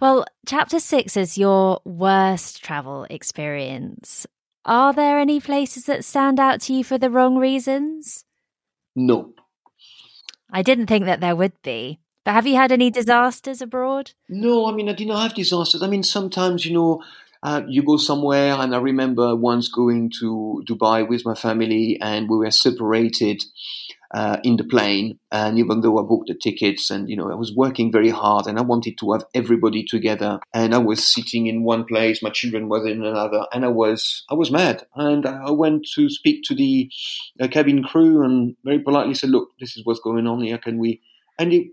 Well, 0.00 0.24
chapter 0.46 0.78
six 0.80 1.16
is 1.16 1.36
your 1.36 1.80
worst 1.84 2.64
travel 2.64 3.06
experience. 3.10 4.26
Are 4.64 4.92
there 4.92 5.18
any 5.18 5.40
places 5.40 5.86
that 5.86 6.04
stand 6.04 6.38
out 6.38 6.60
to 6.62 6.74
you 6.74 6.84
for 6.84 6.98
the 6.98 7.10
wrong 7.10 7.36
reasons? 7.36 8.24
No, 8.94 9.34
I 10.52 10.62
didn't 10.62 10.86
think 10.86 11.04
that 11.04 11.20
there 11.20 11.36
would 11.36 11.60
be. 11.62 11.98
But 12.24 12.32
have 12.32 12.46
you 12.46 12.56
had 12.56 12.70
any 12.70 12.90
disasters 12.90 13.62
abroad? 13.62 14.12
no. 14.28 14.66
I 14.66 14.72
mean, 14.72 14.88
I 14.88 14.92
didn't 14.92 15.16
have 15.16 15.34
disasters. 15.34 15.82
I 15.82 15.88
mean, 15.88 16.02
sometimes 16.02 16.64
you 16.64 16.74
know, 16.74 17.02
uh, 17.42 17.62
you 17.68 17.82
go 17.82 17.96
somewhere, 17.96 18.54
and 18.54 18.74
I 18.74 18.78
remember 18.78 19.34
once 19.34 19.68
going 19.68 20.10
to 20.20 20.62
Dubai 20.68 21.08
with 21.08 21.24
my 21.24 21.34
family, 21.34 21.98
and 22.00 22.28
we 22.28 22.36
were 22.36 22.50
separated 22.50 23.42
uh, 24.12 24.38
in 24.42 24.56
the 24.56 24.64
plane. 24.64 25.18
And 25.32 25.58
even 25.58 25.80
though 25.80 25.98
I 25.98 26.02
booked 26.02 26.28
the 26.28 26.34
tickets, 26.34 26.90
and 26.90 27.08
you 27.08 27.16
know, 27.16 27.30
I 27.30 27.34
was 27.34 27.54
working 27.54 27.90
very 27.90 28.10
hard, 28.10 28.46
and 28.46 28.58
I 28.58 28.62
wanted 28.62 28.98
to 28.98 29.12
have 29.12 29.24
everybody 29.34 29.84
together, 29.84 30.38
and 30.52 30.74
I 30.74 30.78
was 30.78 31.06
sitting 31.06 31.46
in 31.46 31.62
one 31.62 31.84
place, 31.84 32.22
my 32.22 32.30
children 32.30 32.68
were 32.68 32.86
in 32.86 33.04
another, 33.04 33.46
and 33.52 33.64
I 33.64 33.68
was 33.68 34.24
I 34.30 34.34
was 34.34 34.50
mad, 34.50 34.84
and 34.94 35.26
I 35.26 35.50
went 35.50 35.86
to 35.94 36.10
speak 36.10 36.42
to 36.44 36.54
the 36.54 36.90
uh, 37.40 37.48
cabin 37.48 37.82
crew, 37.82 38.22
and 38.22 38.54
very 38.64 38.80
politely 38.80 39.14
said, 39.14 39.30
"Look, 39.30 39.50
this 39.58 39.76
is 39.76 39.86
what's 39.86 40.00
going 40.00 40.26
on 40.26 40.42
here. 40.42 40.58
Can 40.58 40.78
we?" 40.78 41.00
And 41.38 41.54
it, 41.54 41.68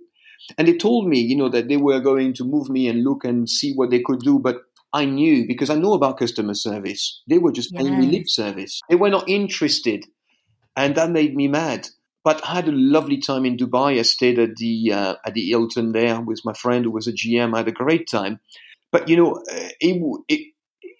and 0.57 0.67
they 0.67 0.77
told 0.77 1.09
me, 1.09 1.19
you 1.19 1.35
know, 1.35 1.49
that 1.49 1.67
they 1.67 1.75
were 1.75 1.99
going 1.99 2.33
to 2.35 2.45
move 2.45 2.69
me 2.69 2.87
and 2.87 3.03
look 3.03 3.25
and 3.25 3.49
see 3.49 3.73
what 3.73 3.89
they 3.89 3.99
could 3.99 4.19
do, 4.19 4.39
but 4.39 4.61
I 4.93 5.05
knew 5.05 5.45
because 5.47 5.69
I 5.69 5.75
know 5.75 5.93
about 5.93 6.17
customer 6.17 6.53
service. 6.53 7.21
They 7.27 7.37
were 7.37 7.51
just 7.51 7.73
paying 7.73 7.99
me 7.99 8.07
lip 8.07 8.27
service. 8.27 8.81
They 8.89 8.95
were 8.95 9.09
not 9.09 9.27
interested, 9.27 10.05
and 10.75 10.95
that 10.95 11.11
made 11.11 11.35
me 11.35 11.47
mad. 11.47 11.87
But 12.23 12.43
I 12.43 12.55
had 12.55 12.67
a 12.67 12.73
lovely 12.73 13.17
time 13.17 13.45
in 13.45 13.57
Dubai. 13.57 13.99
I 13.99 14.01
stayed 14.01 14.39
at 14.39 14.55
the 14.57 14.91
uh, 14.93 15.15
at 15.25 15.33
the 15.33 15.47
Hilton 15.47 15.91
there 15.91 16.19
with 16.21 16.41
my 16.43 16.53
friend 16.53 16.85
who 16.85 16.91
was 16.91 17.07
a 17.07 17.13
GM. 17.13 17.53
I 17.53 17.59
had 17.59 17.67
a 17.67 17.71
great 17.71 18.07
time. 18.09 18.39
But 18.91 19.09
you 19.09 19.17
know, 19.17 19.35
uh, 19.35 19.69
it, 19.79 20.23
it 20.27 20.53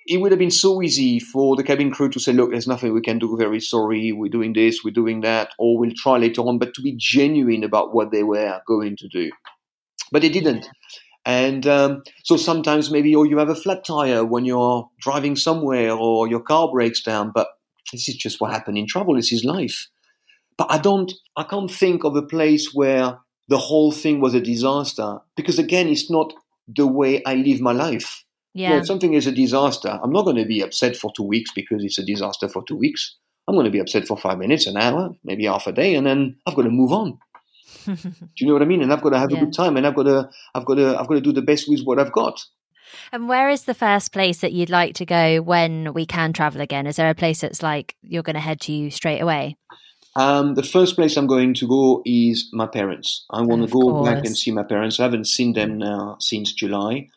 it 0.08 0.18
would 0.22 0.32
have 0.32 0.40
been 0.40 0.52
so 0.52 0.82
easy 0.82 1.20
for 1.20 1.56
the 1.56 1.64
cabin 1.64 1.92
crew 1.92 2.10
to 2.10 2.20
say, 2.20 2.34
"Look, 2.34 2.52
there's 2.52 2.68
nothing 2.68 2.94
we 2.94 3.02
can 3.02 3.20
do. 3.20 3.36
Very 3.38 3.60
sorry. 3.60 4.12
We're 4.12 4.30
doing 4.30 4.54
this. 4.54 4.84
We're 4.84 4.92
doing 4.92 5.22
that, 5.22 5.50
or 5.58 5.78
we'll 5.78 5.92
try 5.96 6.18
later 6.18 6.42
on." 6.42 6.60
But 6.60 6.74
to 6.76 6.82
be 6.82 6.96
genuine 6.98 7.64
about 7.64 7.94
what 7.94 8.12
they 8.12 8.24
were 8.24 8.62
going 8.68 8.96
to 8.98 9.08
do, 9.08 9.32
but 10.12 10.22
they 10.22 10.30
didn't. 10.30 10.68
And 11.28 11.68
um, 11.68 12.04
so 12.24 12.38
sometimes 12.38 12.90
maybe, 12.90 13.14
or 13.14 13.26
you 13.26 13.38
have 13.38 13.50
a 13.50 13.56
flat 13.56 13.84
tire 13.84 14.24
when 14.24 14.46
you're 14.46 14.90
driving 15.02 15.36
somewhere, 15.36 15.92
or 15.92 16.26
your 16.30 16.40
car 16.40 16.72
breaks 16.72 17.04
down. 17.04 17.34
But 17.36 17.50
this 17.92 18.08
is 18.08 18.16
just 18.16 18.40
what 18.40 18.52
happened 18.52 18.78
in 18.78 18.88
travel. 18.88 19.14
This 19.14 19.34
is 19.34 19.44
life. 19.44 19.90
But 20.58 20.72
I 20.72 20.78
don't, 20.78 21.12
I 21.36 21.44
can't 21.44 21.70
think 21.70 22.06
of 22.06 22.16
a 22.16 22.22
place 22.22 22.74
where 22.74 23.20
the 23.50 23.58
whole 23.58 23.92
thing 23.92 24.22
was 24.22 24.36
a 24.36 24.42
disaster 24.42 25.18
because 25.36 25.60
again, 25.60 25.90
it's 25.90 26.10
not 26.10 26.34
the 26.66 26.88
way 26.88 27.22
I 27.26 27.36
live 27.36 27.60
my 27.60 27.74
life. 27.74 28.24
Yeah. 28.54 28.80
if 28.80 28.88
something 28.88 29.14
is 29.14 29.28
a 29.28 29.32
disaster, 29.32 30.00
I'm 30.02 30.12
not 30.12 30.24
going 30.24 30.38
to 30.38 30.46
be 30.46 30.62
upset 30.62 30.96
for 30.96 31.12
two 31.16 31.24
weeks 31.24 31.52
because 31.54 31.84
it's 31.84 32.00
a 32.00 32.06
disaster 32.06 32.48
for 32.48 32.64
two 32.66 32.78
weeks. 32.78 33.18
I'm 33.48 33.56
going 33.56 33.66
to 33.66 33.72
be 33.72 33.80
upset 33.80 34.08
for 34.08 34.18
five 34.18 34.38
minutes, 34.38 34.66
an 34.66 34.78
hour, 34.78 35.12
maybe 35.24 35.46
half 35.46 35.68
a 35.68 35.72
day, 35.74 35.96
and 35.96 36.08
then 36.08 36.38
I've 36.46 36.56
got 36.56 36.64
to 36.64 36.70
move 36.70 36.92
on. 36.92 37.20
Do 38.36 38.46
you 38.46 38.48
know 38.48 38.54
what 38.54 38.62
I 38.62 38.66
mean? 38.66 38.82
And 38.82 38.92
I've 38.94 39.02
got 39.02 39.12
to 39.12 39.20
have 39.20 39.32
Yeah. 39.32 39.38
a 39.42 39.46
good 39.46 39.54
time, 39.54 39.78
and 39.78 39.88
I've 39.88 39.96
got 39.96 40.04
to, 40.04 40.30
I've 40.54 40.66
got 40.66 40.76
to, 40.76 40.98
I've 41.00 41.08
got 41.08 41.16
to 41.16 41.22
do 41.22 41.32
the 41.32 41.42
best 41.42 41.68
with 41.68 41.82
what 41.84 42.00
I've 42.00 42.12
got. 42.12 42.40
and 43.12 43.28
where 43.28 43.50
is 43.50 43.64
the 43.66 43.74
first 43.74 44.14
place 44.14 44.42
that 44.42 44.54
you'd 44.54 44.70
like 44.70 44.96
to 44.96 45.06
go 45.06 45.42
when 45.42 45.94
we 45.94 46.06
can 46.06 46.34
travel 46.34 46.62
again? 46.62 46.88
Is 46.88 46.96
there 46.98 47.10
a 47.10 47.16
place 47.16 47.42
that's 47.42 47.64
like 47.64 47.96
you're 48.02 48.24
going 48.24 48.36
to 48.36 48.40
head 48.42 48.62
to 48.62 48.72
you 48.74 48.92
straight 48.92 49.20
away? 49.22 49.58
Um, 50.16 50.56
the 50.56 50.64
first 50.64 50.96
place 50.96 51.16
I'm 51.16 51.28
going 51.28 51.54
to 51.56 51.68
go 51.68 52.02
is 52.06 52.50
my 52.52 52.66
parents. 52.66 53.26
I 53.30 53.42
want 53.42 53.64
Of 53.64 53.70
to 53.70 53.74
go 53.74 54.04
back 54.04 54.24
and 54.26 54.36
see 54.36 54.52
my 54.52 54.64
parents. 54.64 55.00
I 55.00 55.04
haven't 55.04 55.28
seen 55.28 55.54
them 55.54 55.78
now 55.78 56.18
since 56.20 56.54
July. 56.54 57.10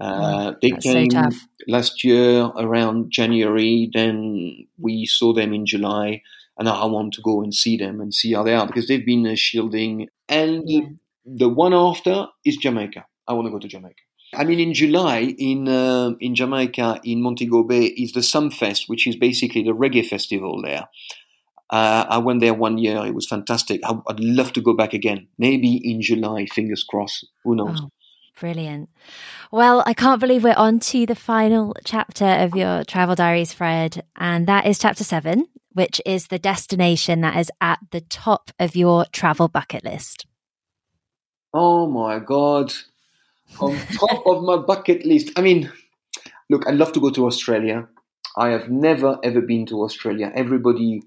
Uh, 0.00 0.52
they 0.60 0.70
that's 0.70 0.84
so 0.84 0.92
came 0.92 1.08
tough. 1.08 1.46
last 1.68 2.02
year 2.04 2.50
around 2.56 3.10
January. 3.12 3.90
Then 3.92 4.66
we 4.78 5.06
saw 5.06 5.32
them 5.32 5.52
in 5.54 5.66
July, 5.66 6.22
and 6.58 6.68
I 6.68 6.84
want 6.86 7.14
to 7.14 7.22
go 7.22 7.42
and 7.42 7.54
see 7.54 7.76
them 7.76 8.00
and 8.00 8.12
see 8.12 8.32
how 8.32 8.42
they 8.42 8.54
are 8.54 8.66
because 8.66 8.88
they've 8.88 9.04
been 9.06 9.26
uh, 9.26 9.34
shielding. 9.36 10.08
And 10.28 10.62
Yeah. 10.66 10.80
the 11.24 11.48
one 11.48 11.72
after 11.74 12.26
is 12.44 12.56
Jamaica. 12.56 13.04
I 13.26 13.32
want 13.34 13.46
to 13.46 13.50
go 13.50 13.58
to 13.58 13.68
Jamaica. 13.68 13.94
I 14.34 14.44
mean, 14.44 14.60
in 14.60 14.74
July 14.74 15.34
in 15.38 15.68
uh, 15.68 16.10
in 16.20 16.34
Jamaica 16.34 17.00
in 17.04 17.22
Montego 17.22 17.62
Bay 17.62 17.84
is 17.86 18.12
the 18.12 18.20
Sumfest, 18.20 18.82
which 18.86 19.06
is 19.06 19.16
basically 19.16 19.62
the 19.62 19.72
reggae 19.74 20.06
festival 20.06 20.60
there. 20.62 20.86
Uh, 21.70 22.04
I 22.08 22.18
went 22.18 22.40
there 22.40 22.54
one 22.54 22.78
year. 22.78 23.04
It 23.06 23.14
was 23.14 23.26
fantastic. 23.26 23.80
I, 23.84 23.94
I'd 24.08 24.20
love 24.20 24.52
to 24.54 24.60
go 24.60 24.74
back 24.74 24.92
again. 24.94 25.28
Maybe 25.38 25.76
in 25.76 26.00
July. 26.02 26.46
Fingers 26.46 26.82
crossed. 26.82 27.26
Who 27.44 27.54
knows? 27.56 27.80
Oh, 27.82 27.90
brilliant. 28.40 28.88
Well, 29.50 29.82
I 29.86 29.92
can't 29.94 30.20
believe 30.20 30.44
we're 30.44 30.54
on 30.54 30.78
to 30.80 31.04
the 31.06 31.14
final 31.14 31.74
chapter 31.84 32.24
of 32.26 32.54
your 32.54 32.84
travel 32.84 33.14
diaries, 33.14 33.52
Fred. 33.52 34.02
And 34.16 34.46
that 34.46 34.66
is 34.66 34.78
chapter 34.78 35.04
seven, 35.04 35.46
which 35.78 36.00
is 36.04 36.26
the 36.26 36.40
destination 36.40 37.20
that 37.20 37.36
is 37.36 37.52
at 37.60 37.78
the 37.92 38.00
top 38.00 38.50
of 38.58 38.74
your 38.74 39.04
travel 39.12 39.46
bucket 39.46 39.84
list. 39.84 40.26
Oh 41.54 41.86
my 41.86 42.18
god! 42.18 42.72
On 43.60 43.78
top 43.94 44.26
of 44.26 44.42
my 44.42 44.56
bucket 44.56 45.06
list. 45.06 45.30
I 45.36 45.40
mean, 45.40 45.70
look, 46.50 46.66
I'd 46.66 46.74
love 46.74 46.90
to 46.94 47.00
go 47.00 47.10
to 47.10 47.26
Australia. 47.26 47.86
I 48.36 48.48
have 48.48 48.68
never 48.68 49.20
ever 49.22 49.40
been 49.40 49.66
to 49.66 49.84
Australia. 49.84 50.32
Everybody 50.34 51.02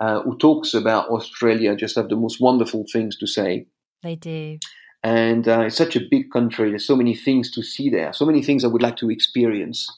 uh, 0.00 0.22
who 0.22 0.38
talks 0.38 0.72
about 0.72 1.08
Australia 1.08 1.74
just 1.74 1.96
have 1.96 2.08
the 2.08 2.14
most 2.14 2.40
wonderful 2.40 2.84
things 2.92 3.16
to 3.16 3.26
say. 3.26 3.66
They 4.04 4.14
do. 4.14 4.58
and 5.02 5.48
uh, 5.48 5.62
it's 5.62 5.76
such 5.76 5.96
a 5.96 6.08
big 6.08 6.30
country. 6.30 6.70
There's 6.70 6.86
so 6.86 6.94
many 6.94 7.16
things 7.16 7.50
to 7.56 7.62
see 7.64 7.90
there, 7.90 8.12
so 8.12 8.24
many 8.24 8.40
things 8.40 8.64
I 8.64 8.68
would 8.68 8.82
like 8.82 8.98
to 8.98 9.10
experience. 9.10 9.88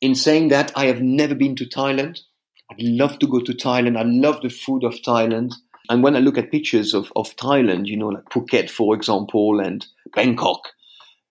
In 0.00 0.16
saying 0.16 0.48
that, 0.48 0.72
I 0.74 0.86
have 0.86 1.00
never 1.00 1.36
been 1.36 1.54
to 1.54 1.64
Thailand. 1.64 2.22
I'd 2.70 2.80
love 2.80 3.18
to 3.18 3.26
go 3.26 3.40
to 3.40 3.52
Thailand. 3.52 3.98
I 3.98 4.02
love 4.02 4.40
the 4.42 4.48
food 4.48 4.84
of 4.84 4.94
Thailand. 4.94 5.52
And 5.90 6.02
when 6.02 6.16
I 6.16 6.20
look 6.20 6.38
at 6.38 6.50
pictures 6.50 6.94
of, 6.94 7.12
of 7.16 7.36
Thailand, 7.36 7.86
you 7.86 7.96
know, 7.96 8.08
like 8.08 8.24
Phuket, 8.26 8.70
for 8.70 8.94
example, 8.94 9.60
and 9.60 9.86
Bangkok, 10.14 10.68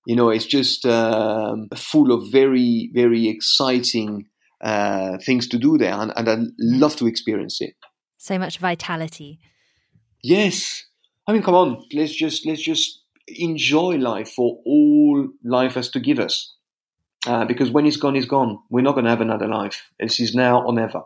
you 0.05 0.15
know, 0.15 0.29
it's 0.29 0.45
just 0.45 0.85
um, 0.85 1.69
full 1.75 2.11
of 2.11 2.31
very, 2.31 2.91
very 2.93 3.27
exciting 3.27 4.27
uh, 4.61 5.17
things 5.25 5.47
to 5.49 5.57
do 5.57 5.77
there. 5.77 5.93
And, 5.93 6.13
and 6.15 6.29
I'd 6.29 6.47
love 6.59 6.95
to 6.97 7.07
experience 7.07 7.61
it. 7.61 7.75
So 8.17 8.37
much 8.37 8.59
vitality. 8.59 9.39
Yes. 10.23 10.83
I 11.27 11.33
mean, 11.33 11.43
come 11.43 11.55
on. 11.55 11.83
Let's 11.93 12.13
just 12.13 12.45
let's 12.45 12.61
just 12.61 13.01
enjoy 13.27 13.95
life 13.95 14.29
for 14.29 14.59
all 14.65 15.29
life 15.43 15.75
has 15.75 15.89
to 15.91 15.99
give 15.99 16.19
us. 16.19 16.55
Uh, 17.25 17.45
because 17.45 17.69
when 17.69 17.85
it's 17.85 17.97
gone, 17.97 18.15
it's 18.15 18.25
gone. 18.25 18.59
We're 18.69 18.81
not 18.81 18.93
going 18.93 19.05
to 19.05 19.11
have 19.11 19.21
another 19.21 19.47
life. 19.47 19.91
This 19.99 20.19
is 20.19 20.33
now 20.33 20.63
or 20.63 20.73
never. 20.73 21.03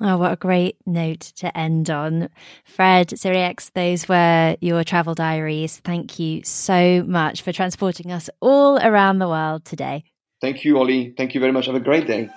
Oh, 0.00 0.16
what 0.16 0.32
a 0.32 0.36
great 0.36 0.76
note 0.86 1.20
to 1.36 1.56
end 1.58 1.90
on. 1.90 2.28
Fred, 2.64 3.08
Sirieix, 3.08 3.72
those 3.72 4.08
were 4.08 4.56
your 4.60 4.84
travel 4.84 5.14
diaries. 5.14 5.78
Thank 5.78 6.20
you 6.20 6.44
so 6.44 7.02
much 7.04 7.42
for 7.42 7.52
transporting 7.52 8.12
us 8.12 8.30
all 8.40 8.78
around 8.78 9.18
the 9.18 9.28
world 9.28 9.64
today. 9.64 10.04
Thank 10.40 10.64
you, 10.64 10.78
Ollie. 10.78 11.14
Thank 11.16 11.34
you 11.34 11.40
very 11.40 11.52
much. 11.52 11.66
Have 11.66 11.74
a 11.74 11.80
great 11.80 12.06
day. 12.06 12.30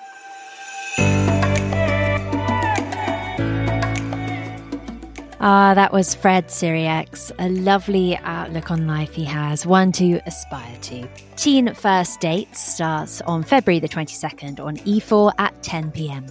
Ah, 5.43 5.73
that 5.73 5.91
was 5.91 6.13
Fred 6.15 6.47
Sirieix. 6.47 7.31
A 7.37 7.49
lovely 7.49 8.17
outlook 8.17 8.69
on 8.71 8.87
life 8.87 9.13
he 9.13 9.25
has, 9.25 9.65
one 9.65 9.91
to 9.93 10.19
aspire 10.27 10.77
to. 10.81 11.07
Teen 11.35 11.73
First 11.73 12.19
Date 12.19 12.55
starts 12.55 13.21
on 13.21 13.43
February 13.43 13.79
the 13.79 13.89
22nd 13.89 14.59
on 14.59 14.77
E4 14.77 15.33
at 15.39 15.61
10 15.63 15.91
pm. 15.91 16.27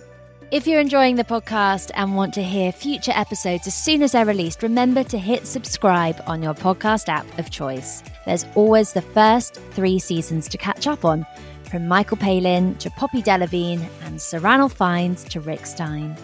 If 0.52 0.66
you're 0.66 0.80
enjoying 0.80 1.14
the 1.14 1.22
podcast 1.22 1.92
and 1.94 2.16
want 2.16 2.34
to 2.34 2.42
hear 2.42 2.72
future 2.72 3.12
episodes 3.14 3.68
as 3.68 3.74
soon 3.74 4.02
as 4.02 4.10
they're 4.10 4.26
released, 4.26 4.64
remember 4.64 5.04
to 5.04 5.16
hit 5.16 5.46
subscribe 5.46 6.20
on 6.26 6.42
your 6.42 6.54
podcast 6.54 7.08
app 7.08 7.38
of 7.38 7.50
choice. 7.50 8.02
There's 8.26 8.44
always 8.56 8.92
the 8.92 9.00
first 9.00 9.60
three 9.70 10.00
seasons 10.00 10.48
to 10.48 10.58
catch 10.58 10.88
up 10.88 11.04
on, 11.04 11.24
from 11.70 11.86
Michael 11.86 12.16
Palin 12.16 12.74
to 12.78 12.90
Poppy 12.90 13.22
Delevingne 13.22 13.88
and 14.02 14.20
Sir 14.20 14.40
Ranulph 14.40 14.72
Fiennes 14.72 15.22
to 15.22 15.38
Rick 15.38 15.66
Stein. 15.66 16.16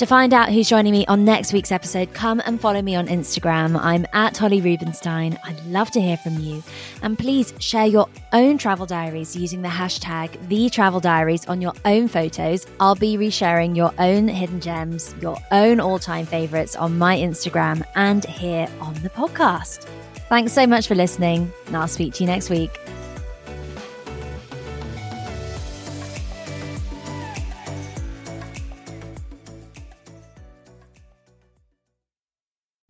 To 0.00 0.06
find 0.06 0.32
out 0.32 0.48
who's 0.48 0.66
joining 0.66 0.92
me 0.92 1.04
on 1.08 1.26
next 1.26 1.52
week's 1.52 1.70
episode, 1.70 2.14
come 2.14 2.40
and 2.46 2.58
follow 2.58 2.80
me 2.80 2.94
on 2.94 3.06
Instagram. 3.06 3.78
I'm 3.78 4.06
at 4.14 4.34
Holly 4.34 4.62
Rubenstein. 4.62 5.38
I'd 5.44 5.62
love 5.66 5.90
to 5.90 6.00
hear 6.00 6.16
from 6.16 6.38
you. 6.38 6.62
And 7.02 7.18
please 7.18 7.52
share 7.58 7.84
your 7.84 8.08
own 8.32 8.56
travel 8.56 8.86
diaries 8.86 9.36
using 9.36 9.60
the 9.60 9.68
hashtag 9.68 10.30
#TheTravelDiaries 10.48 11.46
on 11.50 11.60
your 11.60 11.74
own 11.84 12.08
photos. 12.08 12.66
I'll 12.80 12.94
be 12.94 13.18
resharing 13.18 13.76
your 13.76 13.92
own 13.98 14.26
hidden 14.26 14.62
gems, 14.62 15.14
your 15.20 15.36
own 15.52 15.80
all-time 15.80 16.24
favorites 16.24 16.76
on 16.76 16.96
my 16.96 17.18
Instagram 17.18 17.84
and 17.94 18.24
here 18.24 18.68
on 18.80 18.94
the 19.02 19.10
podcast. 19.10 19.86
Thanks 20.30 20.54
so 20.54 20.66
much 20.66 20.88
for 20.88 20.94
listening, 20.94 21.52
and 21.66 21.76
I'll 21.76 21.88
speak 21.88 22.14
to 22.14 22.24
you 22.24 22.26
next 22.26 22.48
week. 22.48 22.70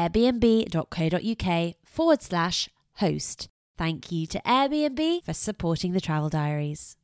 airbnb.co.uk 0.00 1.74
forward 1.84 2.22
slash 2.22 2.68
host. 2.94 3.48
Thank 3.76 4.12
you 4.12 4.26
to 4.28 4.42
Airbnb 4.46 5.24
for 5.24 5.32
supporting 5.32 5.92
the 5.92 6.00
travel 6.00 6.28
diaries. 6.28 6.96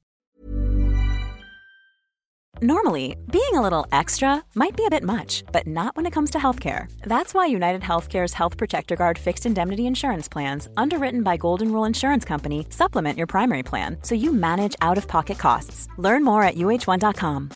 Normally, 2.63 3.17
being 3.31 3.55
a 3.55 3.61
little 3.61 3.87
extra 3.93 4.43
might 4.55 4.77
be 4.77 4.87
a 4.87 4.91
bit 4.91 5.03
much, 5.03 5.45
but 5.53 5.67
not 5.67 5.95
when 5.95 6.07
it 6.07 6.13
comes 6.13 6.31
to 6.31 6.39
healthcare. 6.39 6.91
That's 7.03 7.35
why 7.35 7.47
United 7.47 7.83
Healthcare's 7.83 8.33
Health 8.33 8.57
Protector 8.57 8.97
Guard 8.97 9.19
fixed 9.19 9.45
indemnity 9.45 9.87
insurance 9.87 10.27
plans, 10.27 10.67
underwritten 10.77 11.23
by 11.23 11.37
Golden 11.37 11.71
Rule 11.71 11.85
Insurance 11.85 12.25
Company, 12.25 12.67
supplement 12.71 13.19
your 13.19 13.27
primary 13.27 13.63
plan 13.63 13.99
so 14.03 14.15
you 14.15 14.33
manage 14.33 14.75
out 14.81 14.97
of 14.97 15.07
pocket 15.07 15.39
costs. 15.39 15.89
Learn 15.99 16.25
more 16.25 16.43
at 16.43 16.55
uhone.com. 16.55 17.51